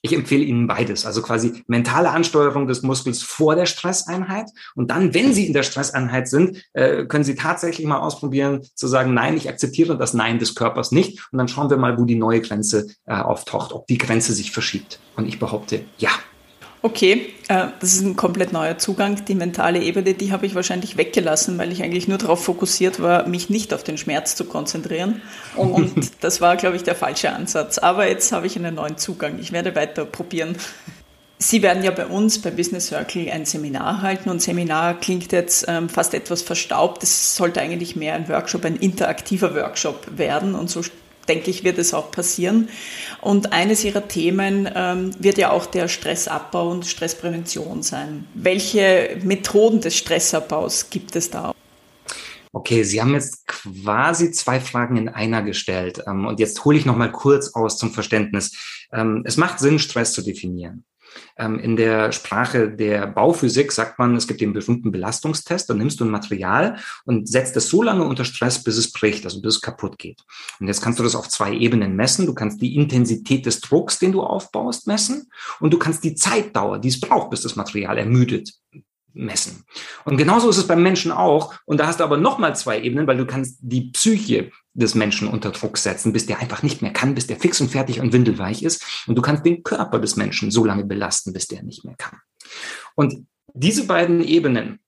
Ich 0.02 0.14
empfehle 0.14 0.44
Ihnen 0.44 0.68
beides, 0.68 1.06
also 1.06 1.22
quasi 1.22 1.64
mentale 1.68 2.12
Ansteuerung 2.12 2.68
des 2.68 2.84
Muskels 2.84 3.24
vor 3.24 3.56
der 3.56 3.66
Stresseinheit 3.66 4.50
und 4.76 4.92
dann, 4.92 5.14
wenn 5.14 5.34
Sie 5.34 5.48
in 5.48 5.54
der 5.54 5.64
Stresseinheit 5.64 6.28
sind, 6.28 6.64
äh, 6.74 7.06
können 7.06 7.24
Sie 7.24 7.36
tatsächlich 7.36 7.86
mal 7.88 8.00
ausprobieren 8.00 8.62
zu 8.76 8.88
sagen, 8.88 9.14
nein, 9.14 9.36
ich 9.36 9.50
akzeptiere 9.50 9.98
das 9.98 10.14
Nein 10.14 10.38
des 10.38 10.54
Körpers 10.54 10.92
nicht 10.92 11.28
und 11.32 11.40
dann 11.40 11.48
schauen 11.48 11.70
wir 11.70 11.78
mal, 11.78 11.98
wo 11.98 12.06
die 12.06 12.16
neue 12.16 12.42
Grenze 12.42 12.88
äh, 13.06 13.16
auftaucht, 13.16 13.74
ob 13.74 13.88
die 13.88 13.98
Grenze 13.98 14.34
sich 14.34 14.52
verschiebt. 14.52 15.00
Und 15.16 15.28
ich 15.28 15.40
behaupte, 15.40 15.84
ja, 15.98 16.12
Okay, 16.88 17.34
äh, 17.50 17.66
das 17.82 17.96
ist 17.96 18.02
ein 18.02 18.16
komplett 18.16 18.54
neuer 18.54 18.78
Zugang. 18.78 19.26
Die 19.26 19.36
mentale 19.36 19.84
Ebene, 19.84 20.14
die 20.14 20.32
habe 20.32 20.46
ich 20.46 20.56
wahrscheinlich 20.56 20.96
weggelassen, 20.96 21.58
weil 21.58 21.74
ich 21.74 21.84
eigentlich 21.84 22.08
nur 22.08 22.18
darauf 22.18 22.46
fokussiert 22.46 23.02
war, 23.02 23.28
mich 23.28 23.50
nicht 23.50 23.74
auf 23.74 23.84
den 23.84 23.98
Schmerz 23.98 24.38
zu 24.38 24.46
konzentrieren. 24.46 25.22
Und 25.58 26.12
das 26.22 26.40
war, 26.40 26.56
glaube 26.56 26.78
ich, 26.78 26.84
der 26.84 26.96
falsche 26.96 27.34
Ansatz. 27.34 27.78
Aber 27.78 28.08
jetzt 28.08 28.32
habe 28.32 28.48
ich 28.48 28.56
einen 28.56 28.76
neuen 28.76 28.98
Zugang. 28.98 29.38
Ich 29.38 29.52
werde 29.52 29.76
weiter 29.76 30.06
probieren. 30.06 30.56
Sie 31.40 31.62
werden 31.62 31.84
ja 31.84 31.92
bei 31.92 32.06
uns 32.06 32.42
bei 32.42 32.52
Business 32.52 32.88
Circle 32.88 33.32
ein 33.32 33.44
Seminar 33.44 34.02
halten 34.02 34.30
und 34.30 34.42
Seminar 34.42 34.98
klingt 34.98 35.34
jetzt 35.34 35.66
ähm, 35.68 35.90
fast 35.90 36.14
etwas 36.14 36.42
verstaubt. 36.42 37.04
Es 37.04 37.36
sollte 37.36 37.60
eigentlich 37.60 37.98
mehr 37.98 38.14
ein 38.14 38.30
Workshop, 38.30 38.64
ein 38.64 38.78
interaktiver 38.78 39.54
Workshop 39.54 40.18
werden 40.18 40.56
und 40.56 40.70
so 40.70 40.84
denke 41.28 41.50
ich, 41.50 41.64
wird 41.64 41.78
es 41.78 41.94
auch 41.94 42.12
passieren. 42.12 42.70
Und 43.22 43.54
eines 43.54 43.84
Ihrer 43.84 44.08
Themen 44.08 44.70
ähm, 44.74 45.12
wird 45.20 45.38
ja 45.38 45.52
auch 45.52 45.66
der 45.66 45.88
Stressabbau 45.88 46.70
und 46.70 46.86
Stressprävention 46.86 47.84
sein. 47.84 48.28
Welche 48.34 49.18
Methoden 49.24 49.82
des 49.82 49.96
Stressabbaus 49.96 50.90
gibt 50.90 51.16
es 51.16 51.30
da? 51.30 51.54
Okay, 52.54 52.84
Sie 52.84 53.02
haben 53.02 53.14
jetzt 53.14 53.46
quasi 53.46 54.32
zwei 54.32 54.60
Fragen 54.60 54.98
in 54.98 55.10
einer 55.10 55.44
gestellt. 55.44 56.02
Ähm, 56.08 56.26
und 56.26 56.40
jetzt 56.40 56.64
hole 56.66 56.78
ich 56.78 56.86
noch 56.86 56.98
mal 56.98 57.12
kurz 57.12 57.54
aus 57.54 57.78
zum 57.78 57.92
Verständnis. 57.92 58.86
Ähm, 58.92 59.24
es 59.26 59.38
macht 59.38 59.60
Sinn, 59.60 59.80
Stress 59.80 60.14
zu 60.14 60.22
definieren. 60.22 60.84
Ähm, 61.38 61.60
in 61.60 61.76
der 61.76 62.12
Sprache 62.12 62.70
der 62.70 63.08
Bauphysik 63.08 63.72
sagt 63.72 64.00
man, 64.00 64.16
es 64.16 64.28
gibt 64.28 64.42
den 64.42 64.54
berühmten 64.54 64.92
Belastungstest. 64.92 65.70
Dann 65.70 65.78
nimmst 65.78 66.00
du 66.00 66.06
ein 66.06 66.12
Material 66.12 66.78
und 67.06 67.30
setzt 67.30 67.56
es 67.58 67.70
so 67.70 67.84
lange 67.84 68.04
unter 68.04 68.26
Stress, 68.26 68.64
bis 68.64 68.78
es 68.78 68.92
bricht, 68.92 69.26
also 69.26 69.42
bis 69.42 69.56
es 69.56 69.62
kaputt 69.62 69.98
geht. 69.98 70.24
Und 70.60 70.68
jetzt 70.68 70.82
kannst 70.82 71.00
du 71.00 71.04
das 71.04 71.16
auf 71.16 71.30
zwei 71.30 71.54
Ebenen 71.54 71.96
messen. 71.96 72.26
Du 72.26 72.34
kannst 72.34 72.62
die 72.62 72.76
Intensität 72.76 73.46
des 73.46 73.62
Drucks, 73.62 74.00
den 74.00 74.12
du 74.12 74.22
aufbaust, 74.22 74.88
messen. 74.88 75.30
Und 75.60 75.74
du 75.74 75.78
kannst 75.78 76.04
die 76.04 76.16
Zeitdauer, 76.16 76.80
die 76.80 76.90
es 76.90 77.00
braucht, 77.00 77.30
bis 77.30 77.42
das 77.42 77.56
Material 77.56 77.98
ermüdet, 77.98 78.54
messen. 79.18 79.64
Und 80.06 80.18
genauso 80.18 80.50
ist 80.50 80.58
es 80.58 80.68
beim 80.68 80.84
Menschen 80.84 81.12
auch. 81.12 81.54
Und 81.66 81.80
da 81.80 81.88
hast 81.88 82.00
du 82.00 82.04
aber 82.04 82.18
nochmal 82.18 82.56
zwei 82.56 82.80
Ebenen, 82.82 83.08
weil 83.08 83.18
du 83.18 83.26
kannst 83.26 83.60
die 83.62 83.92
Psyche 83.92 84.52
des 84.74 84.96
Menschen 84.96 85.28
unter 85.28 85.52
Druck 85.52 85.78
setzen, 85.78 86.14
bis 86.14 86.26
der 86.26 86.40
einfach 86.40 86.64
nicht 86.64 86.82
mehr 86.82 86.94
kann, 86.94 87.16
bis 87.16 87.28
der 87.28 87.38
fix 87.38 87.60
und 87.60 87.70
fertig 87.70 88.00
und 88.00 88.14
windelweich 88.14 88.64
ist. 88.64 89.04
Und 89.08 89.16
du 89.16 89.22
kannst 89.22 89.46
den 89.46 89.64
Körper 89.64 90.00
des 90.00 90.16
Menschen 90.16 90.52
so 90.52 90.64
lange 90.64 90.86
belasten, 90.86 91.34
bis 91.34 91.48
der 91.48 91.64
nicht 91.64 91.84
mehr 91.84 91.96
kann. 91.98 92.20
Und 92.96 93.26
diese 93.54 93.88
beiden 93.88 94.24
Ebenen, 94.24 94.80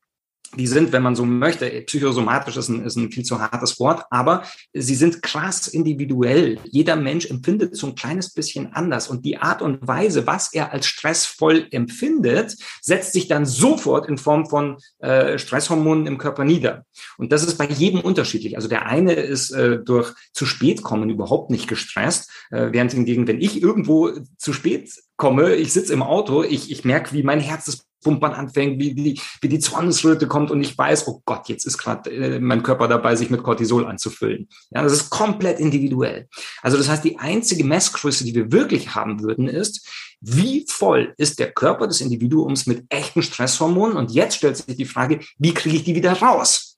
die 0.55 0.67
sind, 0.67 0.91
wenn 0.91 1.03
man 1.03 1.15
so 1.15 1.25
möchte, 1.25 1.69
psychosomatisch 1.81 2.57
ist 2.57 2.69
ein, 2.69 2.83
ist 2.83 2.95
ein 2.95 3.12
viel 3.12 3.23
zu 3.23 3.39
hartes 3.39 3.79
Wort, 3.79 4.05
aber 4.09 4.43
sie 4.73 4.95
sind 4.95 5.21
krass 5.21 5.67
individuell. 5.67 6.57
Jeder 6.63 6.95
Mensch 6.95 7.29
empfindet 7.29 7.75
so 7.75 7.88
ein 7.88 7.95
kleines 7.95 8.33
bisschen 8.33 8.73
anders 8.73 9.09
und 9.09 9.25
die 9.25 9.38
Art 9.38 9.62
und 9.62 9.88
Weise, 9.88 10.25
was 10.25 10.53
er 10.53 10.71
als 10.71 10.88
stressvoll 10.88 11.67
empfindet, 11.71 12.55
setzt 12.81 13.13
sich 13.13 13.27
dann 13.27 13.45
sofort 13.45 14.09
in 14.09 14.17
Form 14.17 14.47
von 14.47 14.77
äh, 14.99 15.38
Stresshormonen 15.38 16.07
im 16.07 16.17
Körper 16.17 16.43
nieder. 16.43 16.85
Und 17.17 17.31
das 17.31 17.43
ist 17.43 17.57
bei 17.57 17.67
jedem 17.67 18.01
unterschiedlich. 18.01 18.55
Also 18.55 18.67
der 18.67 18.88
eine 18.88 19.13
ist 19.13 19.51
äh, 19.51 19.77
durch 19.79 20.13
zu 20.33 20.45
spät 20.45 20.81
kommen 20.81 21.09
überhaupt 21.09 21.51
nicht 21.51 21.67
gestresst, 21.67 22.31
äh, 22.49 22.69
während 22.71 22.91
hingegen, 22.93 23.27
wenn 23.27 23.41
ich 23.41 23.62
irgendwo 23.62 24.12
zu 24.38 24.53
spät 24.53 24.91
komme, 25.15 25.55
ich 25.55 25.73
sitze 25.73 25.93
im 25.93 26.01
Auto, 26.01 26.43
ich, 26.43 26.71
ich 26.71 26.85
merke, 26.85 27.13
wie 27.13 27.23
mein 27.23 27.39
Herz 27.39 27.65
das 27.65 27.88
Pumpern 28.01 28.33
anfängt, 28.33 28.79
wie 28.79 28.93
die, 28.93 29.21
wie 29.41 29.49
die 29.49 29.59
Zornesröte 29.59 30.27
kommt 30.27 30.51
und 30.51 30.62
ich 30.62 30.77
weiß, 30.77 31.07
oh 31.07 31.21
Gott, 31.25 31.49
jetzt 31.49 31.65
ist 31.65 31.77
gerade 31.77 32.09
äh, 32.09 32.39
mein 32.39 32.63
Körper 32.63 32.88
dabei, 32.88 33.15
sich 33.15 33.29
mit 33.29 33.43
Cortisol 33.43 33.85
anzufüllen. 33.85 34.47
Ja, 34.71 34.83
das 34.83 34.93
ist 34.93 35.09
komplett 35.09 35.59
individuell. 35.59 36.27
Also 36.62 36.77
das 36.77 36.89
heißt, 36.89 37.03
die 37.03 37.19
einzige 37.19 37.63
Messgröße, 37.63 38.23
die 38.23 38.35
wir 38.35 38.51
wirklich 38.51 38.95
haben 38.95 39.21
würden, 39.21 39.47
ist, 39.47 39.88
wie 40.21 40.65
voll 40.67 41.13
ist 41.17 41.39
der 41.39 41.51
Körper 41.51 41.88
des 41.88 42.01
Individuums 42.01 42.67
mit 42.67 42.85
echten 42.89 43.23
Stresshormonen? 43.23 43.97
Und 43.97 44.12
jetzt 44.12 44.35
stellt 44.35 44.57
sich 44.57 44.75
die 44.75 44.85
Frage, 44.85 45.19
wie 45.38 45.53
kriege 45.53 45.77
ich 45.77 45.83
die 45.83 45.95
wieder 45.95 46.13
raus? 46.13 46.77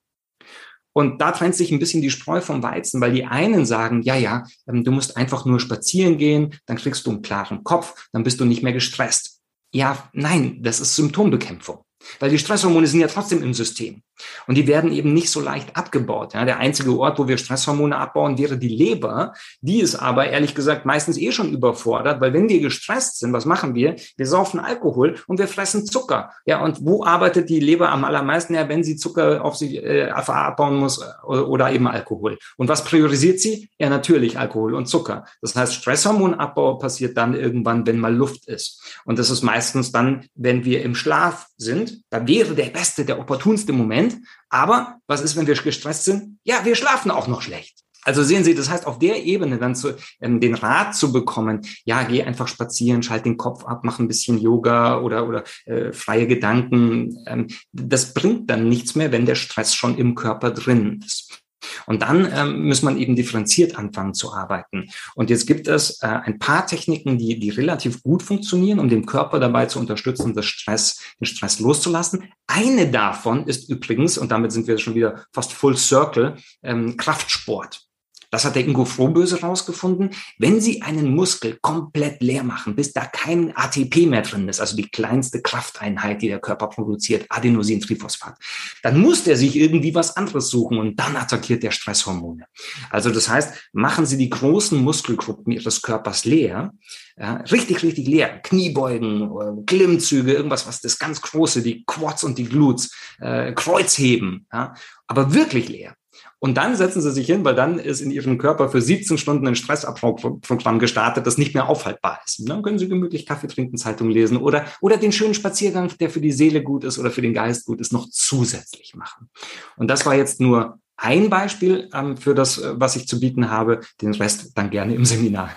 Und 0.94 1.22
da 1.22 1.32
trennt 1.32 1.56
sich 1.56 1.72
ein 1.72 1.80
bisschen 1.80 2.02
die 2.02 2.12
Spreu 2.12 2.42
vom 2.42 2.64
Weizen, 2.64 3.00
weil 3.00 3.14
die 3.14 3.26
einen 3.26 3.66
sagen, 3.66 4.02
ja, 4.02 4.16
ja, 4.16 4.46
ähm, 4.68 4.84
du 4.84 4.92
musst 4.92 5.16
einfach 5.16 5.46
nur 5.46 5.60
spazieren 5.60 6.18
gehen, 6.18 6.54
dann 6.66 6.78
kriegst 6.78 7.06
du 7.06 7.12
einen 7.12 7.22
klaren 7.22 7.64
Kopf, 7.64 8.10
dann 8.12 8.24
bist 8.24 8.40
du 8.40 8.46
nicht 8.46 8.64
mehr 8.64 8.74
gestresst. 8.74 9.41
Ja, 9.74 10.10
nein, 10.14 10.62
das 10.62 10.80
ist 10.80 10.96
Symptombekämpfung. 10.96 11.84
Weil 12.20 12.32
die 12.32 12.40
Stresshormone 12.40 12.88
sind 12.88 13.00
ja 13.00 13.08
trotzdem 13.08 13.44
im 13.44 13.54
System. 13.54 14.02
Und 14.48 14.56
die 14.56 14.68
werden 14.68 14.92
eben 14.92 15.14
nicht 15.14 15.30
so 15.30 15.40
leicht 15.40 15.76
abgebaut. 15.76 16.34
Ja, 16.34 16.46
der 16.46 16.58
einzige 16.58 16.98
Ort, 16.98 17.20
wo 17.20 17.28
wir 17.28 17.38
Stresshormone 17.38 17.98
abbauen, 17.98 18.38
wäre 18.38 18.58
die 18.58 18.70
Leber. 18.70 19.34
Die 19.62 19.80
ist 19.80 19.96
aber 19.96 20.28
ehrlich 20.28 20.56
gesagt 20.56 20.86
meistens 20.86 21.18
eh 21.18 21.32
schon 21.32 21.54
überfordert, 21.54 22.22
weil 22.22 22.34
wenn 22.34 22.50
wir 22.50 22.60
gestresst 22.60 23.20
sind, 23.20 23.34
was 23.34 23.46
machen 23.46 23.76
wir? 23.76 23.96
Wir 24.18 24.28
saufen 24.28 24.60
Alkohol 24.60 25.16
und 25.28 25.40
wir 25.40 25.48
fressen 25.48 25.86
Zucker. 25.86 26.32
Ja, 26.46 26.64
und 26.64 26.86
wo 26.86 27.04
arbeitet 27.04 27.50
die 27.50 27.60
Leber 27.60 27.90
am 27.90 28.04
allermeisten? 28.04 28.54
Ja, 28.54 28.68
wenn 28.70 28.84
sie 28.84 28.96
Zucker 28.96 29.44
auf 29.44 29.56
sich 29.56 29.76
äh, 29.84 30.10
abbauen 30.10 30.78
muss 30.78 31.02
äh, 31.02 31.26
oder 31.26 31.72
eben 31.72 31.88
Alkohol. 31.88 32.38
Und 32.58 32.70
was 32.70 32.84
priorisiert 32.84 33.40
sie? 33.40 33.70
Ja, 33.78 33.90
natürlich 33.90 34.38
Alkohol 34.38 34.74
und 34.74 34.88
Zucker. 34.88 35.26
Das 35.42 35.56
heißt, 35.56 35.76
Stresshormonabbau 35.76 36.76
passiert 36.76 37.18
dann 37.18 37.34
irgendwann, 37.34 37.86
wenn 37.86 38.00
mal 38.00 38.14
Luft 38.14 38.48
ist. 38.48 39.00
Und 39.06 39.20
das 39.20 39.30
ist 39.30 39.42
meistens 39.42 39.92
dann, 39.92 40.26
wenn 40.36 40.66
wir 40.66 40.84
im 40.84 40.96
Schlaf 40.96 41.48
sind. 41.58 42.02
Da 42.10 42.28
wäre 42.28 42.54
der 42.54 42.66
beste, 42.66 43.06
der 43.06 43.20
opportunste 43.20 43.74
Moment, 43.74 44.11
aber 44.50 44.98
was 45.08 45.22
ist, 45.22 45.36
wenn 45.36 45.48
wir 45.48 45.56
gestresst 45.56 46.06
sind? 46.06 46.40
Ja, 46.44 46.64
wir 46.64 46.76
schlafen 46.76 47.12
auch 47.12 47.28
noch 47.28 47.42
schlecht. 47.42 47.82
Also 48.04 48.24
sehen 48.24 48.44
Sie, 48.44 48.56
das 48.56 48.70
heißt, 48.70 48.88
auf 48.88 48.98
der 48.98 49.24
Ebene 49.24 49.60
dann 49.60 49.76
zu, 49.76 49.96
ähm, 50.22 50.40
den 50.40 50.56
Rat 50.56 50.96
zu 50.96 51.12
bekommen, 51.14 51.62
ja, 51.86 52.04
geh 52.04 52.24
einfach 52.24 52.48
spazieren, 52.48 53.04
schalt 53.04 53.26
den 53.26 53.38
Kopf 53.38 53.64
ab, 53.66 53.82
mach 53.84 54.00
ein 54.00 54.08
bisschen 54.08 54.40
Yoga 54.40 55.00
oder, 55.00 55.28
oder 55.28 55.44
äh, 55.66 55.94
freie 55.94 56.26
Gedanken, 56.26 57.24
ähm, 57.28 57.48
das 57.72 58.14
bringt 58.14 58.50
dann 58.50 58.70
nichts 58.70 58.96
mehr, 58.96 59.12
wenn 59.12 59.28
der 59.28 59.36
Stress 59.36 59.76
schon 59.76 59.98
im 59.98 60.16
Körper 60.16 60.52
drin 60.52 61.00
ist. 61.06 61.44
Und 61.86 62.02
dann 62.02 62.32
ähm, 62.34 62.68
muss 62.68 62.82
man 62.82 62.98
eben 62.98 63.16
differenziert 63.16 63.78
anfangen 63.78 64.14
zu 64.14 64.34
arbeiten. 64.34 64.90
Und 65.16 65.30
jetzt 65.30 65.48
gibt 65.48 65.68
es 65.68 66.02
äh, 66.02 66.08
ein 66.08 66.40
paar 66.40 66.66
Techniken, 66.66 67.18
die, 67.18 67.40
die 67.40 67.50
relativ 67.50 68.04
gut 68.04 68.24
funktionieren, 68.24 68.80
um 68.80 68.90
den 68.90 69.06
Körper 69.06 69.40
dabei 69.40 69.66
zu 69.66 69.80
unterstützen, 69.80 70.34
das 70.34 70.46
Stress, 70.46 71.00
den 71.20 71.26
Stress 71.26 71.60
loszulassen. 71.60 72.32
Eine 72.48 72.90
davon 72.90 73.48
ist 73.48 73.70
übrigens, 73.70 74.18
und 74.18 74.32
damit 74.32 74.52
sind 74.52 74.68
wir 74.68 74.78
schon 74.78 74.96
wieder 74.96 75.26
fast 75.32 75.54
full 75.54 75.78
circle, 75.78 76.36
ähm, 76.64 76.98
Kraftsport. 76.98 77.91
Das 78.32 78.46
hat 78.46 78.56
der 78.56 78.66
Ingo 78.66 78.86
Frohböse 78.86 79.42
rausgefunden. 79.42 80.12
Wenn 80.40 80.62
Sie 80.62 80.82
einen 80.82 81.14
Muskel 81.14 81.60
komplett 81.62 82.22
leer 82.22 82.44
machen, 82.44 82.76
bis 82.76 82.94
da 82.94 83.06
kein 83.06 83.56
ATP 83.56 84.08
mehr 84.08 84.22
drin 84.22 84.48
ist, 84.48 84.62
also 84.62 84.76
die 84.76 84.90
kleinste 84.90 85.42
Krafteinheit, 85.42 86.22
die 86.22 86.30
der 86.30 86.40
Körper 86.40 86.68
produziert, 86.68 87.26
Adenosintriphosphat, 87.30 88.36
dann 88.84 89.00
muss 89.00 89.26
der 89.26 89.36
sich 89.36 89.56
irgendwie 89.56 89.94
was 89.94 90.16
anderes 90.16 90.50
suchen 90.50 90.78
und 90.78 91.00
dann 91.00 91.16
attackiert 91.18 91.62
der 91.62 91.72
Stresshormone. 91.72 92.46
Also 92.90 93.12
das 93.12 93.30
heißt, 93.30 93.54
machen 93.74 94.06
Sie 94.06 94.18
die 94.18 94.30
großen 94.30 94.82
Muskelgruppen 94.82 95.52
Ihres 95.52 95.82
Körpers 95.82 96.26
leer, 96.26 96.72
ja, 97.18 97.36
richtig, 97.52 97.84
richtig 97.84 98.08
leer. 98.08 98.40
Kniebeugen, 98.40 99.66
Klimmzüge, 99.66 100.34
irgendwas, 100.34 100.66
was 100.66 100.82
das 100.82 100.98
ganz 100.98 101.22
große, 101.22 101.62
die 101.62 101.84
Quads 101.86 102.24
und 102.24 102.38
die 102.38 102.46
Glutes, 102.46 102.92
äh, 103.20 103.52
Kreuzheben, 103.54 104.48
ja, 104.52 104.74
aber 105.08 105.34
wirklich 105.34 105.68
leer. 105.70 105.96
Und 106.44 106.56
dann 106.58 106.76
setzen 106.76 107.02
sie 107.02 107.12
sich 107.12 107.28
hin, 107.28 107.46
weil 107.46 107.54
dann 107.54 107.78
ist 107.78 108.02
in 108.02 108.10
ihrem 108.10 108.40
Körper 108.40 108.68
für 108.70 108.82
17 108.82 109.20
Stunden 109.20 109.46
ein 109.46 109.54
Stressabbauprogramm 109.54 110.80
gestartet, 110.80 111.28
das 111.28 111.38
nicht 111.38 111.54
mehr 111.54 111.70
aufhaltbar 111.70 112.20
ist. 112.26 112.40
Und 112.40 112.50
dann 112.50 112.64
können 112.64 112.80
sie 112.80 112.88
gemütlich 112.88 113.28
Kaffee 113.28 113.46
trinken, 113.46 113.78
Zeitung 113.78 114.10
lesen 114.10 114.38
oder, 114.38 114.66
oder 114.82 114.98
den 114.98 115.12
schönen 115.12 115.36
Spaziergang, 115.36 115.94
der 116.00 116.10
für 116.10 116.20
die 116.20 116.32
Seele 116.32 116.64
gut 116.64 116.84
ist 116.84 116.98
oder 116.98 117.12
für 117.12 117.22
den 117.22 117.36
Geist 117.36 117.68
gut 117.68 117.80
ist, 117.80 117.94
noch 117.94 118.10
zusätzlich 118.10 118.96
machen. 118.96 119.30
Und 119.78 119.88
das 119.88 120.04
war 120.08 120.16
jetzt 120.16 120.42
nur 120.42 120.80
ein 120.98 121.30
Beispiel 121.30 121.90
ähm, 121.94 122.18
für 122.18 122.34
das, 122.34 122.58
äh, 122.58 122.74
was 122.76 122.96
ich 122.96 123.08
zu 123.08 123.20
bieten 123.20 123.52
habe. 123.52 123.82
Den 124.02 124.16
Rest 124.16 124.58
dann 124.58 124.72
gerne 124.72 124.96
im 124.96 125.06
Seminar. 125.06 125.52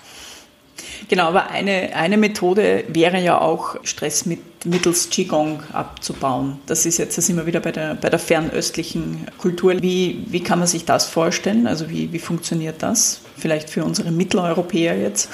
Genau, 1.08 1.24
aber 1.24 1.50
eine, 1.50 1.94
eine 1.94 2.16
Methode 2.16 2.84
wäre 2.88 3.20
ja 3.20 3.40
auch, 3.40 3.76
Stress 3.84 4.26
mit, 4.26 4.64
mittels 4.64 5.10
Qigong 5.10 5.62
abzubauen. 5.72 6.58
Das 6.66 6.86
ist 6.86 6.98
jetzt, 6.98 7.18
das 7.18 7.28
wir 7.28 7.46
wieder 7.46 7.60
bei 7.60 7.72
der, 7.72 7.94
bei 7.94 8.08
der 8.08 8.18
fernöstlichen 8.18 9.26
Kultur. 9.38 9.74
Wie, 9.82 10.24
wie 10.28 10.42
kann 10.42 10.58
man 10.58 10.68
sich 10.68 10.84
das 10.84 11.06
vorstellen? 11.06 11.66
Also 11.66 11.90
wie, 11.90 12.12
wie 12.12 12.18
funktioniert 12.18 12.82
das? 12.82 13.20
Vielleicht 13.36 13.68
für 13.70 13.84
unsere 13.84 14.10
Mitteleuropäer 14.10 14.98
jetzt? 14.98 15.28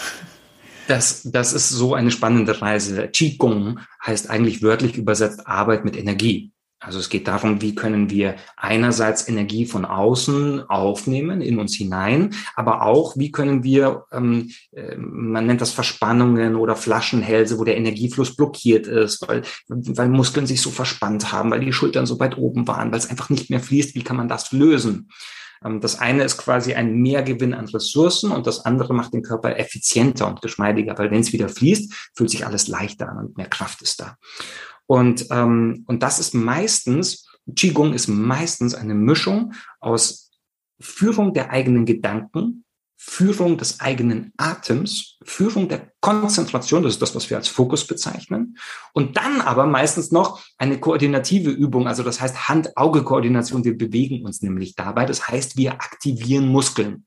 Das, 0.89 1.23
das 1.25 1.53
ist 1.53 1.69
so 1.69 1.95
eine 1.95 2.11
spannende 2.11 2.61
Reise. 2.61 3.07
Qigong 3.09 3.79
heißt 4.05 4.29
eigentlich 4.29 4.63
wörtlich 4.63 4.97
übersetzt 4.97 5.47
Arbeit 5.47 5.85
mit 5.85 5.97
Energie. 5.97 6.51
Also 6.83 6.99
es 6.99 7.11
geht 7.11 7.29
darum, 7.29 7.61
wie 7.61 7.75
können 7.75 8.09
wir 8.09 8.37
einerseits 8.57 9.29
Energie 9.29 9.67
von 9.67 9.85
außen 9.85 10.69
aufnehmen 10.71 11.43
in 11.43 11.59
uns 11.59 11.75
hinein, 11.75 12.35
aber 12.57 12.83
auch, 12.83 13.19
wie 13.19 13.31
können 13.31 13.63
wir, 13.63 14.07
ähm, 14.13 14.51
äh, 14.73 14.97
man 14.97 15.47
nennt 15.47 15.61
das 15.61 15.73
Verspannungen 15.73 16.57
oder 16.57 16.77
Flaschenhälse, 16.77 17.59
wo 17.59 17.65
der 17.65 17.77
Energiefluss 17.77 18.35
blockiert 18.35 18.87
ist, 18.87 19.29
weil, 19.29 19.43
weil 19.69 20.09
Muskeln 20.09 20.47
sich 20.47 20.63
so 20.63 20.71
verspannt 20.71 21.33
haben, 21.33 21.51
weil 21.51 21.61
die 21.61 21.73
Schultern 21.73 22.07
so 22.07 22.19
weit 22.19 22.39
oben 22.39 22.67
waren, 22.67 22.91
weil 22.91 22.99
es 22.99 23.11
einfach 23.11 23.29
nicht 23.29 23.51
mehr 23.51 23.61
fließt, 23.61 23.95
wie 23.95 24.03
kann 24.03 24.17
man 24.17 24.29
das 24.29 24.51
lösen? 24.51 25.11
Ähm, 25.63 25.83
das 25.83 25.99
eine 25.99 26.25
ist 26.25 26.39
quasi 26.39 26.75
ein 26.75 26.95
Mehrgewinn 26.95 27.53
an 27.53 27.69
Ressourcen 27.69 28.33
und 28.33 28.47
das 28.47 28.65
andere 28.65 28.95
macht 28.95 29.13
den 29.13 29.23
Körper 29.23 29.59
effizienter 29.59 30.27
und 30.27 30.41
geschmeidiger, 30.41 30.97
weil 30.97 31.11
wenn 31.11 31.21
es 31.21 31.35
wieder 31.35 31.51
fließt, 31.51 31.93
fühlt 32.15 32.31
sich 32.31 32.47
alles 32.47 32.69
leichter 32.69 33.11
an 33.11 33.19
und 33.19 33.37
mehr 33.37 33.49
Kraft 33.49 33.83
ist 33.83 34.01
da. 34.01 34.17
Und, 34.91 35.27
ähm, 35.31 35.85
und 35.87 36.03
das 36.03 36.19
ist 36.19 36.35
meistens, 36.35 37.29
Qigong 37.55 37.93
ist 37.93 38.09
meistens 38.09 38.75
eine 38.75 38.95
Mischung 38.95 39.53
aus 39.79 40.33
Führung 40.81 41.33
der 41.33 41.51
eigenen 41.51 41.85
Gedanken, 41.87 42.65
Führung 42.97 43.57
des 43.57 43.79
eigenen 43.79 44.33
Atems, 44.37 45.17
Führung 45.23 45.69
der 45.69 45.93
Konzentration, 46.01 46.83
das 46.83 46.95
ist 46.95 47.03
das, 47.03 47.15
was 47.15 47.31
wir 47.31 47.37
als 47.37 47.47
Fokus 47.47 47.87
bezeichnen, 47.87 48.59
und 48.93 49.17
dann 49.17 49.41
aber 49.41 49.65
meistens 49.69 50.11
noch 50.11 50.43
eine 50.59 50.81
koordinative 50.81 51.51
Übung, 51.51 51.87
also 51.87 52.03
das 52.03 52.21
heißt 52.21 52.49
Hand-Auge-Koordination, 52.49 53.63
wir 53.63 53.79
bewegen 53.79 54.27
uns 54.27 54.43
nämlich 54.43 54.75
dabei, 54.75 55.07
das 55.07 55.29
heißt, 55.29 55.57
wir 55.57 55.75
aktivieren 55.75 56.49
Muskeln. 56.49 57.07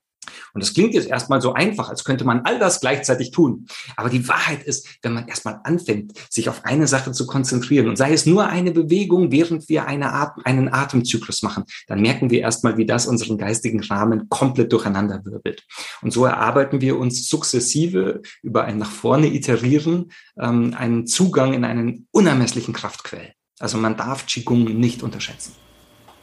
Und 0.52 0.62
das 0.62 0.74
klingt 0.74 0.94
jetzt 0.94 1.08
erstmal 1.08 1.40
so 1.40 1.52
einfach, 1.52 1.88
als 1.88 2.04
könnte 2.04 2.24
man 2.24 2.42
all 2.44 2.58
das 2.58 2.80
gleichzeitig 2.80 3.30
tun. 3.30 3.66
Aber 3.96 4.08
die 4.08 4.26
Wahrheit 4.28 4.62
ist, 4.62 4.88
wenn 5.02 5.12
man 5.12 5.28
erstmal 5.28 5.60
anfängt, 5.64 6.12
sich 6.30 6.48
auf 6.48 6.64
eine 6.64 6.86
Sache 6.86 7.12
zu 7.12 7.26
konzentrieren 7.26 7.88
und 7.88 7.96
sei 7.96 8.12
es 8.12 8.26
nur 8.26 8.46
eine 8.46 8.72
Bewegung, 8.72 9.32
während 9.32 9.68
wir 9.68 9.86
eine 9.86 10.12
Atem, 10.12 10.44
einen 10.44 10.72
Atemzyklus 10.72 11.42
machen, 11.42 11.64
dann 11.86 12.00
merken 12.00 12.30
wir 12.30 12.40
erstmal, 12.40 12.76
wie 12.76 12.86
das 12.86 13.06
unseren 13.06 13.38
geistigen 13.38 13.82
Rahmen 13.82 14.28
komplett 14.28 14.72
durcheinander 14.72 15.24
wirbelt. 15.24 15.64
Und 16.02 16.12
so 16.12 16.24
erarbeiten 16.24 16.80
wir 16.80 16.98
uns 16.98 17.28
sukzessive 17.28 18.22
über 18.42 18.64
ein 18.64 18.78
nach 18.78 18.90
vorne 18.90 19.26
iterieren, 19.26 20.10
ähm, 20.38 20.74
einen 20.76 21.06
Zugang 21.06 21.54
in 21.54 21.64
einen 21.64 22.06
unermesslichen 22.10 22.74
Kraftquell. 22.74 23.32
Also 23.58 23.78
man 23.78 23.96
darf 23.96 24.26
Qigong 24.26 24.64
nicht 24.64 25.02
unterschätzen. 25.02 25.63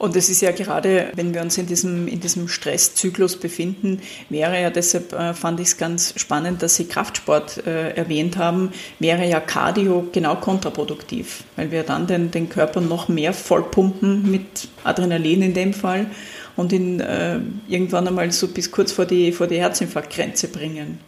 Und 0.02 0.16
es 0.16 0.28
ist 0.28 0.40
ja 0.40 0.50
gerade, 0.50 1.12
wenn 1.14 1.32
wir 1.32 1.42
uns 1.42 1.56
in 1.58 1.68
diesem, 1.68 2.08
in 2.08 2.18
diesem 2.18 2.48
Stresszyklus 2.48 3.36
befinden, 3.36 4.00
wäre 4.30 4.60
ja 4.60 4.68
deshalb, 4.68 5.12
äh, 5.12 5.32
fand 5.32 5.60
ich 5.60 5.68
es 5.68 5.76
ganz 5.76 6.14
spannend, 6.16 6.60
dass 6.60 6.74
Sie 6.74 6.86
Kraftsport 6.86 7.64
äh, 7.68 7.90
erwähnt 7.90 8.36
haben, 8.36 8.72
wäre 8.98 9.24
ja 9.28 9.38
Cardio 9.38 10.08
genau 10.10 10.34
kontraproduktiv, 10.34 11.44
weil 11.54 11.70
wir 11.70 11.84
dann 11.84 12.08
den, 12.08 12.32
den 12.32 12.48
Körper 12.48 12.80
noch 12.80 13.06
mehr 13.06 13.32
vollpumpen 13.32 14.28
mit 14.28 14.66
Adrenalin 14.82 15.40
in 15.40 15.54
dem 15.54 15.72
Fall 15.72 16.06
und 16.56 16.72
ihn 16.72 16.98
äh, 16.98 17.38
irgendwann 17.68 18.08
einmal 18.08 18.32
so 18.32 18.48
bis 18.48 18.72
kurz 18.72 18.90
vor 18.90 19.06
die, 19.06 19.30
vor 19.30 19.46
die 19.46 19.60
Herzinfarktgrenze 19.60 20.48
bringen. 20.48 20.98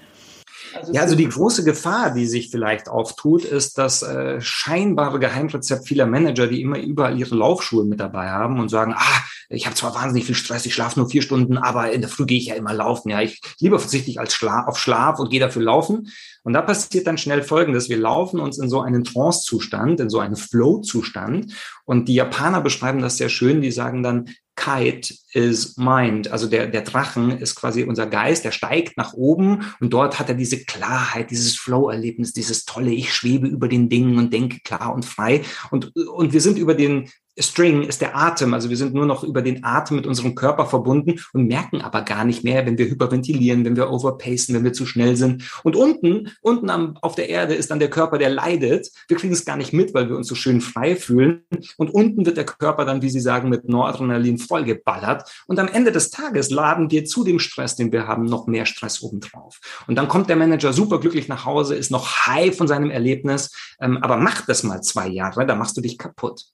Also 0.85 0.92
ja, 0.92 1.01
also 1.01 1.16
die 1.16 1.29
große 1.29 1.64
Gefahr, 1.64 2.12
die 2.12 2.27
sich 2.27 2.51
vielleicht 2.51 2.90
auftut, 2.90 3.44
ist 3.44 3.79
das 3.79 4.03
äh, 4.03 4.38
scheinbare 4.42 5.18
Geheimrezept 5.18 5.88
vieler 5.88 6.05
Manager, 6.05 6.47
die 6.47 6.61
immer 6.61 6.79
überall 6.79 7.18
ihre 7.18 7.35
Laufschuhe 7.35 7.85
mit 7.85 8.01
dabei 8.01 8.29
haben 8.29 8.61
und 8.61 8.68
sagen, 8.68 8.92
ah, 8.94 9.23
ich 9.48 9.66
habe 9.66 9.76
zwar 9.76 9.94
wahnsinnig 9.94 10.24
viel 10.24 10.35
Stress, 10.35 10.66
ich 10.66 10.74
schlafe 10.74 10.98
nur 10.98 11.09
vier 11.09 11.22
Stunden, 11.22 11.59
aber 11.59 11.92
in 11.92 12.00
der 12.00 12.11
Früh 12.11 12.26
gehe 12.26 12.38
ich 12.38 12.46
ja 12.46 12.54
immer 12.54 12.72
laufen. 12.72 13.11
Ja, 13.11 13.20
ich 13.20 13.40
lieber 13.59 13.78
verzichte 13.78 14.11
ich 14.11 14.20
als 14.20 14.35
Schla 14.35 14.64
auf 14.66 14.78
Schlaf 14.78 15.18
und 15.18 15.30
gehe 15.30 15.40
dafür 15.40 15.62
laufen. 15.62 16.09
Und 16.42 16.52
da 16.52 16.62
passiert 16.62 17.07
dann 17.07 17.18
schnell 17.18 17.42
Folgendes. 17.42 17.88
Wir 17.88 17.96
laufen 17.96 18.40
uns 18.40 18.59
in 18.59 18.68
so 18.68 18.80
einen 18.80 19.04
Trance-Zustand, 19.04 20.00
in 20.00 20.11
so 20.11 20.18
einen 20.18 20.37
Flow-Zustand. 20.37 21.54
Und 21.85 22.09
die 22.09 22.14
Japaner 22.14 22.61
beschreiben 22.61 23.00
das 23.00 23.16
sehr 23.16 23.30
schön. 23.30 23.62
Die 23.62 23.70
sagen 23.70 24.02
dann, 24.02 24.26
Kite 24.57 25.14
is 25.33 25.76
mind. 25.76 26.30
Also 26.30 26.46
der, 26.46 26.68
der 26.68 26.83
Drachen 26.83 27.38
ist 27.38 27.54
quasi 27.54 27.83
unser 27.85 28.07
Geist, 28.07 28.44
der 28.44 28.52
steigt 28.52 28.96
nach 28.96 29.12
oben 29.14 29.64
und 29.80 29.92
dort 29.92 30.18
hat 30.18 30.28
er 30.28 30.35
diese 30.35 30.64
Klarheit, 30.64 31.30
dieses 31.30 31.57
Flow-Erlebnis, 31.57 32.33
dieses 32.33 32.64
tolle, 32.64 32.92
ich 32.92 33.12
schwebe 33.12 33.48
über 33.48 33.68
den 33.68 33.88
Dingen 33.88 34.16
und 34.18 34.33
denke 34.33 34.61
klar 34.61 34.94
und 34.94 35.04
frei. 35.04 35.42
Und, 35.70 35.96
und 35.96 36.33
wir 36.33 36.40
sind 36.40 36.59
über 36.59 36.74
den 36.74 37.11
String 37.38 37.83
ist 37.83 38.01
der 38.01 38.16
Atem. 38.16 38.55
Also 38.55 38.70
wir 38.70 38.77
sind 38.77 38.94
nur 38.94 39.07
noch 39.07 39.25
über 39.25 39.42
den 39.42 39.64
Atem 39.64 39.97
mit 39.97 40.07
unserem 40.07 40.35
Körper 40.35 40.66
verbunden 40.66 41.20
und 41.33 41.47
merken 41.47 41.81
aber 41.81 42.03
gar 42.03 42.25
nicht 42.25 42.44
mehr, 42.44 42.64
wenn 42.64 42.79
wir 42.79 42.87
hyperventilieren, 42.87 43.64
wenn 43.64 43.77
wir 43.77 43.90
overpacen, 43.90 44.55
wenn 44.55 44.64
wir 44.64 44.73
zu 44.73 44.87
schnell 44.87 45.16
sind. 45.16 45.44
Und 45.64 45.75
unten, 45.75 46.31
unten 46.42 46.70
am, 46.70 46.97
auf 47.03 47.14
der 47.14 47.29
Erde 47.29 47.55
ist 47.55 47.70
dann 47.70 47.81
der 47.81 47.90
Körper, 47.90 48.18
der 48.18 48.31
leidet. 48.31 48.90
Wir 49.09 49.16
kriegen 49.16 49.33
es 49.33 49.44
gar 49.44 49.57
nicht 49.57 49.73
mit, 49.73 49.94
weil 49.94 50.09
wir 50.09 50.16
uns 50.16 50.29
so 50.29 50.35
schön 50.35 50.61
frei 50.61 50.94
fühlen. 50.94 51.44
Und 51.77 51.90
unten 51.90 52.25
wird 52.25 52.37
der 52.37 52.47
Körper 52.47 52.85
dann, 52.85 53.03
wie 53.03 53.11
Sie 53.11 53.20
sagen, 53.20 53.49
mit 53.49 53.68
Noradrenalin 53.68 54.38
vollgeballert. 54.38 55.29
Und 55.47 55.59
am 55.59 55.68
Ende 55.68 55.90
des 55.90 56.11
Tages 56.11 56.51
laden 56.51 56.90
wir 56.90 57.05
zu 57.05 57.25
dem 57.25 57.40
Stress, 57.40 57.75
den 57.75 57.90
wir 57.90 58.07
haben, 58.07 58.25
noch 58.25 58.47
mehr 58.47 58.66
Stress 58.66 59.03
obendrauf. 59.03 59.61
Und 59.88 59.97
dann 59.97 60.09
kommt 60.09 60.29
der 60.29 60.37
Manager 60.37 60.73
super 60.73 61.01
glücklich 61.01 61.29
nach 61.29 61.44
Hause, 61.44 61.75
ist 61.75 61.90
noch 61.90 62.27
high 62.27 62.57
von 62.57 62.68
seinem 62.68 62.90
Erlebnis, 62.90 63.51
ähm, 63.81 63.99
aber 63.99 64.16
mach 64.16 64.47
das 64.47 64.62
mal 64.62 64.83
zwei 64.83 65.09
Jahre, 65.09 65.47
da 65.47 65.55
machst 65.55 65.77
du 65.77 65.81
dich 65.81 65.99
kaputt 65.99 66.44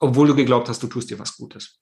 obwohl 0.00 0.28
du 0.28 0.34
geglaubt 0.34 0.68
hast, 0.68 0.82
du 0.82 0.86
tust 0.86 1.10
dir 1.10 1.18
was 1.18 1.36
Gutes. 1.36 1.78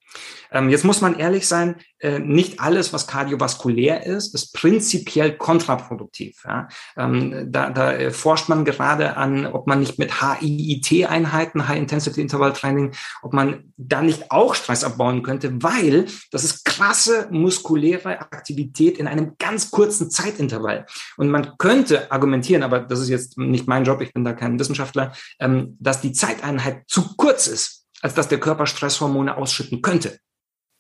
Ähm, 0.51 0.71
jetzt 0.71 0.85
muss 0.85 1.01
man 1.01 1.19
ehrlich 1.19 1.47
sein, 1.47 1.77
äh, 1.99 2.19
nicht 2.19 2.61
alles, 2.61 2.93
was 2.93 3.07
kardiovaskulär 3.07 4.07
ist, 4.07 4.35
ist 4.35 4.53
prinzipiell 4.55 5.37
kontraproduktiv. 5.37 6.43
Ja? 6.45 6.69
Ähm, 6.97 7.49
da, 7.51 7.71
da 7.71 7.93
äh, 7.93 8.11
forscht 8.11 8.49
man 8.49 8.65
gerade 8.65 9.17
an, 9.17 9.47
ob 9.47 9.67
man 9.67 9.81
nicht 9.81 9.99
mit 9.99 10.21
HIIT-Einheiten, 10.21 11.69
High 11.69 11.79
Intensity 11.79 12.21
Interval 12.21 12.53
Training, 12.53 12.93
ob 13.23 13.33
man 13.33 13.73
da 13.77 14.03
nicht 14.03 14.31
auch 14.31 14.55
Stress 14.55 14.85
abbauen 14.85 15.23
könnte, 15.23 15.63
weil 15.63 16.07
das 16.31 16.45
ist 16.45 16.65
krasse 16.65 17.29
muskuläre 17.31 18.21
Aktivität 18.21 18.99
in 18.99 19.07
einem 19.07 19.35
ganz 19.39 19.71
kurzen 19.71 20.11
Zeitintervall. 20.11 20.87
Und 21.17 21.29
man 21.29 21.59
könnte 21.59 22.11
argumentieren, 22.11 22.63
aber 22.63 22.81
das 22.81 23.01
ist 23.01 23.09
jetzt 23.09 23.39
nicht 23.39 23.67
mein 23.67 23.85
Job, 23.85 24.01
ich 24.01 24.13
bin 24.13 24.25
da 24.25 24.33
kein 24.33 24.59
Wissenschaftler, 24.59 25.13
ähm, 25.39 25.77
dass 25.81 26.01
die 26.01 26.13
Zeiteinheit 26.13 26.85
zu 26.87 27.17
kurz 27.17 27.47
ist 27.47 27.86
als 28.07 28.15
dass 28.15 28.29
der 28.29 28.39
Körper 28.39 28.67
Stresshormone 28.67 29.37
ausschütten 29.37 29.83
könnte. 29.83 30.21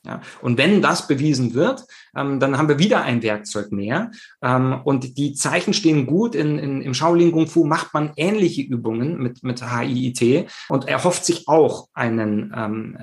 Ja, 0.05 0.21
und 0.43 0.59
wenn 0.59 0.81
das 0.81 1.09
bewiesen 1.09 1.55
wird, 1.55 1.85
ähm, 2.17 2.39
dann 2.39 2.57
haben 2.57 2.69
wir 2.69 2.79
wieder 2.79 3.03
ein 3.03 3.21
Werkzeug 3.25 3.73
mehr. 3.73 4.12
Ähm, 4.41 4.81
und 4.85 5.19
die 5.19 5.35
Zeichen 5.35 5.75
stehen 5.75 6.07
gut. 6.07 6.37
In, 6.37 6.61
in, 6.61 6.83
Im 6.83 6.95
Shaolin 6.95 7.33
Kung 7.33 7.49
Fu 7.49 7.65
macht 7.65 7.93
man 7.95 8.12
ähnliche 8.15 8.62
Übungen 8.62 9.19
mit, 9.19 9.43
mit 9.43 9.61
HIIT 9.69 10.49
und 10.69 10.87
erhofft 10.87 11.25
sich 11.25 11.49
auch 11.49 11.89
einen, 11.95 12.55
ähm, 12.57 12.97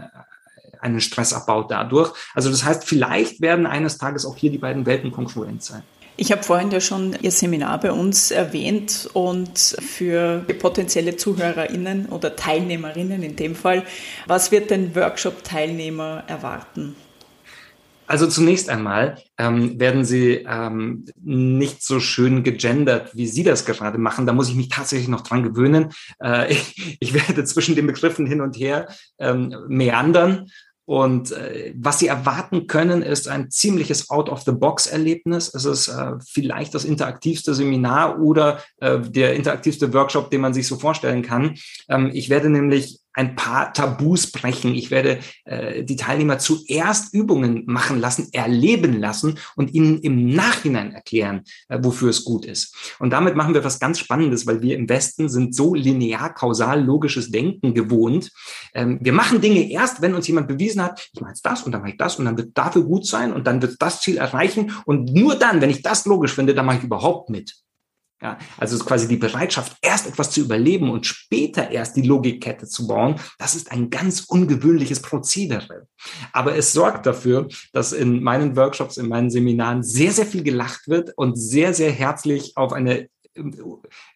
einen 0.79 1.01
Stressabbau 1.01 1.63
dadurch. 1.63 2.13
Also 2.33 2.49
das 2.49 2.63
heißt, 2.63 2.85
vielleicht 2.85 3.41
werden 3.41 3.65
eines 3.65 3.97
Tages 3.97 4.25
auch 4.25 4.37
hier 4.37 4.51
die 4.51 4.57
beiden 4.57 4.85
Welten 4.85 5.11
konkurrent 5.11 5.63
sein. 5.63 5.83
Ich 6.15 6.31
habe 6.31 6.43
vorhin 6.43 6.69
ja 6.69 6.79
schon 6.79 7.15
Ihr 7.21 7.31
Seminar 7.31 7.79
bei 7.79 7.91
uns 7.91 8.29
erwähnt 8.29 9.09
und 9.13 9.57
für 9.57 10.45
potenzielle 10.59 11.17
ZuhörerInnen 11.17 12.07
oder 12.07 12.35
TeilnehmerInnen 12.35 13.23
in 13.23 13.35
dem 13.35 13.55
Fall, 13.55 13.83
was 14.27 14.51
wird 14.51 14.69
den 14.69 14.95
Workshop-Teilnehmer 14.95 16.23
erwarten? 16.27 16.95
Also 18.05 18.27
zunächst 18.27 18.69
einmal 18.69 19.17
ähm, 19.39 19.79
werden 19.79 20.05
Sie 20.05 20.45
ähm, 20.47 21.05
nicht 21.23 21.81
so 21.81 21.99
schön 21.99 22.43
gegendert, 22.43 23.15
wie 23.15 23.25
Sie 23.25 23.43
das 23.43 23.65
gerade 23.65 23.97
machen. 23.97 24.27
Da 24.27 24.33
muss 24.33 24.49
ich 24.49 24.55
mich 24.55 24.69
tatsächlich 24.69 25.07
noch 25.07 25.21
dran 25.21 25.41
gewöhnen. 25.41 25.93
Äh, 26.21 26.51
ich, 26.53 26.97
ich, 26.99 27.13
werde 27.13 27.43
zwischen 27.45 27.75
den 27.75 27.87
Begriffen 27.87 28.27
hin 28.27 28.41
und 28.41 28.55
her 28.55 28.87
ähm, 29.17 29.55
meandern 29.67 30.47
und 30.85 31.31
äh, 31.31 31.73
was 31.77 31.99
Sie 31.99 32.07
erwarten 32.07 32.67
können, 32.67 33.01
ist 33.01 33.27
ein 33.27 33.49
ziemliches 33.49 34.09
Out-of-the-Box-Erlebnis. 34.09 35.53
Es 35.53 35.65
ist 35.65 35.87
äh, 35.87 36.13
vielleicht 36.27 36.75
das 36.75 36.83
interaktivste 36.83 37.53
Seminar 37.53 38.19
oder 38.19 38.59
äh, 38.77 38.99
der 38.99 39.35
interaktivste 39.35 39.93
Workshop, 39.93 40.29
den 40.29 40.41
man 40.41 40.53
sich 40.53 40.67
so 40.67 40.77
vorstellen 40.77 41.21
kann. 41.21 41.55
Ähm, 41.87 42.11
ich 42.13 42.29
werde 42.29 42.49
nämlich 42.49 42.99
ein 43.13 43.35
paar 43.35 43.73
Tabus 43.73 44.31
brechen. 44.31 44.73
Ich 44.75 44.91
werde 44.91 45.19
äh, 45.45 45.83
die 45.83 45.95
Teilnehmer 45.95 46.39
zuerst 46.39 47.13
Übungen 47.13 47.63
machen 47.65 47.99
lassen, 47.99 48.29
erleben 48.31 48.99
lassen 48.99 49.37
und 49.55 49.73
ihnen 49.73 49.99
im 49.99 50.27
Nachhinein 50.27 50.91
erklären, 50.91 51.43
äh, 51.69 51.79
wofür 51.81 52.09
es 52.09 52.23
gut 52.23 52.45
ist. 52.45 52.75
Und 52.99 53.11
damit 53.11 53.35
machen 53.35 53.53
wir 53.53 53.63
was 53.63 53.79
ganz 53.79 53.99
Spannendes, 53.99 54.47
weil 54.47 54.61
wir 54.61 54.75
im 54.75 54.89
Westen 54.89 55.29
sind 55.29 55.55
so 55.55 55.73
linear, 55.75 56.33
kausal, 56.33 56.83
logisches 56.83 57.29
Denken 57.31 57.73
gewohnt. 57.73 58.31
Ähm, 58.73 58.99
wir 59.01 59.13
machen 59.13 59.41
Dinge 59.41 59.69
erst, 59.69 60.01
wenn 60.01 60.15
uns 60.15 60.27
jemand 60.27 60.47
bewiesen 60.47 60.81
hat, 60.81 61.07
ich 61.13 61.21
mache 61.21 61.31
jetzt 61.31 61.45
das 61.45 61.63
und 61.63 61.71
dann 61.71 61.81
mache 61.81 61.91
ich 61.91 61.97
das 61.97 62.17
und 62.17 62.25
dann 62.25 62.37
wird 62.37 62.57
dafür 62.57 62.83
gut 62.83 63.05
sein 63.05 63.31
und 63.31 63.45
dann 63.45 63.61
wird 63.61 63.75
das 63.79 64.01
Ziel 64.01 64.17
erreichen. 64.17 64.71
Und 64.85 65.13
nur 65.13 65.35
dann, 65.35 65.61
wenn 65.61 65.69
ich 65.69 65.81
das 65.81 66.05
logisch 66.05 66.33
finde, 66.33 66.55
dann 66.55 66.65
mache 66.65 66.77
ich 66.77 66.83
überhaupt 66.83 67.29
mit. 67.29 67.62
Ja, 68.23 68.39
also 68.57 68.79
quasi 68.79 69.09
die 69.09 69.17
Bereitschaft, 69.17 69.75
erst 69.81 70.07
etwas 70.07 70.31
zu 70.31 70.39
überleben 70.39 70.89
und 70.89 71.05
später 71.05 71.69
erst 71.69 71.97
die 71.97 72.03
Logikkette 72.03 72.65
zu 72.65 72.87
bauen, 72.87 73.15
das 73.37 73.53
ist 73.53 73.69
ein 73.69 73.89
ganz 73.89 74.21
ungewöhnliches 74.21 75.01
Prozedere. 75.01 75.87
Aber 76.31 76.55
es 76.55 76.71
sorgt 76.71 77.05
dafür, 77.05 77.49
dass 77.73 77.91
in 77.91 78.23
meinen 78.23 78.55
Workshops, 78.55 78.95
in 78.95 79.09
meinen 79.09 79.29
Seminaren 79.29 79.83
sehr, 79.83 80.13
sehr 80.13 80.25
viel 80.25 80.41
gelacht 80.41 80.87
wird 80.87 81.11
und 81.17 81.35
sehr, 81.35 81.73
sehr 81.73 81.91
herzlich 81.91 82.55
auf 82.55 82.71
eine 82.71 83.09
äh, 83.35 83.41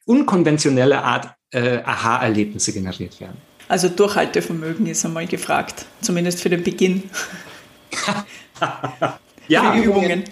unkonventionelle 0.06 1.04
Art 1.04 1.36
äh, 1.52 1.80
Aha-Erlebnisse 1.84 2.72
generiert 2.72 3.20
werden. 3.20 3.38
Also 3.67 3.89
Durchhaltevermögen 3.89 4.88
ist 4.88 5.04
einmal 5.06 5.28
gefragt, 5.28 5.86
zumindest 6.00 6.41
für 6.41 6.50
den 6.50 6.63
Beginn. 6.63 7.04
ja, 9.50 9.74
für 9.74 9.84
Übungen. 9.84 10.24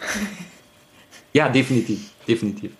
Ja, 1.33 1.49
definitiv, 1.49 2.11
definitiv. 2.25 2.71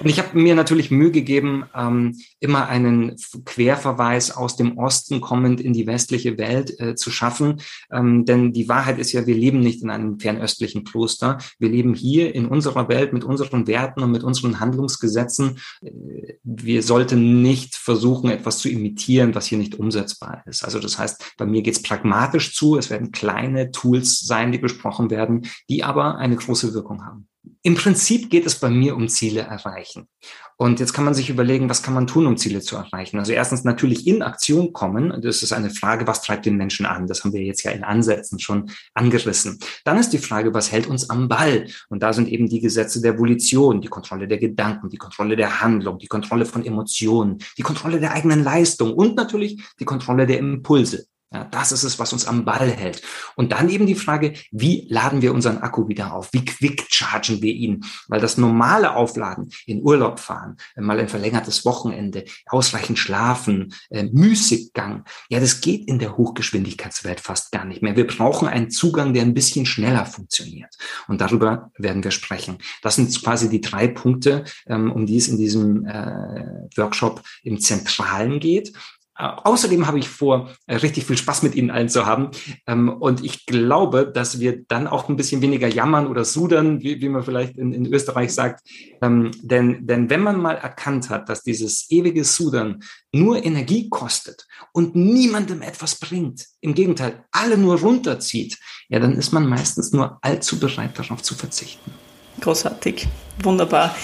Und 0.00 0.08
ich 0.08 0.18
habe 0.18 0.38
mir 0.38 0.54
natürlich 0.54 0.90
Mühe 0.90 1.10
gegeben, 1.10 1.64
ähm, 1.74 2.16
immer 2.40 2.68
einen 2.68 3.16
Querverweis 3.44 4.30
aus 4.30 4.56
dem 4.56 4.78
Osten 4.78 5.20
kommend 5.20 5.60
in 5.60 5.72
die 5.72 5.86
westliche 5.86 6.38
Welt 6.38 6.78
äh, 6.80 6.94
zu 6.94 7.10
schaffen. 7.10 7.60
Ähm, 7.90 8.24
denn 8.24 8.52
die 8.52 8.68
Wahrheit 8.68 8.98
ist 8.98 9.12
ja, 9.12 9.26
wir 9.26 9.34
leben 9.34 9.60
nicht 9.60 9.82
in 9.82 9.90
einem 9.90 10.18
fernöstlichen 10.18 10.84
Kloster. 10.84 11.38
Wir 11.58 11.68
leben 11.68 11.94
hier 11.94 12.34
in 12.34 12.46
unserer 12.46 12.88
Welt 12.88 13.12
mit 13.12 13.24
unseren 13.24 13.66
Werten 13.66 14.02
und 14.02 14.10
mit 14.10 14.24
unseren 14.24 14.60
Handlungsgesetzen. 14.60 15.58
Äh, 15.82 16.34
wir 16.42 16.82
sollten 16.82 17.42
nicht 17.42 17.76
versuchen, 17.76 18.30
etwas 18.30 18.58
zu 18.58 18.68
imitieren, 18.68 19.34
was 19.34 19.46
hier 19.46 19.58
nicht 19.58 19.76
umsetzbar 19.76 20.42
ist. 20.46 20.64
Also 20.64 20.78
das 20.78 20.98
heißt, 20.98 21.34
bei 21.36 21.46
mir 21.46 21.62
geht 21.62 21.76
es 21.76 21.82
pragmatisch 21.82 22.54
zu. 22.54 22.76
Es 22.76 22.90
werden 22.90 23.12
kleine 23.12 23.70
Tools 23.70 24.20
sein, 24.20 24.52
die 24.52 24.58
besprochen 24.58 25.10
werden, 25.10 25.46
die 25.68 25.84
aber 25.84 26.16
eine 26.16 26.36
große 26.36 26.74
Wirkung 26.74 27.04
haben. 27.04 27.28
Im 27.62 27.74
Prinzip 27.74 28.30
geht 28.30 28.46
es 28.46 28.56
bei 28.56 28.70
mir 28.70 28.94
um 28.94 29.08
Ziele 29.08 29.42
erreichen. 29.42 30.08
Und 30.56 30.80
jetzt 30.80 30.92
kann 30.92 31.04
man 31.04 31.14
sich 31.14 31.30
überlegen, 31.30 31.68
was 31.68 31.82
kann 31.82 31.94
man 31.94 32.06
tun, 32.06 32.26
um 32.26 32.36
Ziele 32.36 32.60
zu 32.60 32.76
erreichen? 32.76 33.18
Also 33.18 33.32
erstens 33.32 33.64
natürlich 33.64 34.06
in 34.06 34.22
Aktion 34.22 34.72
kommen. 34.72 35.20
Das 35.20 35.42
ist 35.42 35.52
eine 35.52 35.70
Frage, 35.70 36.06
was 36.06 36.22
treibt 36.22 36.46
den 36.46 36.56
Menschen 36.56 36.86
an? 36.86 37.06
Das 37.06 37.24
haben 37.24 37.32
wir 37.32 37.42
jetzt 37.42 37.62
ja 37.64 37.72
in 37.72 37.82
Ansätzen 37.82 38.38
schon 38.38 38.70
angerissen. 38.94 39.58
Dann 39.84 39.98
ist 39.98 40.10
die 40.10 40.18
Frage, 40.18 40.54
was 40.54 40.70
hält 40.70 40.86
uns 40.86 41.10
am 41.10 41.28
Ball? 41.28 41.66
Und 41.88 42.02
da 42.02 42.12
sind 42.12 42.28
eben 42.28 42.48
die 42.48 42.60
Gesetze 42.60 43.00
der 43.00 43.18
Volition, 43.18 43.80
die 43.80 43.88
Kontrolle 43.88 44.28
der 44.28 44.38
Gedanken, 44.38 44.90
die 44.90 44.96
Kontrolle 44.96 45.34
der 45.34 45.60
Handlung, 45.60 45.98
die 45.98 46.06
Kontrolle 46.06 46.46
von 46.46 46.64
Emotionen, 46.64 47.38
die 47.58 47.62
Kontrolle 47.62 47.98
der 47.98 48.12
eigenen 48.12 48.44
Leistung 48.44 48.94
und 48.94 49.16
natürlich 49.16 49.60
die 49.80 49.84
Kontrolle 49.84 50.26
der 50.26 50.38
Impulse. 50.38 51.06
Ja, 51.34 51.44
das 51.50 51.72
ist 51.72 51.82
es, 51.82 51.98
was 51.98 52.12
uns 52.12 52.28
am 52.28 52.44
Ball 52.44 52.70
hält. 52.70 53.02
Und 53.34 53.50
dann 53.50 53.68
eben 53.68 53.86
die 53.86 53.96
Frage, 53.96 54.34
wie 54.52 54.86
laden 54.88 55.20
wir 55.20 55.34
unseren 55.34 55.58
Akku 55.58 55.88
wieder 55.88 56.14
auf? 56.14 56.32
Wie 56.32 56.44
quick 56.44 56.86
chargen 56.88 57.42
wir 57.42 57.52
ihn? 57.52 57.84
Weil 58.06 58.20
das 58.20 58.38
normale 58.38 58.94
Aufladen, 58.94 59.50
in 59.66 59.82
Urlaub 59.82 60.20
fahren, 60.20 60.56
mal 60.76 61.00
ein 61.00 61.08
verlängertes 61.08 61.64
Wochenende, 61.64 62.24
ausreichend 62.46 63.00
schlafen, 63.00 63.74
äh, 63.90 64.04
Müßiggang, 64.04 65.02
ja, 65.28 65.40
das 65.40 65.60
geht 65.60 65.88
in 65.88 65.98
der 65.98 66.16
Hochgeschwindigkeitswelt 66.16 67.18
fast 67.18 67.50
gar 67.50 67.64
nicht 67.64 67.82
mehr. 67.82 67.96
Wir 67.96 68.06
brauchen 68.06 68.46
einen 68.46 68.70
Zugang, 68.70 69.12
der 69.12 69.22
ein 69.22 69.34
bisschen 69.34 69.66
schneller 69.66 70.06
funktioniert. 70.06 70.72
Und 71.08 71.20
darüber 71.20 71.72
werden 71.76 72.04
wir 72.04 72.12
sprechen. 72.12 72.58
Das 72.82 72.94
sind 72.94 73.20
quasi 73.24 73.48
die 73.50 73.60
drei 73.60 73.88
Punkte, 73.88 74.44
ähm, 74.68 74.92
um 74.92 75.04
die 75.04 75.16
es 75.16 75.26
in 75.26 75.36
diesem 75.36 75.84
äh, 75.84 76.68
Workshop 76.76 77.24
im 77.42 77.58
Zentralen 77.58 78.38
geht. 78.38 78.72
Außerdem 79.16 79.86
habe 79.86 79.98
ich 80.00 80.08
vor, 80.08 80.50
äh, 80.66 80.76
richtig 80.76 81.04
viel 81.04 81.16
Spaß 81.16 81.42
mit 81.42 81.54
Ihnen 81.54 81.70
allen 81.70 81.88
zu 81.88 82.04
haben. 82.04 82.30
Ähm, 82.66 82.88
und 82.88 83.24
ich 83.24 83.46
glaube, 83.46 84.10
dass 84.12 84.40
wir 84.40 84.64
dann 84.66 84.88
auch 84.88 85.08
ein 85.08 85.16
bisschen 85.16 85.40
weniger 85.40 85.68
jammern 85.68 86.08
oder 86.08 86.24
sudern, 86.24 86.82
wie, 86.82 87.08
man 87.08 87.22
vielleicht 87.22 87.56
in, 87.56 87.72
in 87.72 87.86
Österreich 87.86 88.34
sagt. 88.34 88.66
Ähm, 89.02 89.30
denn, 89.42 89.86
denn 89.86 90.10
wenn 90.10 90.20
man 90.20 90.40
mal 90.40 90.56
erkannt 90.56 91.10
hat, 91.10 91.28
dass 91.28 91.42
dieses 91.42 91.90
ewige 91.90 92.24
Sudern 92.24 92.82
nur 93.12 93.44
Energie 93.44 93.88
kostet 93.88 94.46
und 94.72 94.96
niemandem 94.96 95.62
etwas 95.62 95.94
bringt, 95.96 96.46
im 96.60 96.74
Gegenteil, 96.74 97.24
alle 97.30 97.56
nur 97.56 97.78
runterzieht, 97.78 98.58
ja, 98.88 98.98
dann 98.98 99.16
ist 99.16 99.32
man 99.32 99.48
meistens 99.48 99.92
nur 99.92 100.18
allzu 100.22 100.58
bereit, 100.58 100.98
darauf 100.98 101.22
zu 101.22 101.34
verzichten. 101.34 101.92
Großartig, 102.40 103.06
wunderbar. 103.42 103.94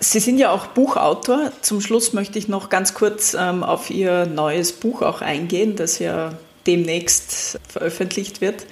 Sie 0.00 0.20
sind 0.20 0.38
ja 0.38 0.50
auch 0.50 0.68
Buchautor. 0.68 1.52
Zum 1.60 1.80
Schluss 1.80 2.12
möchte 2.12 2.38
ich 2.38 2.48
noch 2.48 2.68
ganz 2.70 2.94
kurz 2.94 3.34
ähm, 3.38 3.62
auf 3.62 3.90
Ihr 3.90 4.26
neues 4.26 4.72
Buch 4.72 5.02
auch 5.02 5.20
eingehen, 5.20 5.76
das 5.76 5.98
ja 5.98 6.32
demnächst 6.66 7.58
veröffentlicht 7.68 8.40
wird. 8.40 8.66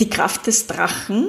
Die 0.00 0.08
Kraft 0.08 0.46
des 0.46 0.66
Drachen 0.66 1.28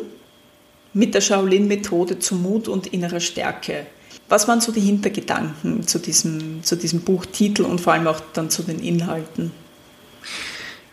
mit 0.93 1.13
der 1.13 1.21
Shaolin-Methode 1.21 2.19
zu 2.19 2.35
Mut 2.35 2.67
und 2.67 2.87
innerer 2.87 3.19
Stärke. 3.19 3.85
Was 4.27 4.47
waren 4.47 4.61
so 4.61 4.71
die 4.71 4.81
Hintergedanken 4.81 5.87
zu 5.87 5.99
diesem, 5.99 6.63
zu 6.63 6.75
diesem 6.75 7.01
Buchtitel 7.01 7.63
und 7.63 7.81
vor 7.81 7.93
allem 7.93 8.07
auch 8.07 8.21
dann 8.33 8.49
zu 8.49 8.63
den 8.63 8.79
Inhalten? 8.79 9.51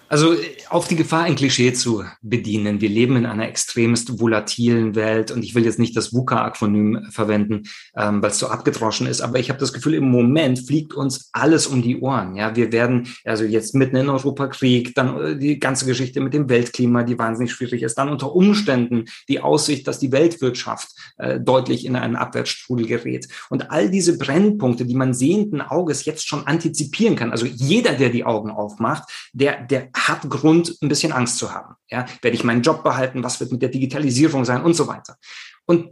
Also 0.09 0.37
auf 0.69 0.87
die 0.87 0.95
Gefahr, 0.95 1.25
ein 1.25 1.35
Klischee 1.35 1.73
zu 1.73 2.05
bedienen. 2.23 2.81
Wir 2.81 2.89
leben 2.89 3.17
in 3.17 3.27
einer 3.27 3.49
extremst 3.49 4.21
volatilen 4.21 4.95
Welt 4.95 5.33
und 5.33 5.43
ich 5.43 5.55
will 5.55 5.65
jetzt 5.65 5.81
nicht 5.81 5.97
das 5.97 6.13
VUCA-Akronym 6.13 7.09
verwenden, 7.11 7.65
ähm, 7.97 8.23
weil 8.23 8.31
es 8.31 8.39
so 8.39 8.47
abgedroschen 8.47 9.09
ist, 9.09 9.21
aber 9.21 9.41
ich 9.41 9.49
habe 9.49 9.59
das 9.59 9.73
Gefühl, 9.73 9.95
im 9.95 10.09
Moment 10.09 10.61
fliegt 10.61 10.95
uns 10.95 11.31
alles 11.33 11.67
um 11.67 11.83
die 11.83 12.01
Ohren. 12.01 12.37
Ja, 12.37 12.55
wir 12.55 12.71
werden 12.71 13.09
also 13.25 13.45
jetzt 13.45 13.75
mitten 13.75 13.97
in 13.97 14.09
Europa 14.09 14.47
Krieg, 14.47 14.95
dann 14.95 15.21
äh, 15.21 15.37
die 15.37 15.59
ganze 15.59 15.87
Geschichte 15.87 16.21
mit 16.21 16.35
dem 16.35 16.49
Weltklima, 16.49 17.03
die 17.03 17.19
wahnsinnig 17.19 17.53
schwierig 17.53 17.83
ist, 17.83 17.97
dann 17.97 18.09
unter 18.09 18.35
Umständen 18.35 19.07
die 19.29 19.41
Aussicht, 19.41 19.89
dass 19.89 19.99
die 19.99 20.13
Weltwirtschaft 20.13 20.89
äh, 21.19 21.41
deutlich 21.41 21.85
in 21.85 21.97
einen 21.97 22.17
Abwärtsstrudel 22.17 22.87
gerät. 22.87 23.27
Und 23.51 23.71
all 23.73 23.91
diese 23.91 24.19
Brennpunkte, 24.19 24.85
die 24.85 24.95
man 24.95 25.15
sehenden 25.15 25.63
Auges 25.63 26.05
jetzt 26.05 26.29
schon 26.29 26.47
antizipieren 26.47 27.17
kann, 27.17 27.33
also 27.33 27.47
jeder, 27.47 27.95
der 27.95 28.11
die 28.11 28.25
Augen 28.25 28.51
aufmacht, 28.51 29.05
der, 29.33 29.65
der 29.65 29.89
hat 29.97 30.29
Grund, 30.29 30.77
ein 30.83 30.89
bisschen 30.89 31.13
Angst 31.13 31.39
zu 31.39 31.53
haben. 31.53 31.75
Ja, 31.89 32.07
werde 32.23 32.37
ich 32.37 32.45
meinen 32.45 32.63
Job 32.63 32.85
behalten? 32.85 33.25
Was 33.25 33.41
wird 33.41 33.51
mit 33.53 33.63
der 33.63 33.71
Digitalisierung 33.71 34.45
sein 34.45 34.63
und 34.63 34.75
so 34.75 34.87
weiter? 34.87 35.17
Und 35.65 35.91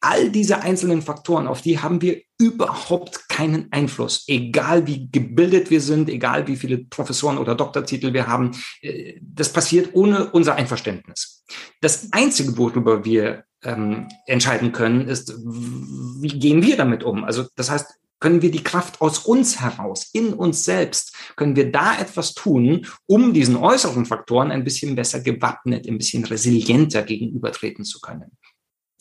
all 0.00 0.30
diese 0.30 0.62
einzelnen 0.62 1.02
Faktoren, 1.02 1.46
auf 1.46 1.62
die 1.62 1.78
haben 1.78 2.02
wir 2.02 2.20
überhaupt 2.38 3.28
keinen 3.28 3.72
Einfluss. 3.72 4.24
Egal 4.28 4.86
wie 4.86 5.08
gebildet 5.10 5.70
wir 5.70 5.80
sind, 5.80 6.08
egal 6.08 6.46
wie 6.46 6.56
viele 6.56 6.78
Professoren 6.78 7.38
oder 7.38 7.54
Doktortitel 7.54 8.12
wir 8.12 8.26
haben, 8.26 8.52
äh, 8.82 9.14
das 9.22 9.52
passiert 9.52 9.90
ohne 9.94 10.30
unser 10.30 10.54
Einverständnis. 10.56 11.44
Das 11.80 12.12
Einzige, 12.12 12.58
worüber 12.58 13.04
wir 13.04 13.44
ähm, 13.62 14.08
entscheiden 14.26 14.72
können, 14.72 15.08
ist, 15.08 15.34
wie 15.44 16.38
gehen 16.38 16.62
wir 16.62 16.76
damit 16.76 17.02
um? 17.02 17.24
Also 17.24 17.46
das 17.56 17.70
heißt, 17.70 17.86
Können 18.18 18.42
wir 18.42 18.50
die 18.50 18.64
Kraft 18.64 19.00
aus 19.00 19.18
uns 19.18 19.60
heraus, 19.60 20.08
in 20.12 20.32
uns 20.32 20.64
selbst, 20.64 21.14
können 21.36 21.54
wir 21.54 21.70
da 21.70 21.98
etwas 21.98 22.34
tun, 22.34 22.86
um 23.06 23.34
diesen 23.34 23.56
äußeren 23.56 24.06
Faktoren 24.06 24.50
ein 24.50 24.64
bisschen 24.64 24.96
besser 24.96 25.20
gewappnet, 25.20 25.86
ein 25.86 25.98
bisschen 25.98 26.24
resilienter 26.24 27.02
gegenübertreten 27.02 27.84
zu 27.84 28.00
können? 28.00 28.36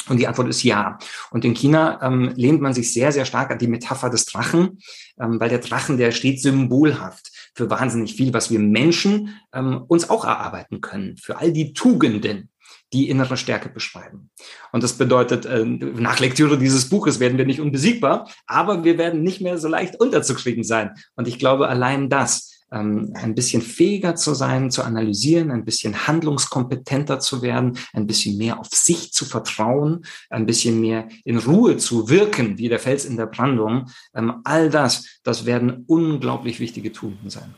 Und 0.08 0.18
die 0.18 0.28
Antwort 0.28 0.50
ist 0.50 0.64
ja. 0.64 0.98
Und 1.32 1.46
in 1.46 1.56
China 1.56 2.00
ähm, 2.02 2.34
lehnt 2.36 2.62
man 2.62 2.74
sich 2.74 2.94
sehr, 2.94 3.12
sehr 3.12 3.26
stark 3.26 3.52
an 3.52 3.58
die 3.58 3.68
Metapher 3.68 4.10
des 4.10 4.26
Drachen, 4.26 4.80
ähm, 5.20 5.40
weil 5.40 5.50
der 5.50 5.60
Drachen, 5.60 5.98
der 5.98 6.12
steht 6.12 6.42
symbolhaft 6.42 7.32
für 7.56 7.70
wahnsinnig 7.70 8.16
viel, 8.16 8.34
was 8.34 8.52
wir 8.52 8.60
Menschen 8.60 9.40
ähm, 9.54 9.84
uns 9.88 10.10
auch 10.10 10.26
erarbeiten 10.26 10.82
können, 10.82 11.18
für 11.18 11.38
all 11.38 11.52
die 11.52 11.74
Tugenden, 11.74 12.50
die 12.96 13.10
innere 13.10 13.36
Stärke 13.36 13.68
beschreiben. 13.68 14.30
Und 14.72 14.82
das 14.82 14.94
bedeutet, 14.94 15.46
äh, 15.46 15.66
nach 15.66 16.20
Lektüre 16.20 16.58
dieses 16.58 16.88
Buches 16.88 17.20
werden 17.20 17.38
wir 17.38 17.46
nicht 17.46 17.60
unbesiegbar, 17.60 18.30
aber 18.48 18.86
wir 18.86 18.98
werden 18.98 19.22
nicht 19.22 19.42
mehr 19.42 19.58
so 19.58 19.68
leicht 19.68 20.00
unterzukriegen 20.00 20.64
sein. 20.64 20.92
Und 21.16 21.28
ich 21.28 21.38
glaube, 21.38 21.68
allein 21.68 22.10
das, 22.10 22.64
ähm, 22.72 23.12
ein 23.14 23.36
bisschen 23.36 23.62
fähiger 23.62 24.16
zu 24.16 24.34
sein, 24.34 24.72
zu 24.72 24.84
analysieren, 24.84 25.52
ein 25.52 25.66
bisschen 25.66 26.08
handlungskompetenter 26.08 27.20
zu 27.20 27.42
werden, 27.42 27.78
ein 27.92 28.08
bisschen 28.08 28.38
mehr 28.38 28.60
auf 28.60 28.68
sich 28.68 29.12
zu 29.12 29.26
vertrauen, 29.26 30.06
ein 30.30 30.46
bisschen 30.46 30.80
mehr 30.80 31.10
in 31.26 31.38
Ruhe 31.38 31.76
zu 31.76 32.10
wirken, 32.10 32.58
wie 32.58 32.70
der 32.70 32.80
Fels 32.80 33.04
in 33.04 33.18
der 33.18 33.28
Brandung. 33.28 33.90
Ähm, 34.16 34.42
all 34.46 34.70
das, 34.70 35.20
das 35.24 35.46
werden 35.46 35.84
unglaublich 35.88 36.62
wichtige 36.62 36.94
Tugenden 36.94 37.30
sein. 37.30 37.54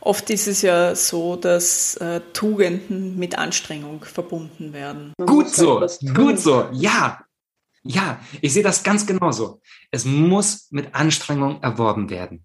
Oft 0.00 0.30
ist 0.30 0.46
es 0.46 0.62
ja 0.62 0.94
so, 0.94 1.36
dass 1.36 1.96
äh, 1.96 2.20
Tugenden 2.32 3.18
mit 3.18 3.38
Anstrengung 3.38 4.04
verbunden 4.04 4.72
werden. 4.72 5.12
Man 5.18 5.26
gut 5.26 5.48
so, 5.48 5.80
halt 5.80 5.98
gut 6.14 6.38
so, 6.38 6.66
ja. 6.72 7.20
Ja, 7.82 8.20
ich 8.42 8.52
sehe 8.52 8.62
das 8.62 8.82
ganz 8.82 9.06
genauso. 9.06 9.62
Es 9.90 10.04
muss 10.04 10.68
mit 10.70 10.94
Anstrengung 10.94 11.62
erworben 11.62 12.10
werden. 12.10 12.44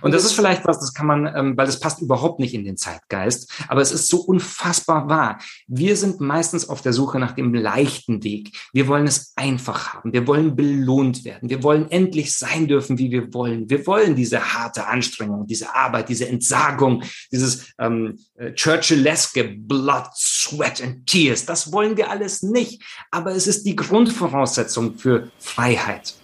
Und 0.00 0.12
das 0.14 0.24
ist 0.24 0.32
vielleicht 0.32 0.64
was, 0.64 0.80
das 0.80 0.94
kann 0.94 1.06
man, 1.06 1.26
ähm, 1.34 1.56
weil 1.56 1.66
das 1.66 1.80
passt 1.80 2.00
überhaupt 2.00 2.40
nicht 2.40 2.54
in 2.54 2.64
den 2.64 2.76
Zeitgeist, 2.76 3.52
aber 3.68 3.80
es 3.80 3.92
ist 3.92 4.08
so 4.08 4.18
unfassbar 4.18 5.08
wahr. 5.08 5.38
Wir 5.66 5.96
sind 5.96 6.20
meistens 6.20 6.68
auf 6.68 6.82
der 6.82 6.92
Suche 6.92 7.18
nach 7.18 7.32
dem 7.32 7.54
leichten 7.54 8.22
Weg. 8.24 8.56
Wir 8.72 8.88
wollen 8.88 9.06
es 9.06 9.32
einfach 9.36 9.94
haben. 9.94 10.12
Wir 10.12 10.26
wollen 10.26 10.56
belohnt 10.56 11.24
werden. 11.24 11.50
Wir 11.50 11.62
wollen 11.62 11.90
endlich 11.90 12.36
sein 12.36 12.68
dürfen, 12.68 12.98
wie 12.98 13.10
wir 13.10 13.32
wollen. 13.34 13.68
Wir 13.68 13.86
wollen 13.86 14.16
diese 14.16 14.54
harte 14.54 14.86
Anstrengung, 14.86 15.46
diese 15.46 15.74
Arbeit, 15.74 16.08
diese 16.08 16.28
Entsagung, 16.28 17.02
dieses 17.30 17.72
ähm, 17.78 18.18
äh, 18.36 18.52
Churchilleske 18.52 19.44
Blood, 19.44 20.06
Sweat 20.14 20.82
and 20.82 21.06
Tears. 21.06 21.46
Das 21.46 21.72
wollen 21.72 21.96
wir 21.96 22.10
alles 22.10 22.42
nicht. 22.42 22.82
Aber 23.10 23.32
es 23.32 23.46
ist 23.46 23.64
die 23.66 23.76
Grundvoraussetzung 23.76 24.96
für 24.96 25.30
Freiheit. 25.38 26.14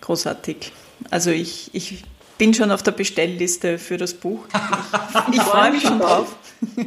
Großartig. 0.00 0.72
Also 1.10 1.30
ich, 1.30 1.70
ich 1.72 2.04
bin 2.40 2.54
schon 2.54 2.70
auf 2.70 2.82
der 2.82 2.92
Bestellliste 2.92 3.78
für 3.78 3.98
das 3.98 4.14
Buch. 4.14 4.46
Ich, 5.28 5.34
ich 5.36 5.42
freue 5.42 5.72
mich 5.72 5.82
schon 5.82 5.98
drauf. 5.98 6.34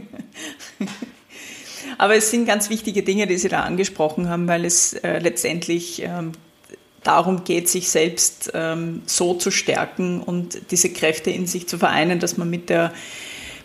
Aber 2.00 2.16
es 2.16 2.32
sind 2.32 2.48
ganz 2.48 2.72
wichtige 2.72 3.04
Dinge, 3.04 3.28
die 3.28 3.38
Sie 3.38 3.50
da 3.50 3.62
angesprochen 3.62 4.30
haben, 4.30 4.48
weil 4.48 4.66
es 4.66 4.94
äh, 4.94 5.20
letztendlich 5.20 6.02
ähm, 6.02 6.32
darum 7.04 7.44
geht, 7.44 7.70
sich 7.70 7.90
selbst 7.90 8.50
ähm, 8.56 9.04
so 9.06 9.36
zu 9.36 9.52
stärken 9.52 10.22
und 10.22 10.72
diese 10.72 10.90
Kräfte 10.90 11.30
in 11.30 11.46
sich 11.46 11.68
zu 11.68 11.78
vereinen, 11.78 12.20
dass 12.20 12.36
man 12.36 12.50
mit 12.50 12.70
der 12.70 12.92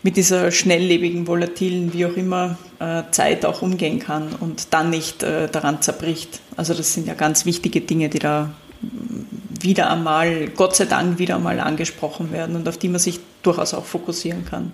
mit 0.03 0.17
dieser 0.17 0.53
schnelllebigen, 0.53 1.27
volatilen, 1.27 1.93
wie 1.95 2.07
auch 2.07 2.17
immer, 2.17 2.59
äh, 2.81 3.05
Zeit 3.13 3.47
auch 3.47 3.63
umgehen 3.63 3.99
kann 3.99 4.35
und 4.39 4.75
dann 4.75 4.91
nicht 4.91 5.23
äh, 5.23 5.49
daran 5.49 5.81
zerbricht. 5.83 6.41
Also 6.55 6.75
das 6.75 6.93
sind 6.93 7.09
ja 7.09 7.15
ganz 7.15 7.47
wichtige 7.47 7.81
Dinge, 7.81 8.11
die 8.11 8.21
da 8.21 8.51
wieder 9.61 9.91
einmal, 9.91 10.49
Gott 10.49 10.77
sei 10.77 10.85
Dank, 10.85 11.19
wieder 11.19 11.37
einmal 11.37 11.61
angesprochen 11.61 12.33
werden 12.33 12.57
und 12.57 12.69
auf 12.69 12.79
die 12.79 12.89
man 12.89 13.01
sich 13.01 13.21
durchaus 13.43 13.75
auch 13.75 13.85
fokussieren 13.85 14.45
kann. 14.45 14.73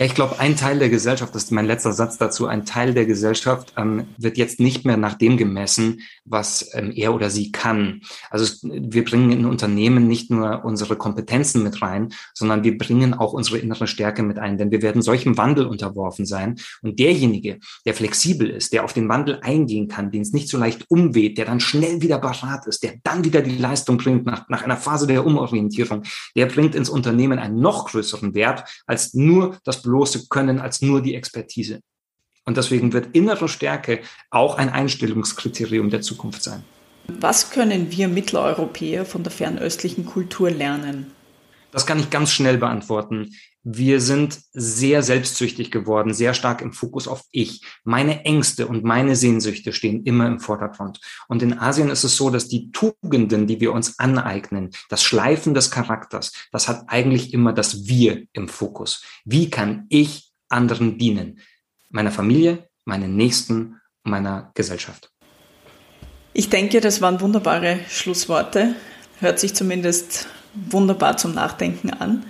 Ja, 0.00 0.06
ich 0.06 0.14
glaube, 0.14 0.38
ein 0.38 0.56
Teil 0.56 0.78
der 0.78 0.88
Gesellschaft, 0.88 1.34
das 1.34 1.44
ist 1.44 1.50
mein 1.50 1.66
letzter 1.66 1.92
Satz 1.92 2.16
dazu, 2.16 2.46
ein 2.46 2.64
Teil 2.64 2.94
der 2.94 3.04
Gesellschaft 3.04 3.74
ähm, 3.76 4.06
wird 4.16 4.38
jetzt 4.38 4.58
nicht 4.58 4.86
mehr 4.86 4.96
nach 4.96 5.12
dem 5.12 5.36
gemessen, 5.36 6.00
was 6.24 6.70
ähm, 6.72 6.90
er 6.96 7.14
oder 7.14 7.28
sie 7.28 7.52
kann. 7.52 8.00
Also 8.30 8.50
wir 8.62 9.04
bringen 9.04 9.30
in 9.30 9.44
Unternehmen 9.44 10.08
nicht 10.08 10.30
nur 10.30 10.64
unsere 10.64 10.96
Kompetenzen 10.96 11.62
mit 11.62 11.82
rein, 11.82 12.14
sondern 12.32 12.64
wir 12.64 12.78
bringen 12.78 13.12
auch 13.12 13.34
unsere 13.34 13.58
innere 13.58 13.86
Stärke 13.86 14.22
mit 14.22 14.38
ein, 14.38 14.56
denn 14.56 14.70
wir 14.70 14.80
werden 14.80 15.02
solchem 15.02 15.36
Wandel 15.36 15.66
unterworfen 15.66 16.24
sein. 16.24 16.58
Und 16.80 16.98
derjenige, 16.98 17.58
der 17.84 17.92
flexibel 17.92 18.48
ist, 18.48 18.72
der 18.72 18.84
auf 18.84 18.94
den 18.94 19.06
Wandel 19.10 19.40
eingehen 19.42 19.88
kann, 19.88 20.10
den 20.10 20.22
es 20.22 20.32
nicht 20.32 20.48
so 20.48 20.56
leicht 20.56 20.86
umweht, 20.88 21.36
der 21.36 21.44
dann 21.44 21.60
schnell 21.60 22.00
wieder 22.00 22.16
parat 22.16 22.66
ist, 22.66 22.82
der 22.82 22.94
dann 23.02 23.22
wieder 23.22 23.42
die 23.42 23.58
Leistung 23.58 23.98
bringt 23.98 24.24
nach, 24.24 24.48
nach 24.48 24.62
einer 24.62 24.78
Phase 24.78 25.06
der 25.06 25.26
Umorientierung, 25.26 26.04
der 26.34 26.46
bringt 26.46 26.74
ins 26.74 26.88
Unternehmen 26.88 27.38
einen 27.38 27.60
noch 27.60 27.90
größeren 27.90 28.32
Wert 28.32 28.64
als 28.86 29.12
nur 29.12 29.58
das 29.64 29.89
bloße 29.90 30.28
Können 30.28 30.60
als 30.60 30.82
nur 30.82 31.02
die 31.02 31.14
Expertise. 31.16 31.80
Und 32.44 32.56
deswegen 32.56 32.92
wird 32.92 33.14
innere 33.14 33.48
Stärke 33.48 34.00
auch 34.30 34.56
ein 34.56 34.68
Einstellungskriterium 34.68 35.90
der 35.90 36.00
Zukunft 36.00 36.42
sein. 36.42 36.62
Was 37.08 37.50
können 37.50 37.90
wir 37.90 38.08
Mitteleuropäer 38.08 39.04
von 39.04 39.24
der 39.24 39.32
fernöstlichen 39.32 40.06
Kultur 40.06 40.50
lernen? 40.50 41.12
Das 41.72 41.86
kann 41.86 41.98
ich 41.98 42.10
ganz 42.10 42.30
schnell 42.32 42.56
beantworten. 42.56 43.30
Wir 43.62 44.00
sind 44.00 44.40
sehr 44.52 45.02
selbstsüchtig 45.02 45.70
geworden, 45.70 46.14
sehr 46.14 46.32
stark 46.32 46.62
im 46.62 46.72
Fokus 46.72 47.06
auf 47.06 47.24
ich. 47.30 47.62
Meine 47.84 48.24
Ängste 48.24 48.66
und 48.66 48.84
meine 48.84 49.16
Sehnsüchte 49.16 49.74
stehen 49.74 50.04
immer 50.04 50.26
im 50.26 50.40
Vordergrund. 50.40 50.98
Und 51.28 51.42
in 51.42 51.58
Asien 51.58 51.90
ist 51.90 52.04
es 52.04 52.16
so, 52.16 52.30
dass 52.30 52.48
die 52.48 52.70
Tugenden, 52.70 53.46
die 53.46 53.60
wir 53.60 53.72
uns 53.72 53.98
aneignen, 53.98 54.70
das 54.88 55.02
Schleifen 55.02 55.52
des 55.52 55.70
Charakters, 55.70 56.32
das 56.52 56.68
hat 56.68 56.84
eigentlich 56.86 57.34
immer 57.34 57.52
das 57.52 57.86
Wir 57.86 58.24
im 58.32 58.48
Fokus. 58.48 59.04
Wie 59.26 59.50
kann 59.50 59.84
ich 59.90 60.32
anderen 60.48 60.96
dienen? 60.96 61.40
Meiner 61.90 62.12
Familie, 62.12 62.66
meinen 62.86 63.14
Nächsten, 63.14 63.76
meiner 64.04 64.52
Gesellschaft. 64.54 65.10
Ich 66.32 66.48
denke, 66.48 66.80
das 66.80 67.02
waren 67.02 67.20
wunderbare 67.20 67.80
Schlussworte. 67.90 68.74
Hört 69.18 69.38
sich 69.38 69.54
zumindest 69.54 70.28
wunderbar 70.54 71.18
zum 71.18 71.34
Nachdenken 71.34 71.90
an. 71.90 72.24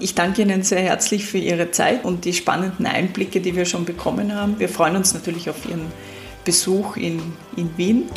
Ich 0.00 0.14
danke 0.14 0.42
Ihnen 0.42 0.62
sehr 0.62 0.80
herzlich 0.80 1.26
für 1.26 1.38
Ihre 1.38 1.70
Zeit 1.70 2.04
und 2.04 2.24
die 2.24 2.32
spannenden 2.32 2.86
Einblicke, 2.86 3.40
die 3.40 3.56
wir 3.56 3.64
schon 3.64 3.84
bekommen 3.84 4.34
haben. 4.34 4.58
Wir 4.58 4.68
freuen 4.68 4.96
uns 4.96 5.14
natürlich 5.14 5.50
auf 5.50 5.68
Ihren 5.68 5.86
Besuch 6.44 6.96
in, 6.96 7.20
in 7.56 7.76
Wien. 7.76 8.08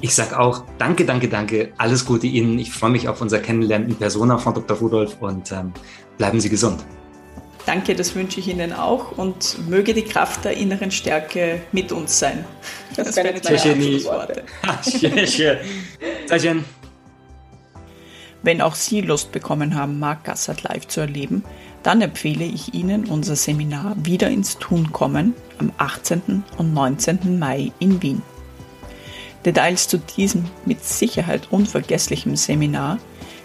Ich 0.00 0.14
sage 0.14 0.38
auch 0.38 0.64
danke, 0.78 1.06
danke, 1.06 1.28
danke. 1.28 1.72
Alles 1.78 2.04
Gute 2.04 2.26
Ihnen. 2.26 2.58
Ich 2.58 2.70
freue 2.70 2.90
mich 2.90 3.08
auf 3.08 3.20
unser 3.22 3.38
Kennenlernen 3.38 3.88
in 3.88 3.96
Persona 3.96 4.36
von 4.36 4.52
Dr. 4.54 4.76
Rudolf 4.76 5.16
und 5.20 5.50
ähm, 5.52 5.72
bleiben 6.18 6.38
Sie 6.38 6.50
gesund. 6.50 6.84
Danke, 7.64 7.94
das 7.96 8.14
wünsche 8.14 8.38
ich 8.38 8.48
Ihnen 8.48 8.72
auch 8.72 9.16
und 9.18 9.56
möge 9.68 9.94
die 9.94 10.04
Kraft 10.04 10.44
der 10.44 10.56
inneren 10.56 10.90
Stärke 10.90 11.62
mit 11.72 11.90
uns 11.92 12.18
sein. 12.18 12.44
Das, 12.94 13.06
das 13.08 13.16
wären 13.16 13.34
jetzt 13.34 13.44
meine 13.44 13.72
Abschlussworte. 13.72 14.44
Wenn 18.46 18.62
auch 18.62 18.76
Sie 18.76 19.00
Lust 19.00 19.32
bekommen 19.32 19.74
haben, 19.74 19.98
Marc 19.98 20.22
Gassert 20.22 20.62
live 20.62 20.86
zu 20.86 21.00
erleben, 21.00 21.42
dann 21.82 22.00
empfehle 22.00 22.44
ich 22.44 22.74
Ihnen 22.74 23.06
unser 23.06 23.34
Seminar 23.34 23.96
Wieder 24.04 24.30
ins 24.30 24.58
Tun 24.58 24.92
kommen 24.92 25.34
am 25.58 25.72
18. 25.78 26.44
und 26.56 26.72
19. 26.72 27.40
Mai 27.40 27.72
in 27.80 28.00
Wien. 28.02 28.22
Details 29.44 29.88
zu 29.88 29.98
diesem 29.98 30.44
mit 30.64 30.84
Sicherheit 30.84 31.48
unvergesslichem 31.50 32.36
Seminar 32.36 32.98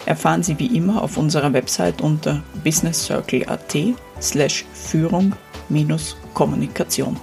erfahren 0.06 0.44
Sie 0.44 0.60
wie 0.60 0.76
immer 0.76 1.02
auf 1.02 1.16
unserer 1.16 1.52
Website 1.52 2.00
unter 2.00 2.44
businesscircle.at 2.62 3.76
slash 4.20 4.64
Führung-Kommunikation. 4.72 7.16